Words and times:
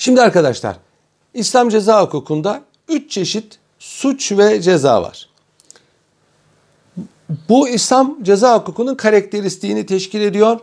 Şimdi 0.00 0.22
arkadaşlar 0.22 0.76
İslam 1.34 1.68
ceza 1.68 2.02
hukukunda 2.02 2.60
üç 2.88 3.10
çeşit 3.10 3.58
suç 3.78 4.32
ve 4.32 4.62
ceza 4.62 5.02
var. 5.02 5.28
Bu 7.48 7.68
İslam 7.68 8.22
ceza 8.22 8.58
hukukunun 8.58 8.94
karakteristiğini 8.94 9.86
teşkil 9.86 10.20
ediyor. 10.20 10.60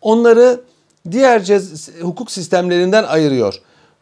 Onları 0.00 0.60
diğer 1.10 1.40
cez- 1.40 2.00
hukuk 2.00 2.30
sistemlerinden 2.30 3.04
ayırıyor. 3.04 3.54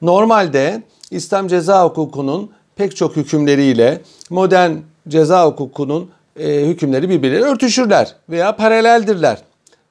Normalde 0.03 0.83
İslam 1.11 1.49
ceza 1.49 1.85
hukukunun 1.85 2.51
pek 2.77 2.97
çok 2.97 3.17
hükümleriyle 3.17 4.03
modern 4.31 4.73
ceza 5.09 5.47
hukukunun 5.47 6.11
e, 6.37 6.67
hükümleri 6.67 7.09
birbirleriyle 7.09 7.45
örtüşürler 7.47 8.17
veya 8.29 8.57
paraleldirler. 8.57 9.43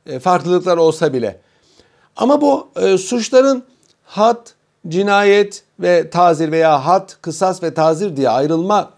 E, 0.05 0.19
farklılıklar 0.19 0.77
olsa 0.77 1.13
bile. 1.13 1.39
Ama 2.15 2.41
bu 2.41 2.67
e, 2.75 2.97
suçların 2.97 3.63
had, 4.03 4.56
cinayet 4.87 5.63
ve 5.79 6.09
tazir 6.09 6.51
veya 6.51 6.85
had, 6.85 7.09
kısas 7.21 7.63
ve 7.63 7.73
tazir 7.73 8.17
diye 8.17 8.29
ayrılma 8.29 8.89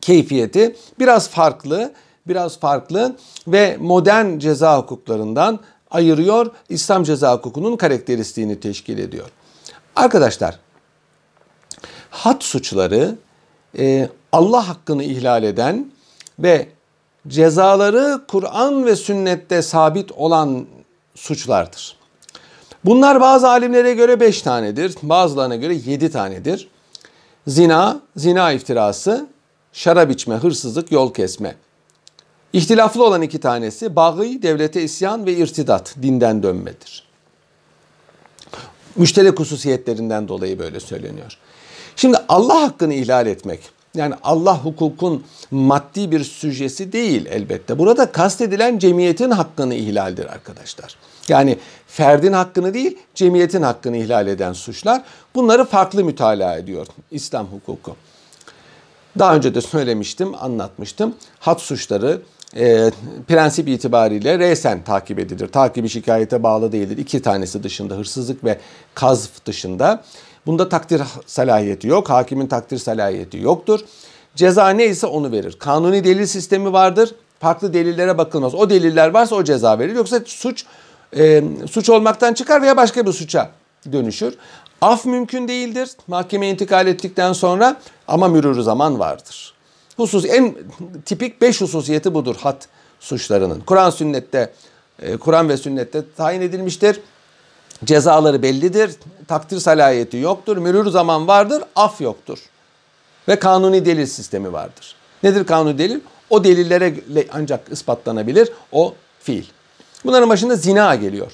keyfiyeti 0.00 0.76
biraz 0.98 1.28
farklı, 1.28 1.92
biraz 2.28 2.58
farklı 2.58 3.16
ve 3.48 3.76
modern 3.80 4.38
ceza 4.38 4.78
hukuklarından 4.78 5.60
ayırıyor. 5.90 6.50
İslam 6.68 7.04
ceza 7.04 7.34
hukukunun 7.34 7.76
karakteristiğini 7.76 8.60
teşkil 8.60 8.98
ediyor. 8.98 9.28
Arkadaşlar, 9.96 10.58
had 12.10 12.40
suçları 12.40 13.16
e, 13.78 14.08
Allah 14.32 14.68
hakkını 14.68 15.04
ihlal 15.04 15.42
eden 15.42 15.92
ve 16.38 16.68
cezaları 17.28 18.20
Kur'an 18.28 18.86
ve 18.86 18.96
sünnette 18.96 19.62
sabit 19.62 20.12
olan 20.12 20.66
suçlardır. 21.14 21.95
Bunlar 22.86 23.20
bazı 23.20 23.48
alimlere 23.48 23.94
göre 23.94 24.20
5 24.20 24.42
tanedir, 24.42 24.94
bazılarına 25.02 25.56
göre 25.56 25.74
7 25.74 26.10
tanedir. 26.10 26.68
Zina, 27.46 28.00
zina 28.16 28.52
iftirası, 28.52 29.26
şarap 29.72 30.10
içme, 30.10 30.34
hırsızlık, 30.34 30.92
yol 30.92 31.14
kesme. 31.14 31.54
İhtilaflı 32.52 33.04
olan 33.04 33.22
iki 33.22 33.40
tanesi 33.40 33.96
bağı, 33.96 34.18
devlete 34.18 34.82
isyan 34.82 35.26
ve 35.26 35.32
irtidat, 35.32 35.94
dinden 36.02 36.42
dönmedir. 36.42 37.06
Müşterek 38.96 39.40
hususiyetlerinden 39.40 40.28
dolayı 40.28 40.58
böyle 40.58 40.80
söyleniyor. 40.80 41.38
Şimdi 41.96 42.16
Allah 42.28 42.62
hakkını 42.62 42.94
ihlal 42.94 43.26
etmek, 43.26 43.60
yani 43.96 44.14
Allah 44.22 44.64
hukukun 44.64 45.24
maddi 45.50 46.10
bir 46.10 46.24
süjesi 46.24 46.92
değil 46.92 47.26
elbette. 47.26 47.78
Burada 47.78 48.12
kastedilen 48.12 48.78
cemiyetin 48.78 49.30
hakkını 49.30 49.74
ihlaldir 49.74 50.26
arkadaşlar. 50.26 50.96
Yani 51.28 51.58
ferdin 51.86 52.32
hakkını 52.32 52.74
değil, 52.74 52.98
cemiyetin 53.14 53.62
hakkını 53.62 53.96
ihlal 53.96 54.26
eden 54.26 54.52
suçlar. 54.52 55.02
Bunları 55.34 55.64
farklı 55.64 56.04
mütalaa 56.04 56.56
ediyor 56.56 56.86
İslam 57.10 57.46
hukuku. 57.46 57.96
Daha 59.18 59.36
önce 59.36 59.54
de 59.54 59.60
söylemiştim, 59.60 60.34
anlatmıştım. 60.40 61.14
Hat 61.40 61.60
suçları 61.60 62.22
e, 62.56 62.90
prensip 63.28 63.68
itibariyle 63.68 64.38
resen 64.38 64.84
takip 64.84 65.18
edilir. 65.18 65.48
Takibi 65.48 65.88
şikayete 65.88 66.42
bağlı 66.42 66.72
değildir. 66.72 66.98
İki 66.98 67.22
tanesi 67.22 67.62
dışında 67.62 67.94
hırsızlık 67.94 68.44
ve 68.44 68.58
kazf 68.94 69.46
dışında. 69.46 70.02
Bunda 70.46 70.68
takdir 70.68 71.02
salahiyeti 71.26 71.88
yok. 71.88 72.10
Hakimin 72.10 72.46
takdir 72.46 72.78
salahiyeti 72.78 73.38
yoktur. 73.38 73.80
Ceza 74.34 74.68
neyse 74.68 75.06
onu 75.06 75.32
verir. 75.32 75.56
Kanuni 75.58 76.04
delil 76.04 76.26
sistemi 76.26 76.72
vardır. 76.72 77.14
Farklı 77.40 77.72
delillere 77.72 78.18
bakılmaz. 78.18 78.54
O 78.54 78.70
deliller 78.70 79.08
varsa 79.08 79.36
o 79.36 79.44
ceza 79.44 79.78
verir. 79.78 79.94
Yoksa 79.94 80.20
suç 80.26 80.64
e, 81.16 81.44
suç 81.70 81.90
olmaktan 81.90 82.34
çıkar 82.34 82.62
veya 82.62 82.76
başka 82.76 83.06
bir 83.06 83.12
suça 83.12 83.50
dönüşür. 83.92 84.34
Af 84.80 85.04
mümkün 85.04 85.48
değildir. 85.48 85.90
Mahkemeye 86.06 86.52
intikal 86.52 86.86
ettikten 86.86 87.32
sonra 87.32 87.76
ama 88.08 88.28
mürür 88.28 88.60
zaman 88.60 88.98
vardır. 88.98 89.54
Husus 89.96 90.24
en 90.24 90.54
tipik 91.04 91.40
beş 91.40 91.60
hususiyeti 91.60 92.14
budur 92.14 92.36
hat 92.36 92.68
suçlarının. 93.00 93.60
Kur'an 93.60 93.90
sünnette 93.90 94.52
e, 95.02 95.16
Kur'an 95.16 95.48
ve 95.48 95.56
sünnette 95.56 96.02
tayin 96.16 96.40
edilmiştir. 96.40 97.00
Cezaları 97.84 98.42
bellidir. 98.42 98.90
Takdir 99.28 99.58
salahiyeti 99.60 100.16
yoktur. 100.16 100.56
Mürür 100.56 100.90
zaman 100.90 101.28
vardır. 101.28 101.62
Af 101.76 102.00
yoktur. 102.00 102.38
Ve 103.28 103.38
kanuni 103.38 103.86
delil 103.86 104.06
sistemi 104.06 104.52
vardır. 104.52 104.94
Nedir 105.22 105.46
kanuni 105.46 105.78
delil? 105.78 106.00
O 106.30 106.44
delillere 106.44 106.94
ancak 107.32 107.72
ispatlanabilir 107.72 108.52
o 108.72 108.94
fiil. 109.20 109.44
Bunların 110.04 110.28
başında 110.28 110.56
zina 110.56 110.94
geliyor. 110.94 111.32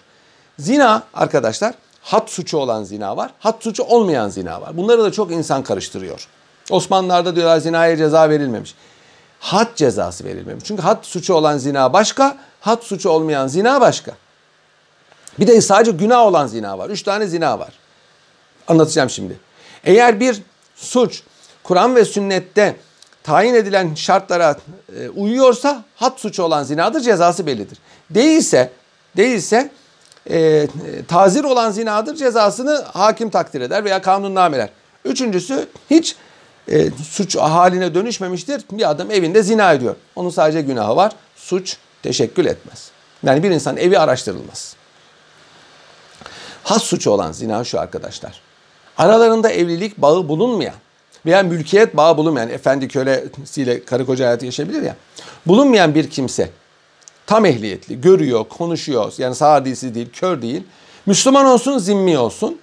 Zina 0.59 1.03
arkadaşlar 1.15 1.75
hat 2.03 2.31
suçu 2.31 2.59
olan 2.59 2.85
zina 2.85 3.17
var. 3.17 3.31
Hat 3.39 3.63
suçu 3.65 3.83
olmayan 3.83 4.29
zina 4.29 4.61
var. 4.61 4.77
Bunları 4.77 5.05
da 5.05 5.13
çok 5.13 5.33
insan 5.33 5.63
karıştırıyor. 5.63 6.29
Osmanlılar'da 6.71 7.37
diyorlar 7.37 7.59
zinaya 7.59 7.97
ceza 7.97 8.31
verilmemiş. 8.31 8.75
Hat 9.41 9.77
cezası 9.77 10.25
verilmemiş. 10.25 10.65
Çünkü 10.65 10.83
hat 10.83 11.07
suçu 11.07 11.35
olan 11.35 11.59
zina 11.59 11.93
başka, 11.93 12.37
hat 12.61 12.85
suçu 12.85 13.11
olmayan 13.11 13.47
zina 13.47 13.81
başka. 13.81 14.13
Bir 15.39 15.47
de 15.47 15.61
sadece 15.61 15.91
günah 15.91 16.21
olan 16.21 16.47
zina 16.47 16.79
var. 16.79 16.91
Üç 16.91 17.03
tane 17.03 17.27
zina 17.27 17.59
var. 17.59 17.73
Anlatacağım 18.69 19.11
şimdi. 19.11 19.41
Eğer 19.85 20.21
bir 20.21 20.43
suç 20.77 21.23
Kur'an 21.63 21.97
ve 21.97 22.05
sünnette 22.05 22.77
tayin 23.23 23.55
edilen 23.55 23.95
şartlara 23.95 24.57
e, 24.99 25.09
uyuyorsa 25.09 25.85
hat 25.97 26.21
suçu 26.21 26.43
olan 26.43 26.63
zinadır 26.63 27.01
cezası 27.01 27.47
bellidir. 27.47 27.79
Değilse 28.11 28.71
değilse 29.17 29.71
e, 30.31 30.69
tazir 31.09 31.45
olan 31.45 31.71
zinadır 31.71 32.17
cezasını 32.17 32.85
hakim 32.93 33.31
takdir 33.31 33.61
eder 33.61 33.85
veya 33.85 34.03
kanunnameler. 34.03 34.69
Üçüncüsü 35.05 35.69
hiç 35.91 36.17
e, 36.69 36.91
suç 37.11 37.37
haline 37.37 37.95
dönüşmemiştir. 37.95 38.63
Bir 38.73 38.91
adam 38.91 39.11
evinde 39.11 39.43
zina 39.43 39.73
ediyor. 39.73 39.97
Onun 40.17 40.31
sadece 40.31 40.63
günahı 40.63 40.97
var. 40.97 41.13
Suç 41.37 41.77
teşekkül 42.03 42.47
etmez. 42.47 42.91
Yani 43.23 43.43
bir 43.43 43.51
insan 43.51 43.77
evi 43.77 43.99
araştırılmaz. 43.99 44.77
Has 46.65 46.83
suçu 46.83 47.11
olan 47.11 47.33
zina 47.33 47.65
şu 47.65 47.81
arkadaşlar. 47.81 48.41
Aralarında 48.99 49.51
evlilik 49.51 49.99
bağı 49.99 50.29
bulunmayan 50.29 50.75
veya 51.27 51.43
mülkiyet 51.43 51.97
bağı 51.97 52.17
bulunmayan 52.17 52.49
efendi 52.49 52.89
kölesiyle 52.89 53.85
karı 53.85 54.07
koca 54.07 54.27
hayatı 54.27 54.47
yaşayabilir 54.47 54.83
ya. 54.83 54.97
Bulunmayan 55.47 55.95
bir 55.95 56.11
kimse 56.11 56.51
tam 57.27 57.47
ehliyetli, 57.47 58.01
görüyor, 58.01 58.45
konuşuyor. 58.45 59.13
Yani 59.19 59.35
sağır 59.35 59.65
dilsiz 59.65 59.95
değil, 59.95 60.09
kör 60.13 60.43
değil. 60.43 60.63
Müslüman 61.07 61.47
olsun, 61.47 61.79
zimmi 61.79 62.19
olsun. 62.19 62.59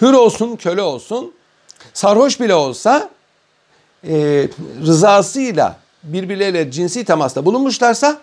Hür 0.00 0.12
olsun, 0.12 0.56
köle 0.56 0.82
olsun. 0.82 1.32
Sarhoş 1.94 2.40
bile 2.40 2.54
olsa 2.54 3.10
e, 4.08 4.48
rızasıyla 4.86 5.76
birbirleriyle 6.02 6.70
cinsi 6.70 7.04
temasta 7.04 7.44
bulunmuşlarsa 7.44 8.20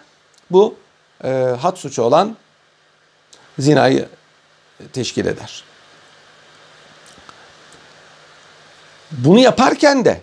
bu 0.51 0.75
e, 1.23 1.29
had 1.61 1.75
suçu 1.75 2.01
olan 2.01 2.35
zinayı 3.59 4.07
teşkil 4.93 5.25
eder. 5.25 5.63
Bunu 9.11 9.39
yaparken 9.39 10.05
de 10.05 10.21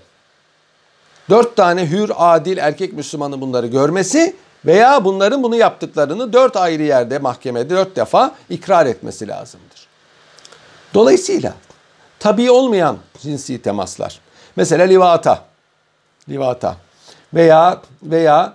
dört 1.31 1.56
tane 1.56 1.91
hür, 1.91 2.10
adil 2.16 2.56
erkek 2.56 2.93
Müslümanı 2.93 3.41
bunları 3.41 3.66
görmesi 3.66 4.37
veya 4.66 5.04
bunların 5.04 5.43
bunu 5.43 5.56
yaptıklarını 5.56 6.32
dört 6.32 6.56
ayrı 6.56 6.82
yerde 6.82 7.19
mahkemede 7.19 7.71
dört 7.71 7.97
defa 7.97 8.34
ikrar 8.48 8.87
etmesi 8.87 9.28
lazımdır. 9.28 9.87
Dolayısıyla 10.94 11.54
tabi 12.19 12.50
olmayan 12.50 12.98
cinsi 13.19 13.62
temaslar, 13.62 14.21
mesela 14.56 14.84
livata, 14.84 15.44
livata 16.28 16.77
veya 17.34 17.82
veya 18.03 18.54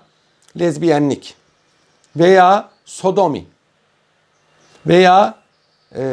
lezbiyenlik 0.59 1.35
veya 2.15 2.69
sodomi 2.85 3.45
veya 4.85 5.35
e, 5.97 6.05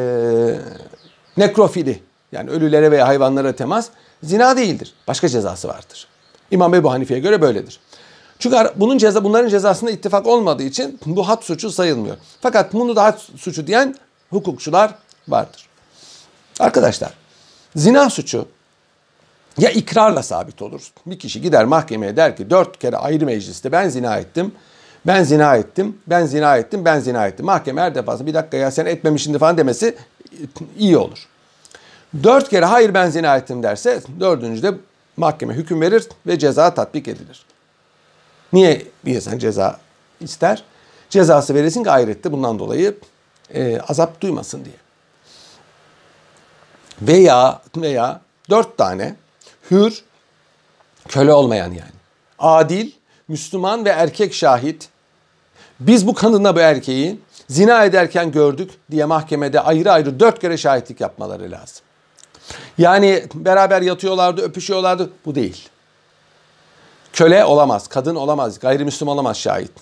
nekrofili 1.36 2.02
yani 2.32 2.50
ölülere 2.50 2.90
veya 2.90 3.08
hayvanlara 3.08 3.52
temas 3.52 3.88
zina 4.22 4.56
değildir. 4.56 4.94
Başka 5.08 5.28
cezası 5.28 5.68
vardır. 5.68 6.06
İmam 6.50 6.74
Ebu 6.74 6.92
Hanife'ye 6.92 7.20
göre 7.20 7.42
böyledir. 7.42 7.80
Çünkü 8.38 8.56
bunun 8.76 8.98
ceza 8.98 9.24
bunların 9.24 9.48
cezasında 9.48 9.90
ittifak 9.90 10.26
olmadığı 10.26 10.62
için 10.62 11.00
bu 11.06 11.28
hat 11.28 11.44
suçu 11.44 11.70
sayılmıyor. 11.70 12.16
Fakat 12.40 12.72
bunu 12.72 12.96
da 12.96 13.04
hat 13.04 13.20
suçu 13.36 13.66
diyen 13.66 13.94
hukukçular 14.30 14.94
vardır. 15.28 15.66
Arkadaşlar 16.60 17.14
zina 17.76 18.10
suçu 18.10 18.46
ya 19.58 19.70
ikrarla 19.70 20.22
sabit 20.22 20.62
olur. 20.62 20.92
Bir 21.06 21.18
kişi 21.18 21.40
gider 21.40 21.64
mahkemeye 21.64 22.16
der 22.16 22.36
ki 22.36 22.50
dört 22.50 22.78
kere 22.78 22.96
ayrı 22.96 23.26
mecliste 23.26 23.72
ben 23.72 23.88
zina 23.88 24.16
ettim. 24.16 24.52
Ben 25.06 25.22
zina 25.22 25.56
ettim, 25.56 25.98
ben 26.06 26.26
zina 26.26 26.56
ettim, 26.56 26.84
ben 26.84 27.00
zina 27.00 27.26
ettim. 27.26 27.46
Mahkeme 27.46 27.80
her 27.80 27.94
defasında 27.94 28.26
bir 28.26 28.34
dakika 28.34 28.56
ya 28.56 28.70
sen 28.70 28.86
etmemişsin 28.86 29.38
falan 29.38 29.56
demesi 29.56 29.96
iyi 30.78 30.96
olur. 30.96 31.28
Dört 32.22 32.48
kere 32.48 32.64
hayır 32.64 32.94
ben 32.94 33.10
zina 33.10 33.36
ettim 33.36 33.62
derse 33.62 34.00
dördüncüde 34.20 34.74
mahkeme 35.16 35.54
hüküm 35.54 35.80
verir 35.80 36.08
ve 36.26 36.38
ceza 36.38 36.74
tatbik 36.74 37.08
edilir. 37.08 37.46
Niye 38.52 38.82
bir 39.04 39.14
insan 39.14 39.38
ceza 39.38 39.80
ister? 40.20 40.64
Cezası 41.10 41.54
verilsin 41.54 41.84
ki 41.84 41.90
ayrette 41.90 42.32
bundan 42.32 42.58
dolayı 42.58 42.96
e, 43.54 43.80
azap 43.80 44.20
duymasın 44.20 44.64
diye. 44.64 44.74
veya 47.02 47.62
veya 47.76 48.20
dört 48.50 48.78
tane 48.78 49.14
hür 49.70 50.04
köle 51.08 51.32
olmayan 51.32 51.70
yani 51.70 51.92
adil 52.38 52.90
Müslüman 53.28 53.84
ve 53.84 53.88
erkek 53.88 54.34
şahit 54.34 54.88
biz 55.80 56.06
bu 56.06 56.14
kadınla 56.14 56.56
bu 56.56 56.60
erkeği 56.60 57.18
zina 57.48 57.84
ederken 57.84 58.32
gördük 58.32 58.70
diye 58.90 59.04
mahkemede 59.04 59.60
ayrı 59.60 59.92
ayrı 59.92 60.20
dört 60.20 60.38
kere 60.38 60.56
şahitlik 60.56 61.00
yapmaları 61.00 61.50
lazım. 61.50 61.84
Yani 62.78 63.24
beraber 63.34 63.82
yatıyorlardı, 63.82 64.42
öpüşüyorlardı. 64.42 65.10
Bu 65.26 65.34
değil. 65.34 65.68
Köle 67.12 67.44
olamaz, 67.44 67.88
kadın 67.88 68.14
olamaz, 68.14 68.58
gayrimüslim 68.58 69.08
olamaz 69.08 69.36
şahit. 69.36 69.72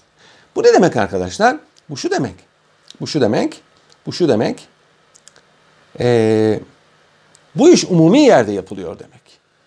Bu 0.57 0.63
ne 0.63 0.73
demek 0.73 0.97
arkadaşlar? 0.97 1.57
Bu 1.91 1.97
şu 1.97 2.11
demek. 2.11 2.35
Bu 3.01 3.07
şu 3.07 3.21
demek. 3.21 3.61
Bu 4.07 4.13
şu 4.13 4.29
demek. 4.29 4.69
Ee, 6.01 6.61
bu 7.55 7.71
iş 7.71 7.85
umumi 7.85 8.21
yerde 8.21 8.53
yapılıyor 8.53 8.99
demek. 8.99 9.21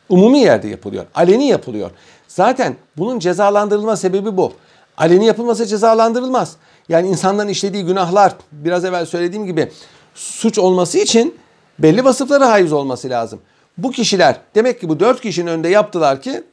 Umumi 0.09 0.39
yerde 0.39 0.67
yapılıyor. 0.67 1.05
Aleni 1.15 1.47
yapılıyor. 1.47 1.91
Zaten 2.27 2.75
bunun 2.97 3.19
cezalandırılma 3.19 3.95
sebebi 3.95 4.37
bu. 4.37 4.53
Aleni 4.97 5.25
yapılması 5.25 5.65
cezalandırılmaz. 5.65 6.55
Yani 6.89 7.07
insanların 7.07 7.47
işlediği 7.47 7.85
günahlar 7.85 8.33
biraz 8.51 8.85
evvel 8.85 9.05
söylediğim 9.05 9.45
gibi 9.45 9.71
suç 10.15 10.57
olması 10.57 10.97
için 10.97 11.35
belli 11.79 12.05
vasıflara 12.05 12.49
haiz 12.49 12.73
olması 12.73 13.09
lazım. 13.09 13.39
Bu 13.77 13.91
kişiler 13.91 14.35
demek 14.55 14.81
ki 14.81 14.89
bu 14.89 14.99
dört 14.99 15.21
kişinin 15.21 15.47
önünde 15.47 15.69
yaptılar 15.69 16.21
ki 16.21 16.43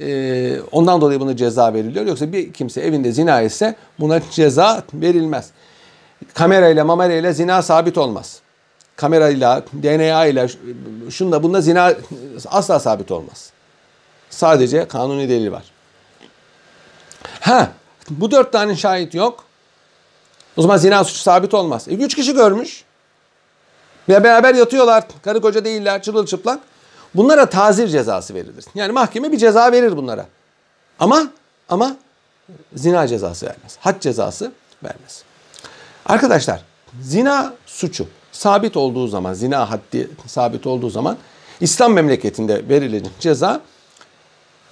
e, 0.00 0.60
ondan 0.72 1.00
dolayı 1.00 1.20
buna 1.20 1.36
ceza 1.36 1.74
veriliyor. 1.74 2.06
Yoksa 2.06 2.32
bir 2.32 2.52
kimse 2.52 2.80
evinde 2.80 3.12
zina 3.12 3.40
etse 3.40 3.76
buna 4.00 4.20
ceza 4.30 4.82
verilmez. 4.94 5.50
Kamerayla 6.34 6.84
mamerayla 6.84 7.32
zina 7.32 7.62
sabit 7.62 7.98
olmaz. 7.98 8.40
Kamerayla, 8.96 9.62
DNA 9.82 10.26
ile 10.26 10.48
şunda 11.10 11.42
bunda 11.42 11.60
zina 11.60 11.94
asla 12.46 12.80
sabit 12.80 13.10
olmaz. 13.10 13.50
Sadece 14.30 14.88
kanuni 14.88 15.28
delil 15.28 15.52
var. 15.52 15.64
Ha, 17.40 17.72
bu 18.10 18.30
dört 18.30 18.52
tane 18.52 18.76
şahit 18.76 19.14
yok. 19.14 19.44
O 20.56 20.62
zaman 20.62 20.76
zina 20.76 21.04
suçu 21.04 21.18
sabit 21.18 21.54
olmaz. 21.54 21.88
E, 21.88 21.94
üç 21.94 22.14
kişi 22.14 22.34
görmüş. 22.34 22.84
Ve 24.08 24.24
beraber 24.24 24.54
yatıyorlar. 24.54 25.04
Karı 25.22 25.40
koca 25.40 25.64
değiller 25.64 26.02
çırılçıplak. 26.02 26.60
Bunlara 27.14 27.46
tazir 27.50 27.88
cezası 27.88 28.34
verilir. 28.34 28.64
Yani 28.74 28.92
mahkeme 28.92 29.32
bir 29.32 29.38
ceza 29.38 29.72
verir 29.72 29.96
bunlara. 29.96 30.26
Ama 31.00 31.28
ama 31.68 31.96
zina 32.74 33.08
cezası 33.08 33.46
vermez. 33.46 33.76
Had 33.80 34.00
cezası 34.00 34.52
vermez. 34.84 35.22
Arkadaşlar 36.06 36.60
zina 37.00 37.54
suçu 37.66 38.06
sabit 38.32 38.76
olduğu 38.76 39.08
zaman, 39.08 39.34
zina 39.34 39.70
haddi 39.70 40.10
sabit 40.26 40.66
olduğu 40.66 40.90
zaman 40.90 41.16
İslam 41.60 41.92
memleketinde 41.92 42.68
verilen 42.68 43.06
ceza 43.20 43.60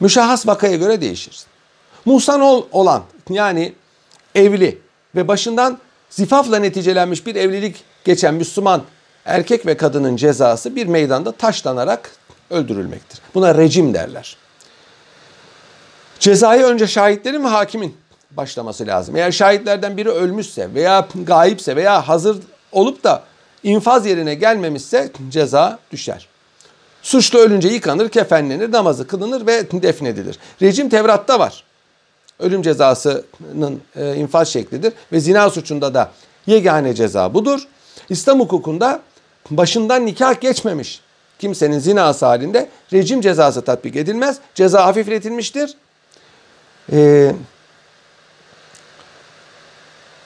müşahhas 0.00 0.46
vakaya 0.46 0.76
göre 0.76 1.00
değişir. 1.00 1.44
Muhsan 2.04 2.40
ol, 2.40 2.64
olan 2.72 3.02
yani 3.30 3.72
evli 4.34 4.78
ve 5.14 5.28
başından 5.28 5.78
zifafla 6.10 6.58
neticelenmiş 6.58 7.26
bir 7.26 7.34
evlilik 7.34 7.84
geçen 8.04 8.34
Müslüman 8.34 8.82
erkek 9.24 9.66
ve 9.66 9.76
kadının 9.76 10.16
cezası 10.16 10.76
bir 10.76 10.86
meydanda 10.86 11.32
taşlanarak 11.32 12.10
öldürülmektir. 12.50 13.20
Buna 13.34 13.54
rejim 13.54 13.94
derler. 13.94 14.36
Cezayı 16.18 16.62
önce 16.62 16.86
şahitlerin 16.86 17.44
ve 17.44 17.48
hakimin 17.48 17.96
başlaması 18.30 18.86
lazım. 18.86 19.16
Eğer 19.16 19.32
şahitlerden 19.32 19.96
biri 19.96 20.08
ölmüşse 20.08 20.74
veya 20.74 21.08
gayipse 21.24 21.76
veya 21.76 22.08
hazır 22.08 22.36
olup 22.72 23.04
da 23.04 23.22
infaz 23.62 24.06
yerine 24.06 24.34
gelmemişse 24.34 25.12
ceza 25.28 25.78
düşer. 25.92 26.28
Suçlu 27.02 27.38
ölünce 27.38 27.68
yıkanır, 27.68 28.08
kefenlenir, 28.08 28.72
namazı 28.72 29.06
kılınır 29.06 29.46
ve 29.46 29.82
defnedilir. 29.82 30.38
Rejim 30.62 30.88
Tevrat'ta 30.88 31.38
var. 31.38 31.64
Ölüm 32.40 32.62
cezasının 32.62 33.80
e, 33.96 34.14
infaz 34.14 34.48
şeklidir 34.48 34.92
ve 35.12 35.20
zina 35.20 35.50
suçunda 35.50 35.94
da 35.94 36.10
yegane 36.46 36.94
ceza 36.94 37.34
budur. 37.34 37.60
İslam 38.08 38.40
hukukunda 38.40 39.00
başından 39.50 40.06
nikah 40.06 40.40
geçmemiş 40.40 41.00
kimsenin 41.40 41.78
zinası 41.78 42.26
halinde 42.26 42.68
rejim 42.92 43.20
cezası 43.20 43.62
tatbik 43.64 43.96
edilmez. 43.96 44.38
Ceza 44.54 44.86
hafifletilmiştir. 44.86 45.74
Ee, 46.92 47.34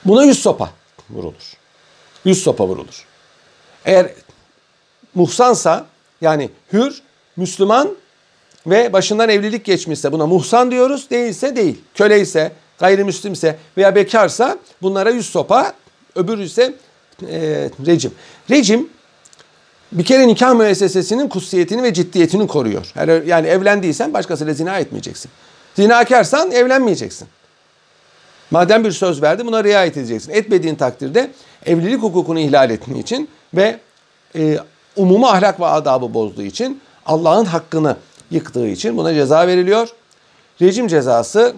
buna 0.05 0.23
yüz 0.23 0.39
sopa 0.39 0.69
vurulur. 1.09 1.53
Yüz 2.25 2.43
sopa 2.43 2.67
vurulur. 2.67 3.05
Eğer 3.85 4.11
muhsansa 5.15 5.85
yani 6.21 6.49
hür, 6.73 7.01
Müslüman 7.35 7.95
ve 8.67 8.93
başından 8.93 9.29
evlilik 9.29 9.65
geçmişse 9.65 10.11
buna 10.11 10.27
muhsan 10.27 10.71
diyoruz. 10.71 11.09
Değilse 11.09 11.55
değil. 11.55 11.81
Köle 11.93 12.21
ise, 12.21 12.51
gayrimüslimse 12.79 13.57
veya 13.77 13.95
bekarsa 13.95 14.57
bunlara 14.81 15.09
yüz 15.09 15.25
sopa, 15.25 15.73
öbürü 16.15 16.43
ise 16.43 16.73
e, 17.29 17.69
rejim. 17.85 18.11
Rejim 18.51 18.89
bir 19.91 20.05
kere 20.05 20.27
nikah 20.27 20.53
müessesesinin 20.53 21.29
kutsiyetini 21.29 21.83
ve 21.83 21.93
ciddiyetini 21.93 22.47
koruyor. 22.47 22.93
Yani 23.25 23.47
evlendiysen 23.47 24.13
başkasıyla 24.13 24.53
zina 24.53 24.77
etmeyeceksin. 24.77 25.31
Zinakarsan 25.75 26.51
evlenmeyeceksin. 26.51 27.27
Madem 28.51 28.83
bir 28.83 28.91
söz 28.91 29.21
verdi 29.21 29.45
buna 29.45 29.63
riayet 29.63 29.97
edeceksin. 29.97 30.31
Etmediğin 30.31 30.75
takdirde 30.75 31.31
evlilik 31.65 32.01
hukukunu 32.01 32.39
ihlal 32.39 32.69
ettiğin 32.69 32.97
için 32.97 33.29
ve 33.53 33.79
e, 34.35 34.59
umumu 34.95 35.27
ahlak 35.27 35.59
ve 35.59 35.65
adabı 35.65 36.13
bozduğu 36.13 36.43
için 36.43 36.81
Allah'ın 37.05 37.45
hakkını 37.45 37.97
yıktığı 38.31 38.67
için 38.67 38.97
buna 38.97 39.13
ceza 39.13 39.47
veriliyor. 39.47 39.89
Rejim 40.61 40.87
cezası 40.87 41.55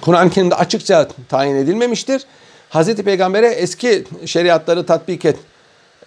Kur'an-ı 0.00 0.54
açıkça 0.54 1.08
tayin 1.28 1.56
edilmemiştir. 1.56 2.22
Hazreti 2.68 3.02
Peygamber'e 3.02 3.48
eski 3.48 4.04
şeriatları 4.26 4.86
tatbik 4.86 5.24
et 5.24 5.36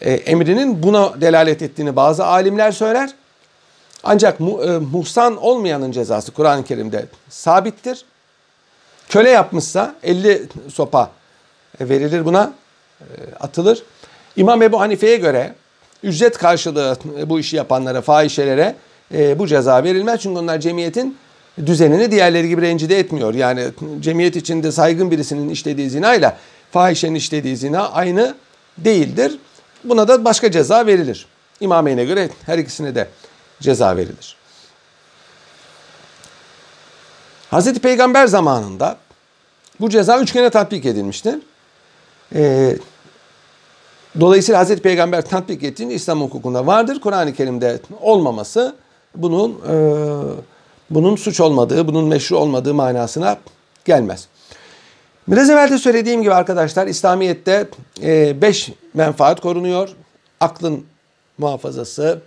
e, 0.01 0.13
emrinin 0.13 0.83
buna 0.83 1.21
delalet 1.21 1.61
ettiğini 1.61 1.95
bazı 1.95 2.25
alimler 2.25 2.71
söyler. 2.71 3.09
Ancak 4.03 4.39
mu, 4.39 4.63
e, 4.63 4.77
muhsan 4.77 5.37
olmayanın 5.37 5.91
cezası 5.91 6.31
Kur'an-ı 6.31 6.63
Kerim'de 6.63 7.05
sabittir. 7.29 8.05
Köle 9.09 9.29
yapmışsa 9.29 9.95
50 10.03 10.43
sopa 10.73 11.11
verilir 11.81 12.25
buna, 12.25 12.53
e, 13.01 13.05
atılır. 13.39 13.83
İmam 14.35 14.61
Ebu 14.61 14.79
Hanife'ye 14.79 15.17
göre 15.17 15.55
ücret 16.03 16.37
karşılığı 16.37 16.97
bu 17.25 17.39
işi 17.39 17.55
yapanlara, 17.55 18.01
fahişelere 18.01 18.75
e, 19.13 19.39
bu 19.39 19.47
ceza 19.47 19.83
verilmez. 19.83 20.21
Çünkü 20.21 20.39
onlar 20.39 20.59
cemiyetin 20.59 21.17
düzenini 21.65 22.11
diğerleri 22.11 22.49
gibi 22.49 22.61
rencide 22.61 22.99
etmiyor. 22.99 23.33
Yani 23.33 23.65
cemiyet 23.99 24.35
içinde 24.35 24.71
saygın 24.71 25.11
birisinin 25.11 25.49
işlediği 25.49 25.89
zina 25.89 26.15
ile 26.15 26.33
fahişenin 26.71 27.15
işlediği 27.15 27.57
zina 27.57 27.89
aynı 27.89 28.35
değildir. 28.77 29.37
Buna 29.83 30.07
da 30.07 30.25
başka 30.25 30.51
ceza 30.51 30.85
verilir. 30.85 31.25
İmameyn'e 31.59 32.05
göre 32.05 32.29
her 32.45 32.57
ikisine 32.57 32.95
de 32.95 33.07
ceza 33.61 33.97
verilir. 33.97 34.35
Hazreti 37.51 37.79
Peygamber 37.79 38.27
zamanında 38.27 38.97
bu 39.79 39.89
ceza 39.89 40.19
üçgene 40.19 40.49
tatbik 40.49 40.85
edilmiştir. 40.85 41.35
Ee, 42.35 42.77
dolayısıyla 44.19 44.59
Hazreti 44.59 44.81
Peygamber 44.81 45.25
tatbik 45.25 45.63
ettiğinde 45.63 45.93
İslam 45.93 46.21
hukukunda 46.21 46.67
vardır. 46.67 47.01
Kur'an-ı 47.01 47.33
Kerim'de 47.33 47.79
olmaması 48.01 48.75
bunun 49.15 49.51
e, 49.51 49.75
bunun 50.89 51.15
suç 51.15 51.39
olmadığı, 51.39 51.87
bunun 51.87 52.05
meşru 52.05 52.37
olmadığı 52.37 52.73
manasına 52.73 53.37
gelmez. 53.85 54.27
Biraz 55.27 55.49
evvel 55.49 55.71
de 55.71 55.77
söylediğim 55.77 56.21
gibi 56.21 56.33
arkadaşlar 56.33 56.87
İslamiyet'te 56.87 57.67
e, 58.03 58.41
beş 58.41 58.69
menfaat 58.93 59.41
korunuyor. 59.41 59.89
Aklın 60.39 60.85
muhafazası. 61.37 62.21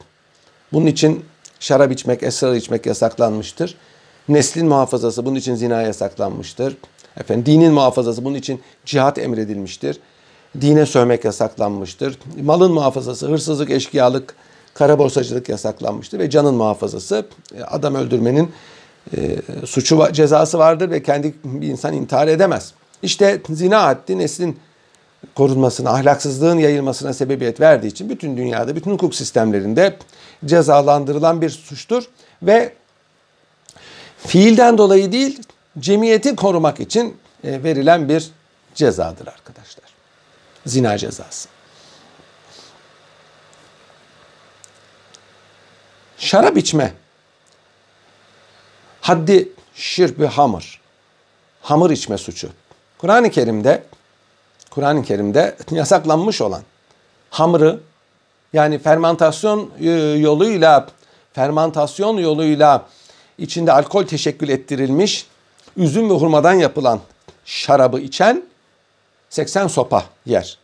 Bunun 0.72 0.86
için 0.86 1.24
şarap 1.60 1.92
içmek, 1.92 2.22
esrar 2.22 2.54
içmek 2.54 2.86
yasaklanmıştır. 2.86 3.76
Neslin 4.28 4.66
muhafazası 4.66 5.26
bunun 5.26 5.34
için 5.34 5.54
zina 5.54 5.82
yasaklanmıştır. 5.82 6.76
Efendim 7.16 7.46
dinin 7.46 7.72
muhafazası 7.72 8.24
bunun 8.24 8.34
için 8.34 8.60
cihat 8.84 9.18
emredilmiştir. 9.18 10.00
Dine 10.60 10.86
sövmek 10.86 11.24
yasaklanmıştır. 11.24 12.18
Malın 12.42 12.72
muhafazası, 12.72 13.28
hırsızlık, 13.28 13.70
eşkıyalık, 13.70 14.34
kara 14.74 14.98
borsacılık 14.98 15.48
yasaklanmıştır 15.48 16.18
ve 16.18 16.30
canın 16.30 16.54
muhafazası 16.54 17.26
e, 17.54 17.62
adam 17.62 17.94
öldürmenin 17.94 18.52
e, 19.16 19.36
suçu 19.66 20.12
cezası 20.12 20.58
vardır 20.58 20.90
ve 20.90 21.02
kendi 21.02 21.34
bir 21.44 21.66
insan 21.66 21.94
intihar 21.94 22.28
edemez. 22.28 22.72
İşte 23.02 23.40
zina 23.50 23.82
haddi 23.82 24.18
neslin 24.18 24.58
korunmasına, 25.34 25.90
ahlaksızlığın 25.90 26.58
yayılmasına 26.58 27.12
sebebiyet 27.12 27.60
verdiği 27.60 27.86
için 27.86 28.10
bütün 28.10 28.36
dünyada, 28.36 28.76
bütün 28.76 28.90
hukuk 28.90 29.14
sistemlerinde 29.14 29.96
cezalandırılan 30.44 31.42
bir 31.42 31.50
suçtur 31.50 32.04
ve 32.42 32.72
fiilden 34.18 34.78
dolayı 34.78 35.12
değil, 35.12 35.42
cemiyeti 35.78 36.36
korumak 36.36 36.80
için 36.80 37.16
e, 37.44 37.62
verilen 37.62 38.08
bir 38.08 38.30
cezadır 38.74 39.26
arkadaşlar. 39.26 39.85
Zina 40.66 40.98
cezası. 40.98 41.48
Şarap 46.18 46.56
içme. 46.56 46.94
Haddi 49.00 49.48
şirbi 49.74 50.26
hamur. 50.26 50.80
Hamur 51.62 51.90
içme 51.90 52.18
suçu. 52.18 52.48
Kur'an-ı 52.98 53.30
Kerim'de 53.30 53.82
Kur'an-ı 54.70 55.02
Kerim'de 55.02 55.56
yasaklanmış 55.70 56.40
olan 56.40 56.62
hamrı 57.30 57.80
yani 58.52 58.78
fermentasyon 58.78 59.70
e, 59.80 59.90
yoluyla 60.18 60.86
fermentasyon 61.32 62.18
yoluyla 62.18 62.86
içinde 63.38 63.72
alkol 63.72 64.06
teşekkül 64.06 64.48
ettirilmiş 64.48 65.26
üzüm 65.76 66.10
ve 66.10 66.14
hurmadan 66.14 66.52
yapılan 66.52 67.00
şarabı 67.44 68.00
içen 68.00 68.42
80 69.30 69.66
sopa 69.66 70.04
yer. 70.26 70.58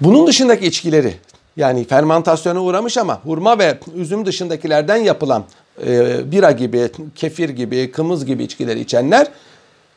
Bunun 0.00 0.26
dışındaki 0.26 0.66
içkileri 0.66 1.14
yani 1.56 1.84
fermentasyona 1.84 2.62
uğramış 2.62 2.98
ama 2.98 3.20
hurma 3.24 3.58
ve 3.58 3.78
üzüm 3.94 4.26
dışındakilerden 4.26 4.96
yapılan 4.96 5.44
e, 5.86 6.30
bira 6.32 6.50
gibi, 6.50 6.90
kefir 7.14 7.48
gibi, 7.48 7.92
kımız 7.92 8.24
gibi 8.24 8.44
içkileri 8.44 8.80
içenler 8.80 9.26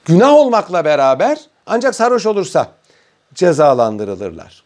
günah 0.06 0.34
olmakla 0.34 0.86
beraber 0.86 1.40
ancak 1.66 1.96
sarhoş 1.96 2.26
olursa 2.26 2.68
cezalandırılırlar. 3.36 4.64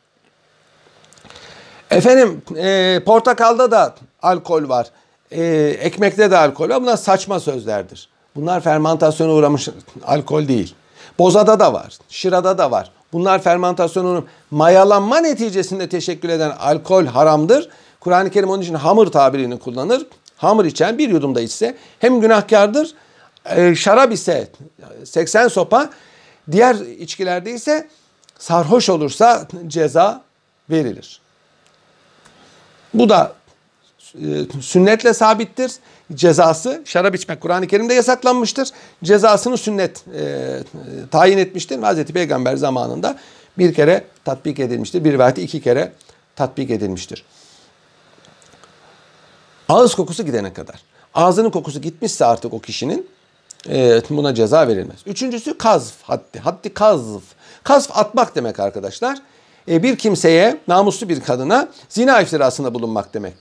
Efendim 1.92 2.42
e, 2.58 3.02
portakalda 3.06 3.72
da 3.72 3.96
alkol 4.22 4.70
var. 4.70 4.88
E, 5.32 5.44
ekmekte 5.80 6.32
de 6.32 6.38
alkol 6.38 6.70
var. 6.70 6.82
Bunlar 6.82 6.98
saçma 6.98 7.40
sözlerdir. 7.40 8.10
Bunlar 8.36 8.62
fermentasyona 8.62 9.32
uğramış 9.32 9.70
alkol 10.06 10.48
değil. 10.48 10.76
Bozada 11.20 11.60
da 11.60 11.74
var. 11.74 11.98
Şırada 12.10 12.58
da 12.58 12.72
var. 12.72 12.92
Bunlar 13.14 13.42
fermentasyonun 13.42 14.26
mayalanma 14.52 15.18
neticesinde 15.18 15.90
teşekkül 15.90 16.30
eden 16.30 16.52
alkol 16.60 17.06
haramdır. 17.06 17.70
Kur'an-ı 18.00 18.30
Kerim 18.30 18.50
onun 18.50 18.62
için 18.62 18.74
hamur 18.74 19.08
tabirini 19.08 19.60
kullanır. 19.60 20.06
Hamur 20.38 20.66
içen 20.66 20.98
bir 20.98 21.10
yudumda 21.10 21.42
içse 21.42 21.78
hem 22.00 22.22
günahkardır, 22.22 22.94
e, 23.46 23.76
şarap 23.76 24.14
ise 24.14 24.48
80 25.06 25.48
sopa, 25.48 25.90
diğer 26.52 26.76
içkilerde 26.76 27.52
ise 27.52 27.88
sarhoş 28.40 28.90
olursa 28.90 29.48
ceza 29.68 30.22
verilir. 30.70 31.22
Bu 32.94 33.10
da 33.10 33.34
sünnetle 34.62 35.14
sabittir. 35.14 35.72
Cezası 36.14 36.82
şarap 36.86 37.16
içmek 37.16 37.42
Kur'an-ı 37.42 37.68
Kerim'de 37.68 37.94
yasaklanmıştır. 37.94 38.70
Cezasını 39.04 39.58
sünnet 39.58 40.04
e, 40.18 40.60
tayin 41.12 41.38
etmiştir. 41.38 41.80
Hazreti 41.80 42.14
Peygamber 42.14 42.56
zamanında 42.56 43.18
bir 43.58 43.74
kere 43.74 44.04
tatbik 44.26 44.60
edilmiştir. 44.60 45.04
Bir 45.04 45.20
veyahut 45.20 45.38
iki 45.38 45.62
kere 45.62 45.92
tatbik 46.36 46.72
edilmiştir. 46.72 47.26
Ağız 49.70 49.96
kokusu 49.96 50.26
gidene 50.26 50.54
kadar. 50.54 50.84
Ağzının 51.14 51.50
kokusu 51.50 51.82
gitmişse 51.82 52.26
artık 52.26 52.54
o 52.54 52.60
kişinin 52.60 53.08
e, 53.70 54.02
buna 54.10 54.36
ceza 54.36 54.68
verilmez. 54.68 54.98
Üçüncüsü 55.06 55.58
kazf 55.58 55.94
haddi. 56.02 56.40
Haddi 56.40 56.74
kazf. 56.74 57.24
Kazf 57.64 57.98
atmak 57.98 58.36
demek 58.36 58.60
arkadaşlar. 58.60 59.18
E, 59.70 59.84
bir 59.84 59.98
kimseye, 59.98 60.58
namuslu 60.68 61.10
bir 61.10 61.22
kadına 61.22 61.68
zina 61.90 62.22
iftirasında 62.22 62.74
bulunmak 62.74 63.14
demek. 63.14 63.34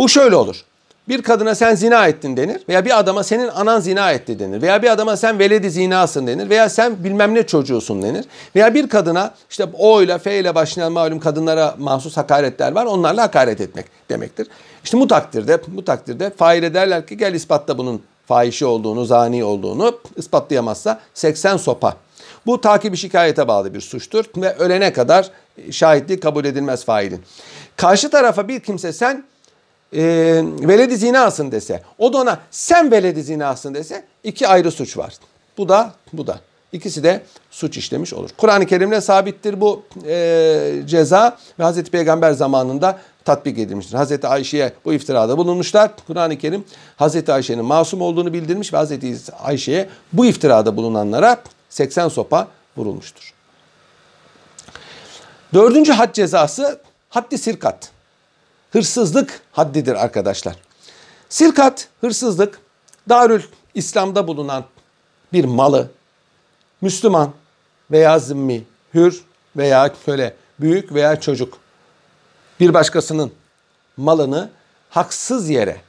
Bu 0.00 0.08
şöyle 0.08 0.36
olur. 0.36 0.64
Bir 1.08 1.22
kadına 1.22 1.54
sen 1.54 1.74
zina 1.74 2.06
ettin 2.06 2.36
denir 2.36 2.62
veya 2.68 2.84
bir 2.84 2.98
adama 2.98 3.22
senin 3.22 3.48
anan 3.48 3.80
zina 3.80 4.12
etti 4.12 4.38
denir 4.38 4.62
veya 4.62 4.82
bir 4.82 4.90
adama 4.90 5.16
sen 5.16 5.38
veledi 5.38 5.70
zinasın 5.70 6.26
denir 6.26 6.50
veya 6.50 6.68
sen 6.68 7.04
bilmem 7.04 7.34
ne 7.34 7.46
çocuğusun 7.46 8.02
denir 8.02 8.24
veya 8.56 8.74
bir 8.74 8.88
kadına 8.88 9.34
işte 9.50 9.66
o 9.78 10.02
ile 10.02 10.18
f 10.18 10.38
ile 10.38 10.54
başlayan 10.54 10.92
malum 10.92 11.20
kadınlara 11.20 11.74
mahsus 11.78 12.16
hakaretler 12.16 12.72
var 12.72 12.86
onlarla 12.86 13.22
hakaret 13.22 13.60
etmek 13.60 13.86
demektir. 14.10 14.48
İşte 14.84 14.98
bu 14.98 15.06
takdirde 15.06 15.60
bu 15.68 15.84
takdirde 15.84 16.30
faile 16.30 16.74
derler 16.74 17.06
ki 17.06 17.16
gel 17.16 17.34
ispatla 17.34 17.78
bunun 17.78 18.02
fahişi 18.26 18.66
olduğunu, 18.66 19.04
zani 19.04 19.44
olduğunu 19.44 19.98
ispatlayamazsa 20.16 21.00
80 21.14 21.56
sopa. 21.56 21.96
Bu 22.46 22.60
takibi 22.60 22.96
şikayete 22.96 23.48
bağlı 23.48 23.74
bir 23.74 23.80
suçtur 23.80 24.24
ve 24.36 24.54
ölene 24.54 24.92
kadar 24.92 25.30
şahitliği 25.70 26.20
kabul 26.20 26.44
edilmez 26.44 26.84
failin. 26.84 27.22
Karşı 27.76 28.10
tarafa 28.10 28.48
bir 28.48 28.60
kimse 28.60 28.92
sen 28.92 29.30
e, 29.96 30.02
veledi 30.60 30.96
zinasın 30.96 31.52
dese, 31.52 31.82
o 31.98 32.12
da 32.12 32.18
ona 32.18 32.38
sen 32.50 32.90
veledi 32.90 33.22
zinasın 33.22 33.74
dese 33.74 34.04
iki 34.24 34.48
ayrı 34.48 34.70
suç 34.70 34.96
var. 34.96 35.14
Bu 35.58 35.68
da 35.68 35.92
bu 36.12 36.26
da. 36.26 36.40
İkisi 36.72 37.02
de 37.02 37.22
suç 37.50 37.76
işlemiş 37.76 38.14
olur. 38.14 38.30
Kur'an-ı 38.36 38.66
Kerim'le 38.66 39.00
sabittir 39.00 39.60
bu 39.60 39.82
e, 40.06 40.82
ceza 40.86 41.38
ve 41.58 41.62
Hazreti 41.62 41.90
Peygamber 41.90 42.32
zamanında 42.32 42.98
tatbik 43.24 43.58
edilmiştir. 43.58 43.94
Hazreti 43.94 44.26
Ayşe'ye 44.26 44.72
bu 44.84 44.92
iftirada 44.92 45.38
bulunmuşlar. 45.38 45.90
Kur'an-ı 46.06 46.38
Kerim 46.38 46.64
Hazreti 46.96 47.32
Ayşe'nin 47.32 47.64
masum 47.64 48.00
olduğunu 48.00 48.32
bildirmiş 48.32 48.72
ve 48.72 48.76
Hazreti 48.76 49.16
Ayşe'ye 49.42 49.88
bu 50.12 50.26
iftirada 50.26 50.76
bulunanlara 50.76 51.36
80 51.68 52.08
sopa 52.08 52.48
vurulmuştur. 52.76 53.34
Dördüncü 55.54 55.92
had 55.92 56.14
cezası 56.14 56.80
haddi 57.08 57.38
sirkat. 57.38 57.90
Hırsızlık 58.70 59.40
haddidir 59.52 59.94
arkadaşlar. 59.94 60.56
Sirkat, 61.28 61.88
hırsızlık, 62.00 62.60
Darül 63.08 63.42
İslam'da 63.74 64.28
bulunan 64.28 64.64
bir 65.32 65.44
malı 65.44 65.90
Müslüman 66.80 67.32
veya 67.90 68.18
zimmi, 68.18 68.64
hür 68.94 69.24
veya 69.56 69.94
köle, 70.06 70.36
büyük 70.60 70.94
veya 70.94 71.20
çocuk 71.20 71.58
bir 72.60 72.74
başkasının 72.74 73.32
malını 73.96 74.50
haksız 74.90 75.50
yere 75.50 75.80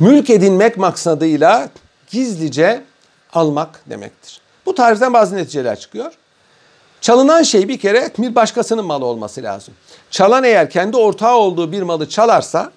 mülk 0.00 0.30
edinmek 0.30 0.76
maksadıyla 0.76 1.70
gizlice 2.10 2.84
almak 3.32 3.82
demektir. 3.90 4.40
Bu 4.66 4.74
tariften 4.74 5.12
bazı 5.12 5.36
neticeler 5.36 5.80
çıkıyor. 5.80 6.17
Çalınan 7.00 7.42
şey 7.42 7.68
bir 7.68 7.78
kere 7.78 8.12
bir 8.18 8.34
başkasının 8.34 8.84
malı 8.84 9.04
olması 9.04 9.42
lazım. 9.42 9.74
Çalan 10.10 10.44
eğer 10.44 10.70
kendi 10.70 10.96
ortağı 10.96 11.36
olduğu 11.36 11.72
bir 11.72 11.82
malı 11.82 12.08
çalarsa 12.08 12.72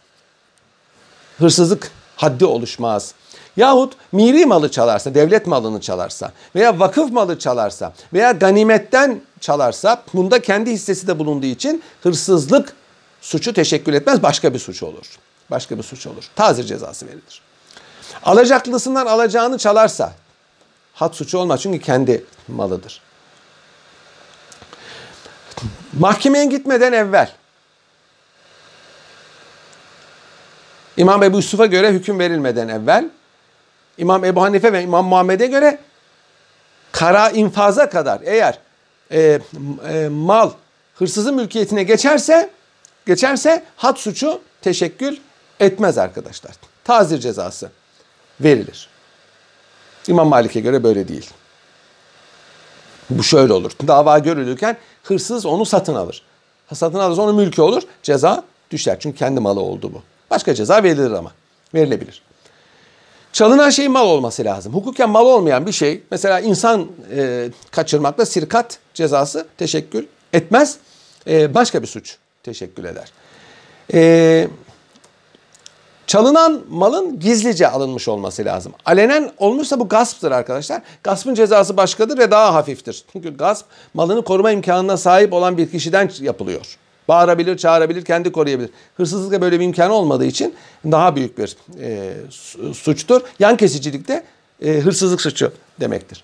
hırsızlık 1.38 1.92
haddi 2.16 2.46
oluşmaz. 2.46 3.14
Yahut 3.58 3.94
miri 4.12 4.46
malı 4.46 4.72
çalarsa, 4.72 5.16
devlet 5.16 5.48
malını 5.48 5.82
çalarsa 5.82 6.32
veya 6.56 6.80
vakıf 6.80 7.12
malı 7.12 7.40
çalarsa 7.40 7.94
veya 8.14 8.32
ganimetten 8.32 9.22
çalarsa 9.40 10.04
bunda 10.14 10.42
kendi 10.42 10.72
hissesi 10.72 11.08
de 11.08 11.20
bulunduğu 11.20 11.46
için 11.46 11.84
hırsızlık 12.04 12.74
suçu 13.22 13.54
teşekkül 13.54 13.94
etmez 13.94 14.24
başka 14.24 14.54
bir 14.54 14.60
suç 14.60 14.84
olur. 14.84 15.06
Başka 15.52 15.78
bir 15.78 15.84
suç 15.84 16.08
olur. 16.08 16.24
Tazir 16.36 16.64
cezası 16.64 17.08
verilir. 17.08 17.42
Alacaklısından 18.24 19.06
alacağını 19.06 19.58
çalarsa 19.58 20.14
had 20.94 21.14
suçu 21.14 21.38
olmaz 21.38 21.62
çünkü 21.62 21.80
kendi 21.80 22.26
malıdır. 22.48 23.02
Mahkemeye 26.00 26.46
gitmeden 26.46 26.94
evvel 26.94 27.32
İmam 30.98 31.24
Ebu 31.24 31.38
Yusuf'a 31.38 31.66
göre 31.66 31.92
hüküm 31.92 32.20
verilmeden 32.20 32.68
evvel 32.68 33.10
İmam 33.98 34.26
Ebu 34.26 34.42
Hanife 34.42 34.74
ve 34.74 34.84
İmam 34.84 35.06
Muhammed'e 35.06 35.48
göre 35.48 35.80
kara 36.92 37.30
infaza 37.30 37.90
kadar 37.90 38.22
eğer 38.24 38.60
e, 39.12 39.40
e, 39.90 40.08
mal 40.12 40.52
hırsızın 40.96 41.36
mülkiyetine 41.36 41.84
geçerse 41.84 42.50
geçerse 43.06 43.64
had 43.76 43.96
suçu 43.96 44.42
teşekkül 44.62 45.18
etmez 45.60 45.98
arkadaşlar. 45.98 46.52
Tazir 46.84 47.20
cezası 47.20 47.72
verilir. 48.42 48.90
İmam 50.08 50.28
Malik'e 50.28 50.60
göre 50.60 50.84
böyle 50.84 51.08
değil. 51.08 51.30
Bu 53.10 53.24
şöyle 53.24 53.54
olur. 53.54 53.72
Dava 53.88 54.20
görülürken 54.20 54.78
hırsız 55.04 55.46
onu 55.46 55.66
satın 55.66 55.96
alır. 55.96 56.22
Satın 56.74 57.00
alırsa 57.00 57.22
onun 57.22 57.36
mülkü 57.36 57.62
olur. 57.62 57.84
Ceza 58.04 58.44
düşer. 58.72 58.98
Çünkü 59.00 59.18
kendi 59.18 59.40
malı 59.40 59.60
oldu 59.60 59.92
bu. 59.94 60.02
Başka 60.30 60.54
ceza 60.54 60.84
verilir 60.84 61.12
ama. 61.12 61.32
Verilebilir. 61.74 62.22
Çalınan 63.34 63.70
şey 63.70 63.88
mal 63.88 64.08
olması 64.08 64.46
lazım. 64.46 64.74
Hukuken 64.74 65.10
mal 65.10 65.26
olmayan 65.26 65.66
bir 65.66 65.72
şey 65.72 66.04
mesela 66.12 66.40
insan 66.40 66.88
e, 67.16 67.50
kaçırmakla 67.72 68.26
sirkat 68.26 68.80
cezası 68.94 69.48
teşekkül 69.58 70.06
etmez. 70.34 70.78
E, 71.28 71.54
başka 71.54 71.82
bir 71.82 71.88
suç 71.88 72.18
teşekkül 72.44 72.86
eder. 72.86 73.12
E, 73.94 74.48
Çalınan 76.12 76.62
malın 76.70 77.20
gizlice 77.20 77.68
alınmış 77.68 78.08
olması 78.08 78.46
lazım. 78.46 78.74
Alenen 78.86 79.32
olmuşsa 79.38 79.80
bu 79.80 79.88
gasptır 79.88 80.32
arkadaşlar. 80.32 80.82
Gaspın 81.04 81.34
cezası 81.34 81.78
başkadır 81.78 82.18
ve 82.18 82.32
daha 82.32 82.54
hafiftir. 82.54 83.04
Çünkü 83.12 83.38
gasp 83.38 83.66
malını 83.94 84.24
koruma 84.24 84.52
imkanına 84.52 84.98
sahip 84.98 85.34
olan 85.34 85.58
bir 85.58 85.72
kişiden 85.72 86.12
yapılıyor. 86.20 86.78
Bağırabilir, 87.08 87.58
çağırabilir, 87.58 88.06
kendi 88.06 88.32
koruyabilir. 88.32 88.70
Hırsızlıkta 88.98 89.42
böyle 89.42 89.60
bir 89.60 89.66
imkanı 89.66 89.94
olmadığı 89.94 90.26
için 90.26 90.56
daha 90.86 91.16
büyük 91.16 91.38
bir 91.38 91.58
e, 91.82 92.14
suçtur. 92.74 93.22
Yan 93.40 93.58
kesicilikte 93.58 94.24
e, 94.66 94.80
hırsızlık 94.80 95.22
suçu 95.22 95.52
demektir. 95.80 96.24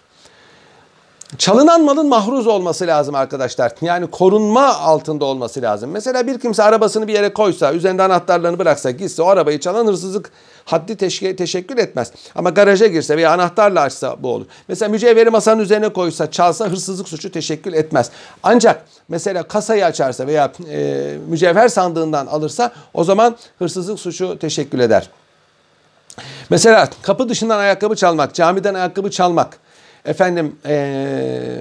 Çalınan 1.38 1.84
malın 1.84 2.07
mahruz 2.07 2.48
olması 2.48 2.88
lazım 2.88 3.15
arkadaşlar. 3.15 3.72
Yani 3.81 4.07
korunma 4.07 4.75
altında 4.75 5.25
olması 5.25 5.62
lazım. 5.62 5.91
Mesela 5.91 6.27
bir 6.27 6.39
kimse 6.39 6.63
arabasını 6.63 7.07
bir 7.07 7.13
yere 7.13 7.34
koysa, 7.34 7.74
üzerinde 7.74 8.03
anahtarlarını 8.03 8.60
bıraksa, 8.60 8.91
gitse 8.91 9.22
o 9.22 9.27
arabayı 9.27 9.60
çalan 9.60 9.88
hırsızlık 9.88 10.31
haddi 10.65 10.98
teşekkür 11.36 11.77
etmez. 11.77 12.12
Ama 12.36 12.50
garaja 12.50 12.88
girse 12.88 13.17
veya 13.17 13.31
anahtarla 13.31 13.81
açsa 13.81 14.15
bu 14.19 14.34
olur. 14.34 14.46
Mesela 14.67 14.89
mücevheri 14.89 15.29
masanın 15.29 15.62
üzerine 15.62 15.89
koysa, 15.89 16.31
çalsa 16.31 16.65
hırsızlık 16.65 17.10
suçu 17.10 17.31
teşekkür 17.31 17.74
etmez. 17.74 18.12
Ancak 18.43 18.86
mesela 19.10 19.43
kasayı 19.43 19.86
açarsa 19.86 20.27
veya 20.27 20.51
e, 20.69 21.17
mücevher 21.27 21.67
sandığından 21.67 22.27
alırsa 22.27 22.72
o 22.93 23.03
zaman 23.03 23.36
hırsızlık 23.60 24.00
suçu 24.00 24.39
teşekkür 24.39 24.79
eder. 24.79 25.10
Mesela 26.50 26.89
kapı 27.01 27.29
dışından 27.29 27.60
ayakkabı 27.60 27.96
çalmak, 27.96 28.34
camiden 28.34 28.74
ayakkabı 28.74 29.12
çalmak, 29.12 29.60
efendim 30.07 30.55
e, 30.65 31.59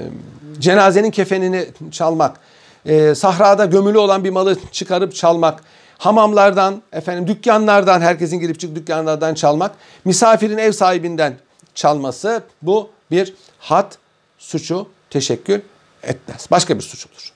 cenazenin 0.58 1.10
kefenini 1.10 1.66
çalmak, 1.90 2.40
e, 2.86 3.14
sahrada 3.14 3.64
gömülü 3.64 3.98
olan 3.98 4.24
bir 4.24 4.30
malı 4.30 4.56
çıkarıp 4.72 5.14
çalmak, 5.14 5.60
hamamlardan, 5.98 6.82
efendim 6.92 7.26
dükkanlardan, 7.26 8.00
herkesin 8.00 8.40
girip 8.40 8.60
çık 8.60 8.76
dükkanlardan 8.76 9.34
çalmak, 9.34 9.74
misafirin 10.04 10.58
ev 10.58 10.72
sahibinden 10.72 11.34
çalması 11.74 12.42
bu 12.62 12.90
bir 13.10 13.34
hat 13.58 13.98
suçu 14.38 14.88
teşekkür 15.10 15.62
etmez. 16.02 16.46
Başka 16.50 16.76
bir 16.76 16.82
suç 16.82 17.06
olur. 17.06 17.32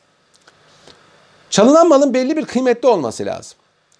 Çalınan 1.50 1.88
malın 1.88 2.14
belli 2.14 2.36
bir 2.36 2.44
kıymetli 2.44 2.88
olması 2.88 3.26
lazım. 3.26 3.58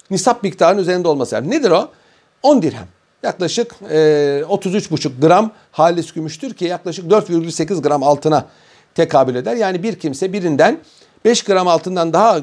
Nisap 0.09 0.43
miktarının 0.43 0.81
üzerinde 0.81 1.07
olması 1.07 1.35
lazım. 1.35 1.51
Nedir 1.51 1.71
o? 1.71 1.91
10 2.43 2.61
dirhem 2.61 2.87
yaklaşık 3.23 3.75
e, 3.89 3.95
33,5 4.49 5.19
gram 5.21 5.51
halis 5.71 6.11
gümüştür 6.11 6.53
ki 6.53 6.65
yaklaşık 6.65 7.05
4,8 7.11 7.81
gram 7.81 8.03
altına 8.03 8.45
tekabül 8.95 9.35
eder. 9.35 9.55
Yani 9.55 9.83
bir 9.83 9.99
kimse 9.99 10.33
birinden 10.33 10.79
5 11.25 11.43
gram 11.43 11.67
altından 11.67 12.13
daha 12.13 12.39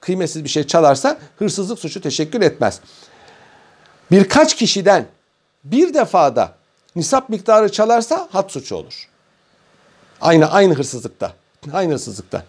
kıymetsiz 0.00 0.44
bir 0.44 0.48
şey 0.48 0.64
çalarsa 0.66 1.18
hırsızlık 1.38 1.78
suçu 1.78 2.00
teşekkür 2.00 2.42
etmez. 2.42 2.80
Birkaç 4.10 4.56
kişiden 4.56 5.06
bir 5.64 5.94
defada 5.94 6.52
nisap 6.96 7.28
miktarı 7.28 7.72
çalarsa 7.72 8.28
hat 8.32 8.52
suçu 8.52 8.76
olur. 8.76 9.08
Aynı 10.20 10.50
aynı 10.50 10.74
hırsızlıkta. 10.74 11.32
Aynı 11.72 11.92
hırsızlıkta. 11.92 12.44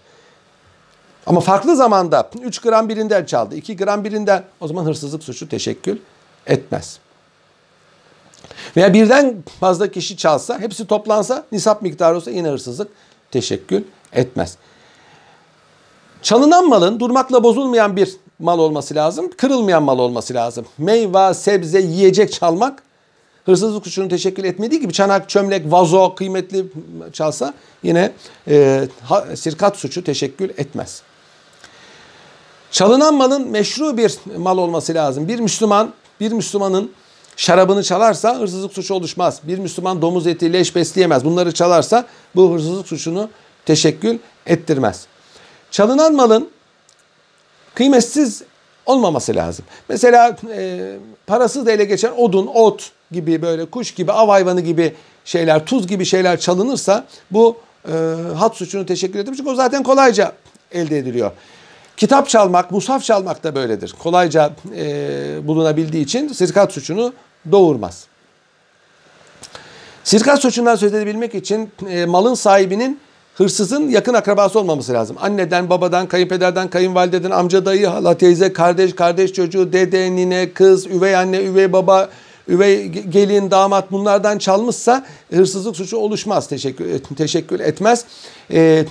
Ama 1.26 1.40
farklı 1.40 1.76
zamanda 1.76 2.30
3 2.44 2.60
gram 2.60 2.90
birinden 2.90 3.26
çaldı, 3.26 3.56
2 3.56 3.78
gram 3.78 4.04
birinden 4.04 4.44
o 4.60 4.68
zaman 4.68 4.86
hırsızlık 4.86 5.24
suçu 5.24 5.50
teşekkül 5.50 5.98
etmez. 6.48 7.00
Veya 8.78 8.94
birden 8.94 9.44
fazla 9.60 9.92
kişi 9.92 10.18
çalsa, 10.18 10.60
hepsi 10.60 10.88
toplansa, 10.88 11.46
nisap 11.52 11.82
miktarı 11.82 12.16
olsa 12.16 12.32
yine 12.32 12.50
hırsızlık 12.50 12.88
teşekkül 13.32 13.84
etmez. 14.14 14.58
Çalınan 16.22 16.68
malın 16.68 17.00
durmakla 17.00 17.44
bozulmayan 17.44 17.96
bir 17.96 18.16
mal 18.40 18.60
olması 18.60 18.96
lazım. 18.96 19.32
Kırılmayan 19.38 19.84
mal 19.84 20.00
olması 20.00 20.34
lazım. 20.34 20.66
Meyve, 20.78 21.34
sebze, 21.34 21.80
yiyecek 21.80 22.34
çalmak 22.34 22.84
hırsızlık 23.46 23.84
suçunu 23.84 24.10
teşekkül 24.10 24.44
etmediği 24.44 24.82
gibi 24.82 24.94
çanak, 24.94 25.30
çömlek, 25.30 25.72
vazo 25.72 26.16
kıymetli 26.16 26.66
çalsa 27.14 27.54
yine 27.84 28.12
e, 28.48 28.88
sirkat 29.36 29.78
suçu 29.78 30.04
teşekkül 30.04 30.50
etmez. 30.50 31.02
Çalınan 32.72 33.16
malın 33.16 33.50
meşru 33.50 33.98
bir 33.98 34.14
mal 34.38 34.58
olması 34.58 34.94
lazım. 34.94 35.28
Bir 35.28 35.40
Müslüman, 35.40 35.94
bir 36.20 36.32
Müslümanın 36.32 36.92
şarabını 37.40 37.84
çalarsa 37.84 38.40
hırsızlık 38.40 38.74
suçu 38.74 38.94
oluşmaz. 38.94 39.40
Bir 39.44 39.58
Müslüman 39.58 40.02
domuz 40.02 40.28
eti, 40.28 40.54
leş 40.54 40.76
besleyemez. 40.76 41.26
Bunları 41.26 41.52
çalarsa 41.52 42.06
bu 42.36 42.54
hırsızlık 42.54 42.88
suçunu 42.88 43.30
teşekkül 43.66 44.20
ettirmez. 44.46 45.06
Çalınan 45.72 46.14
malın 46.14 46.50
kıymetsiz 47.76 48.44
olmaması 48.86 49.36
lazım. 49.36 49.66
Mesela 49.90 50.38
e, 50.54 50.80
parasız 51.28 51.68
ele 51.68 51.86
geçen 51.86 52.12
odun, 52.12 52.48
ot 52.48 52.92
gibi 53.12 53.42
böyle 53.42 53.66
kuş 53.66 53.94
gibi, 53.94 54.12
av 54.12 54.30
hayvanı 54.30 54.62
gibi 54.62 54.94
şeyler, 55.26 55.66
tuz 55.66 55.88
gibi 55.88 56.06
şeyler 56.06 56.40
çalınırsa 56.40 57.06
bu 57.32 57.58
e, 57.88 57.94
hat 58.38 58.56
suçunu 58.56 58.86
teşekkür 58.86 59.20
etmiş. 59.20 59.38
Çünkü 59.38 59.50
o 59.52 59.56
zaten 59.56 59.84
kolayca 59.84 60.32
elde 60.72 60.98
ediliyor. 60.98 61.32
Kitap 61.98 62.30
çalmak, 62.30 62.72
musaf 62.72 63.04
çalmak 63.04 63.44
da 63.44 63.56
böyledir. 63.56 63.96
Kolayca 64.00 64.54
e, 64.76 65.48
bulunabildiği 65.48 66.04
için 66.04 66.28
sirkat 66.28 66.72
suçunu 66.72 67.14
doğurmaz. 67.52 68.06
Sirkat 70.04 70.42
suçundan 70.42 70.76
söz 70.76 70.94
edebilmek 70.94 71.36
için 71.36 71.70
e, 71.90 72.06
malın 72.06 72.34
sahibinin 72.34 73.00
hırsızın 73.36 73.90
yakın 73.90 74.14
akrabası 74.14 74.60
olmaması 74.60 74.94
lazım. 74.94 75.18
Anneden, 75.20 75.70
babadan, 75.70 76.08
kayınpederden, 76.08 76.70
kayınvalideden, 76.70 77.32
amca, 77.32 77.66
dayı, 77.66 77.88
hala, 77.88 78.18
teyze, 78.18 78.54
kardeş, 78.54 78.96
kardeş 78.96 79.34
çocuğu, 79.34 79.74
dede, 79.74 80.16
nine, 80.16 80.54
kız, 80.54 80.88
üvey 80.88 81.16
anne, 81.16 81.44
üvey 81.44 81.74
baba, 81.74 82.10
üvey 82.48 82.88
gelin, 82.88 83.52
damat 83.52 83.92
bunlardan 83.92 84.38
çalmışsa 84.38 85.06
hırsızlık 85.34 85.76
suçu 85.76 85.98
oluşmaz. 85.98 86.48
Teşekkür, 86.48 87.00
teşekkür 87.18 87.60
etmez. 87.60 88.06
E, 88.52 88.86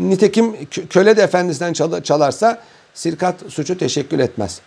nitekim 0.00 0.56
köle 0.90 1.16
de 1.16 1.22
efendisinden 1.22 2.00
çalarsa 2.02 2.58
sirkat 2.94 3.34
suçu 3.48 3.78
teşekkür 3.78 4.18
etmez. 4.18 4.60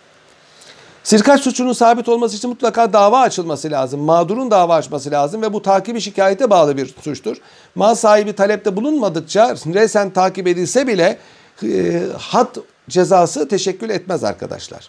Sirkat 1.04 1.40
suçunun 1.40 1.72
sabit 1.72 2.08
olması 2.08 2.36
için 2.36 2.50
mutlaka 2.50 2.92
dava 2.92 3.20
açılması 3.20 3.70
lazım. 3.70 4.00
Mağdurun 4.00 4.50
dava 4.50 4.74
açması 4.74 5.10
lazım 5.10 5.42
ve 5.42 5.52
bu 5.52 5.62
takibi 5.62 6.00
şikayete 6.00 6.50
bağlı 6.50 6.76
bir 6.76 6.94
suçtur. 7.02 7.36
Mal 7.74 7.94
sahibi 7.94 8.32
talepte 8.32 8.76
bulunmadıkça 8.76 9.54
resen 9.54 10.10
takip 10.10 10.46
edilse 10.46 10.86
bile 10.86 11.18
e, 11.62 12.02
had 12.18 12.56
cezası 12.88 13.48
teşekkül 13.48 13.90
etmez 13.90 14.24
arkadaşlar. 14.24 14.88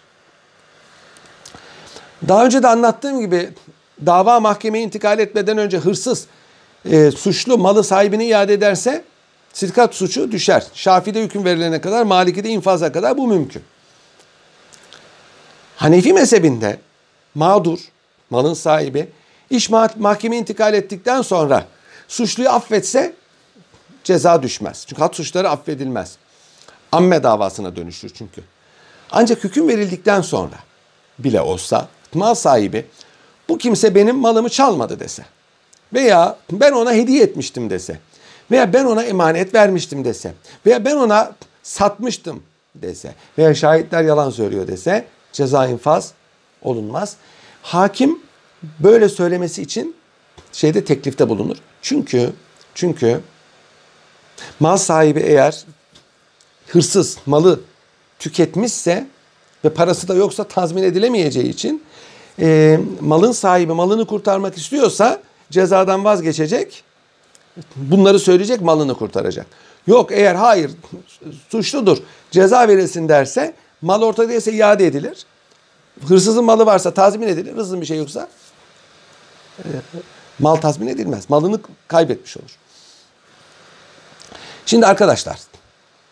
Daha 2.28 2.44
önce 2.44 2.62
de 2.62 2.68
anlattığım 2.68 3.20
gibi 3.20 3.50
dava 4.06 4.40
mahkemeye 4.40 4.84
intikal 4.84 5.18
etmeden 5.18 5.58
önce 5.58 5.78
hırsız 5.78 6.26
e, 6.90 7.10
suçlu 7.10 7.58
malı 7.58 7.84
sahibine 7.84 8.26
iade 8.26 8.52
ederse 8.54 9.04
sirkat 9.52 9.94
suçu 9.94 10.32
düşer. 10.32 10.64
Şafi'de 10.74 11.22
hüküm 11.22 11.44
verilene 11.44 11.80
kadar, 11.80 12.02
Maliki'de 12.02 12.48
infaza 12.48 12.92
kadar 12.92 13.18
bu 13.18 13.26
mümkün. 13.26 13.62
Hanefi 15.76 16.12
mezhebinde 16.12 16.78
mağdur, 17.34 17.78
malın 18.30 18.54
sahibi 18.54 19.08
iş 19.50 19.70
mahkemeye 19.96 20.40
intikal 20.40 20.74
ettikten 20.74 21.22
sonra 21.22 21.66
suçluyu 22.08 22.48
affetse 22.48 23.14
ceza 24.04 24.42
düşmez. 24.42 24.84
Çünkü 24.86 25.02
hat 25.02 25.16
suçları 25.16 25.50
affedilmez. 25.50 26.16
Amme 26.92 27.22
davasına 27.22 27.76
dönüşür 27.76 28.10
çünkü. 28.14 28.42
Ancak 29.10 29.44
hüküm 29.44 29.68
verildikten 29.68 30.20
sonra 30.20 30.56
bile 31.18 31.40
olsa 31.40 31.88
mal 32.14 32.34
sahibi 32.34 32.86
bu 33.48 33.58
kimse 33.58 33.94
benim 33.94 34.16
malımı 34.16 34.48
çalmadı 34.48 35.00
dese 35.00 35.24
veya 35.92 36.36
ben 36.52 36.72
ona 36.72 36.92
hediye 36.92 37.22
etmiştim 37.22 37.70
dese 37.70 37.98
veya 38.50 38.72
ben 38.72 38.84
ona 38.84 39.02
emanet 39.02 39.54
vermiştim 39.54 40.04
dese 40.04 40.34
veya 40.66 40.84
ben 40.84 40.96
ona 40.96 41.32
satmıştım 41.62 42.42
dese 42.74 43.14
veya 43.38 43.54
şahitler 43.54 44.02
yalan 44.02 44.30
söylüyor 44.30 44.66
dese 44.66 45.04
ceza 45.34 45.66
infaz 45.66 46.12
olunmaz. 46.62 47.16
Hakim 47.62 48.18
böyle 48.80 49.08
söylemesi 49.08 49.62
için 49.62 49.96
şeyde 50.52 50.84
teklifte 50.84 51.28
bulunur. 51.28 51.56
Çünkü 51.82 52.32
çünkü 52.74 53.20
mal 54.60 54.76
sahibi 54.76 55.20
eğer 55.20 55.64
hırsız 56.68 57.18
malı 57.26 57.60
tüketmişse 58.18 59.06
ve 59.64 59.68
parası 59.68 60.08
da 60.08 60.14
yoksa 60.14 60.44
tazmin 60.44 60.82
edilemeyeceği 60.82 61.48
için 61.48 61.82
e, 62.40 62.80
malın 63.00 63.32
sahibi 63.32 63.72
malını 63.72 64.06
kurtarmak 64.06 64.58
istiyorsa 64.58 65.22
cezadan 65.50 66.04
vazgeçecek. 66.04 66.84
Bunları 67.76 68.18
söyleyecek 68.18 68.60
malını 68.60 68.94
kurtaracak. 68.94 69.46
Yok 69.86 70.12
eğer 70.12 70.34
hayır 70.34 70.70
suçludur 71.48 71.98
ceza 72.30 72.68
verilsin 72.68 73.08
derse 73.08 73.54
Mal 73.84 74.02
ortada 74.02 74.28
değilse 74.28 74.52
iade 74.52 74.86
edilir. 74.86 75.26
Hırsızın 76.08 76.44
malı 76.44 76.66
varsa 76.66 76.94
tazmin 76.94 77.28
edilir. 77.28 77.52
Hırsızın 77.52 77.80
bir 77.80 77.86
şey 77.86 77.98
yoksa 77.98 78.28
e, 79.58 79.68
mal 80.38 80.56
tazmin 80.56 80.86
edilmez. 80.86 81.30
Malını 81.30 81.60
kaybetmiş 81.88 82.36
olur. 82.36 82.58
Şimdi 84.66 84.86
arkadaşlar 84.86 85.40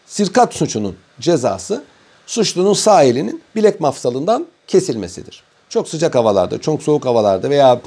sirkat 0.07 0.55
suçunun 0.55 0.97
cezası 1.21 1.85
suçlunun 2.27 2.75
sağ 2.75 3.03
elinin 3.03 3.43
bilek 3.57 3.81
mafsalından 3.81 4.47
kesilmesidir. 4.67 5.43
Çok 5.69 5.89
sıcak 5.89 6.15
havalarda, 6.15 6.61
çok 6.61 6.83
soğuk 6.83 7.05
havalarda 7.05 7.51
veya 7.51 7.81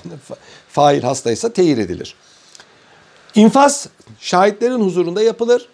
fail 0.69 1.01
hastaysa 1.01 1.53
teyir 1.53 1.77
edilir. 1.77 2.15
İnfaz 3.35 3.87
şahitlerin 4.19 4.79
huzurunda 4.79 5.21
yapılır. 5.21 5.69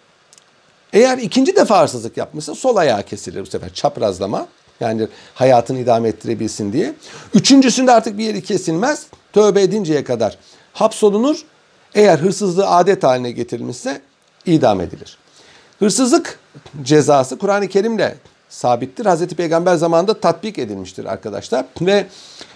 Eğer 0.92 1.18
ikinci 1.18 1.56
defa 1.56 1.82
hırsızlık 1.82 2.16
yapmışsa 2.16 2.54
sol 2.54 2.76
ayağı 2.76 3.02
kesilir 3.02 3.40
bu 3.40 3.46
sefer 3.46 3.74
çaprazlama. 3.74 4.46
Yani 4.80 5.08
hayatını 5.34 5.78
idame 5.78 6.08
ettirebilsin 6.08 6.72
diye. 6.72 6.94
Üçüncüsünde 7.34 7.92
artık 7.92 8.18
bir 8.18 8.24
yeri 8.24 8.42
kesilmez. 8.42 9.06
Tövbe 9.32 9.62
edinceye 9.62 10.04
kadar 10.04 10.38
hapsolunur. 10.72 11.44
Eğer 11.94 12.18
hırsızlığı 12.18 12.68
adet 12.68 13.04
haline 13.04 13.30
getirilmişse 13.30 14.00
idam 14.46 14.80
edilir. 14.80 15.18
Hırsızlık 15.78 16.38
cezası 16.82 17.38
Kur'an-ı 17.38 17.68
Kerim'le 17.68 18.14
sabittir. 18.48 19.06
Hazreti 19.06 19.34
Peygamber 19.34 19.76
zamanında 19.76 20.20
tatbik 20.20 20.58
edilmiştir 20.58 21.04
arkadaşlar. 21.04 21.64
Ve 21.80 22.06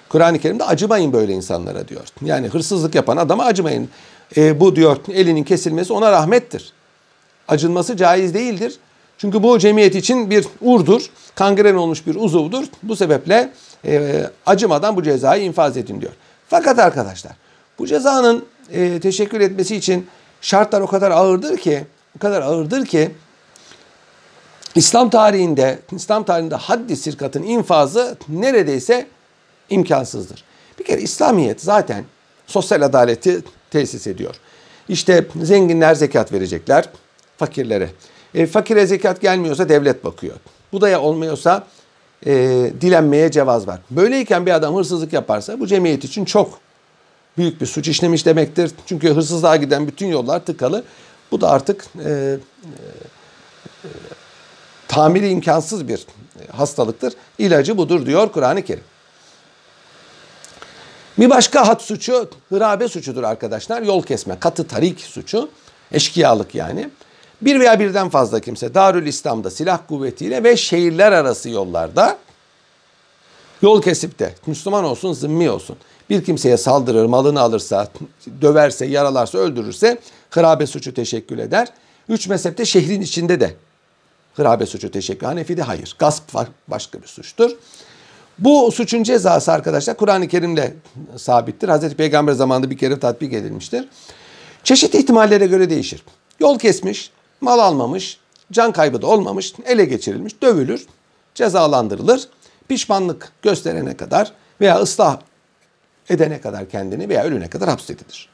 Kur'an-ı 0.09 0.38
Kerim'de 0.38 0.64
acımayın 0.64 1.12
böyle 1.12 1.33
insanlara 1.33 1.88
diyor. 1.88 2.05
Yani 2.25 2.49
hırsızlık 2.49 2.94
yapan 2.94 3.16
adama 3.16 3.44
acımayın. 3.44 3.88
E, 4.37 4.61
bu 4.61 4.77
diyor 4.77 4.96
elinin 5.12 5.44
kesilmesi 5.44 5.92
ona 5.92 6.12
rahmettir. 6.12 6.72
Acınması 7.48 7.96
caiz 7.96 8.35
değildir. 8.35 8.78
Çünkü 9.18 9.42
bu 9.42 9.59
cemiyet 9.59 9.94
için 9.94 10.30
bir 10.30 10.46
urdur. 10.61 11.11
Kangren 11.35 11.74
olmuş 11.74 12.06
bir 12.06 12.14
uzuvdur. 12.14 12.64
Bu 12.82 12.96
sebeple 12.96 13.52
e, 13.85 14.22
acımadan 14.46 14.96
bu 14.96 15.02
cezayı 15.02 15.44
infaz 15.44 15.76
edin 15.76 16.00
diyor. 16.00 16.12
Fakat 16.48 16.78
arkadaşlar 16.78 17.32
bu 17.78 17.87
cezanın 17.87 18.44
e, 18.72 19.00
teşekkür 19.00 19.40
etmesi 19.40 19.76
için 19.76 20.06
şartlar 20.40 20.80
o 20.80 20.87
kadar 20.87 21.11
ağırdır 21.11 21.56
ki 21.56 21.85
o 22.16 22.18
kadar 22.18 22.42
ağırdır 22.42 22.87
ki 22.87 23.11
İslam 24.74 25.11
tarihinde 25.11 25.78
İslam 25.92 26.24
tarihinde 26.24 26.54
haddi 26.54 26.96
sirkatın 26.96 27.42
infazı 27.42 28.16
neredeyse 28.28 29.06
imkansızdır. 29.70 30.44
Bir 30.78 30.85
kere 30.85 31.00
İslamiyet 31.00 31.61
zaten 31.62 32.04
sosyal 32.46 32.82
adaleti 32.82 33.42
tesis 33.70 34.06
ediyor. 34.06 34.35
İşte 34.88 35.26
zenginler 35.42 35.94
zekat 35.94 36.32
verecekler 36.32 36.88
fakirlere. 37.38 37.90
E, 38.35 38.46
fakire 38.46 38.87
zekat 38.87 39.20
gelmiyorsa 39.20 39.68
devlet 39.68 40.05
bakıyor. 40.05 40.37
Bu 40.72 40.81
da 40.81 40.88
ya 40.88 41.01
olmuyorsa 41.01 41.66
e, 42.27 42.33
dilenmeye 42.81 43.31
cevaz 43.31 43.66
var. 43.66 43.81
Böyleyken 43.90 44.46
bir 44.46 44.51
adam 44.51 44.77
hırsızlık 44.77 45.12
yaparsa 45.12 45.61
bu 45.61 45.66
cemiyet 45.66 46.05
için 46.05 46.25
çok 46.25 46.59
büyük 47.38 47.61
bir 47.61 47.66
suç 47.66 47.88
işlemiş 47.88 48.27
demektir. 48.27 48.70
Çünkü 48.87 49.14
hırsızlığa 49.14 49.57
giden 49.57 49.87
bütün 49.87 50.07
yollar 50.07 50.44
tıkalı. 50.44 50.85
Bu 51.31 51.40
da 51.40 51.51
artık 51.51 51.85
e, 52.05 52.11
e, 52.11 53.88
tamiri 54.88 55.29
imkansız 55.29 55.88
bir 55.88 56.07
hastalıktır. 56.53 57.12
İlacı 57.38 57.77
budur 57.77 58.07
diyor 58.07 58.33
Kur'an-ı 58.33 58.62
Kerim. 58.62 58.85
Bir 61.18 61.31
başka 61.31 61.68
hat 61.68 61.83
suçu 61.83 62.31
hırabe 62.49 62.88
suçudur 62.88 63.22
arkadaşlar. 63.22 63.83
Yol 63.83 64.03
kesme, 64.03 64.38
katı 64.40 64.66
tarik 64.66 65.01
suçu. 65.01 65.49
Eşkıyalık 65.92 66.55
yani. 66.55 66.90
Bir 67.42 67.61
veya 67.61 67.81
birden 67.81 68.09
fazla 68.09 68.40
kimse 68.40 68.75
Darül 68.75 69.07
İslam'da 69.07 69.51
silah 69.51 69.79
kuvvetiyle 69.88 70.44
ve 70.44 70.57
şehirler 70.57 71.12
arası 71.12 71.51
yollarda 71.51 72.18
yol 73.62 73.83
kesip 73.83 74.18
de 74.18 74.35
Müslüman 74.46 74.85
olsun, 74.85 75.12
zimmi 75.12 75.51
olsun. 75.51 75.77
Bir 76.11 76.25
kimseye 76.25 76.57
saldırır, 76.57 77.07
malını 77.07 77.40
alırsa, 77.40 77.88
döverse, 78.40 78.87
yaralarsa, 78.87 79.38
öldürürse 79.38 79.99
hırabe 80.31 80.66
suçu 80.66 80.94
teşekkül 80.94 81.38
eder. 81.38 81.68
Üç 82.09 82.29
mezhepte 82.29 82.64
şehrin 82.64 83.01
içinde 83.01 83.40
de 83.40 83.55
hırabe 84.35 84.66
suçu 84.66 84.90
teşekkül. 84.90 85.27
Hanefi'de 85.27 85.62
hayır. 85.62 85.96
Gasp 85.99 86.22
başka 86.68 87.03
bir 87.03 87.07
suçtur. 87.07 87.51
Bu 88.38 88.72
suçun 88.72 89.03
cezası 89.03 89.53
arkadaşlar 89.53 89.96
Kur'an-ı 89.96 90.29
Kerim'de 90.29 90.75
sabittir. 91.16 91.68
Hazreti 91.68 91.96
Peygamber 91.96 92.33
zamanında 92.33 92.70
bir 92.70 92.79
kere 92.79 93.01
tatbik 93.01 93.33
edilmiştir. 93.33 93.88
Çeşitli 94.64 94.99
ihtimallere 94.99 95.46
göre 95.46 95.70
değişir. 95.70 96.03
Yol 96.40 96.59
kesmiş, 96.59 97.11
mal 97.40 97.59
almamış, 97.59 98.18
can 98.53 98.72
kaybı 98.72 99.03
da 99.03 99.07
olmamış, 99.07 99.55
ele 99.66 99.85
geçirilmiş, 99.85 100.42
dövülür, 100.42 100.87
cezalandırılır. 101.35 102.29
Pişmanlık 102.68 103.33
gösterene 103.42 103.96
kadar 103.96 104.33
veya 104.61 104.77
ıslah 104.77 105.20
edene 106.09 106.40
kadar 106.40 106.68
kendini 106.68 107.09
veya 107.09 107.25
ölüne 107.25 107.51
kadar 107.51 107.68
hapsedilir. 107.68 108.29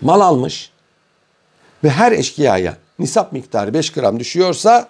Mal 0.00 0.20
almış 0.20 0.70
ve 1.84 1.90
her 1.90 2.12
eşkıyaya 2.12 2.76
nisap 2.98 3.32
miktarı 3.32 3.74
5 3.74 3.92
gram 3.92 4.20
düşüyorsa 4.20 4.88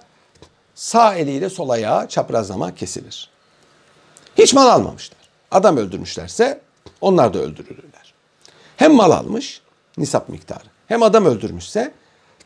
sağ 0.75 1.15
eliyle 1.15 1.51
sol 1.51 1.69
ayağı 1.69 2.09
çaprazlama 2.09 2.75
kesilir. 2.75 3.31
Hiç 4.39 4.55
mal 4.55 4.67
almamışlar. 4.67 5.19
Adam 5.51 5.77
öldürmüşlerse 5.77 6.61
onlar 7.01 7.35
da 7.35 7.39
öldürülürler. 7.39 8.15
Hem 8.77 8.95
mal 8.95 9.11
almış 9.11 9.61
nisap 9.99 10.29
miktarı 10.29 10.65
hem 10.89 11.03
adam 11.03 11.27
öldürmüşse 11.27 11.93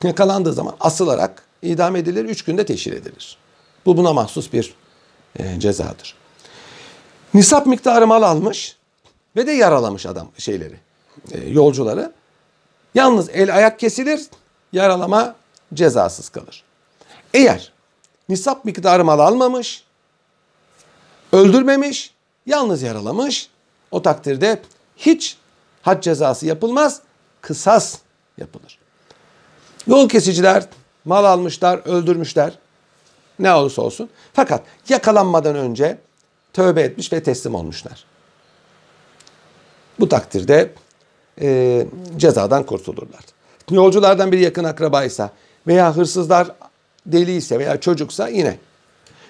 yakalandığı 0.04 0.52
zaman 0.52 0.76
asılarak 0.80 1.42
idam 1.62 1.96
edilir, 1.96 2.24
üç 2.24 2.44
günde 2.44 2.66
teşhir 2.66 2.92
edilir. 2.92 3.36
Bu 3.86 3.96
buna 3.96 4.12
mahsus 4.12 4.52
bir 4.52 4.74
e, 5.38 5.60
cezadır. 5.60 6.14
Nisap 7.34 7.66
miktarı 7.66 8.06
mal 8.06 8.22
almış 8.22 8.76
ve 9.36 9.46
de 9.46 9.52
yaralamış 9.52 10.06
adam 10.06 10.28
şeyleri, 10.38 10.76
e, 11.32 11.48
yolcuları. 11.48 12.12
Yalnız 12.94 13.28
el 13.28 13.56
ayak 13.56 13.78
kesilir, 13.78 14.20
yaralama 14.72 15.36
cezasız 15.74 16.28
kalır. 16.28 16.64
Eğer 17.34 17.72
nisap 18.28 18.64
miktarı 18.64 19.04
mal 19.04 19.18
almamış, 19.18 19.84
öldürmemiş, 21.32 22.14
yalnız 22.46 22.82
yaralamış, 22.82 23.48
o 23.90 24.02
takdirde 24.02 24.62
hiç 24.96 25.36
had 25.82 26.02
cezası 26.02 26.46
yapılmaz, 26.46 27.00
kısas 27.40 27.98
yapılır. 28.38 28.79
Yol 29.90 30.08
kesiciler 30.08 30.64
mal 31.04 31.24
almışlar, 31.24 31.80
öldürmüşler. 31.84 32.58
Ne 33.38 33.54
olursa 33.54 33.82
olsun. 33.82 34.10
Fakat 34.32 34.62
yakalanmadan 34.88 35.56
önce 35.56 35.98
tövbe 36.52 36.82
etmiş 36.82 37.12
ve 37.12 37.22
teslim 37.22 37.54
olmuşlar. 37.54 38.04
Bu 40.00 40.08
takdirde 40.08 40.72
e, 41.40 41.86
cezadan 42.16 42.66
kurtulurlar. 42.66 43.20
Yolculardan 43.70 44.32
bir 44.32 44.38
yakın 44.38 44.64
akrabaysa 44.64 45.30
veya 45.66 45.96
hırsızlar 45.96 46.48
deliyse 47.06 47.58
veya 47.58 47.80
çocuksa 47.80 48.28
yine. 48.28 48.58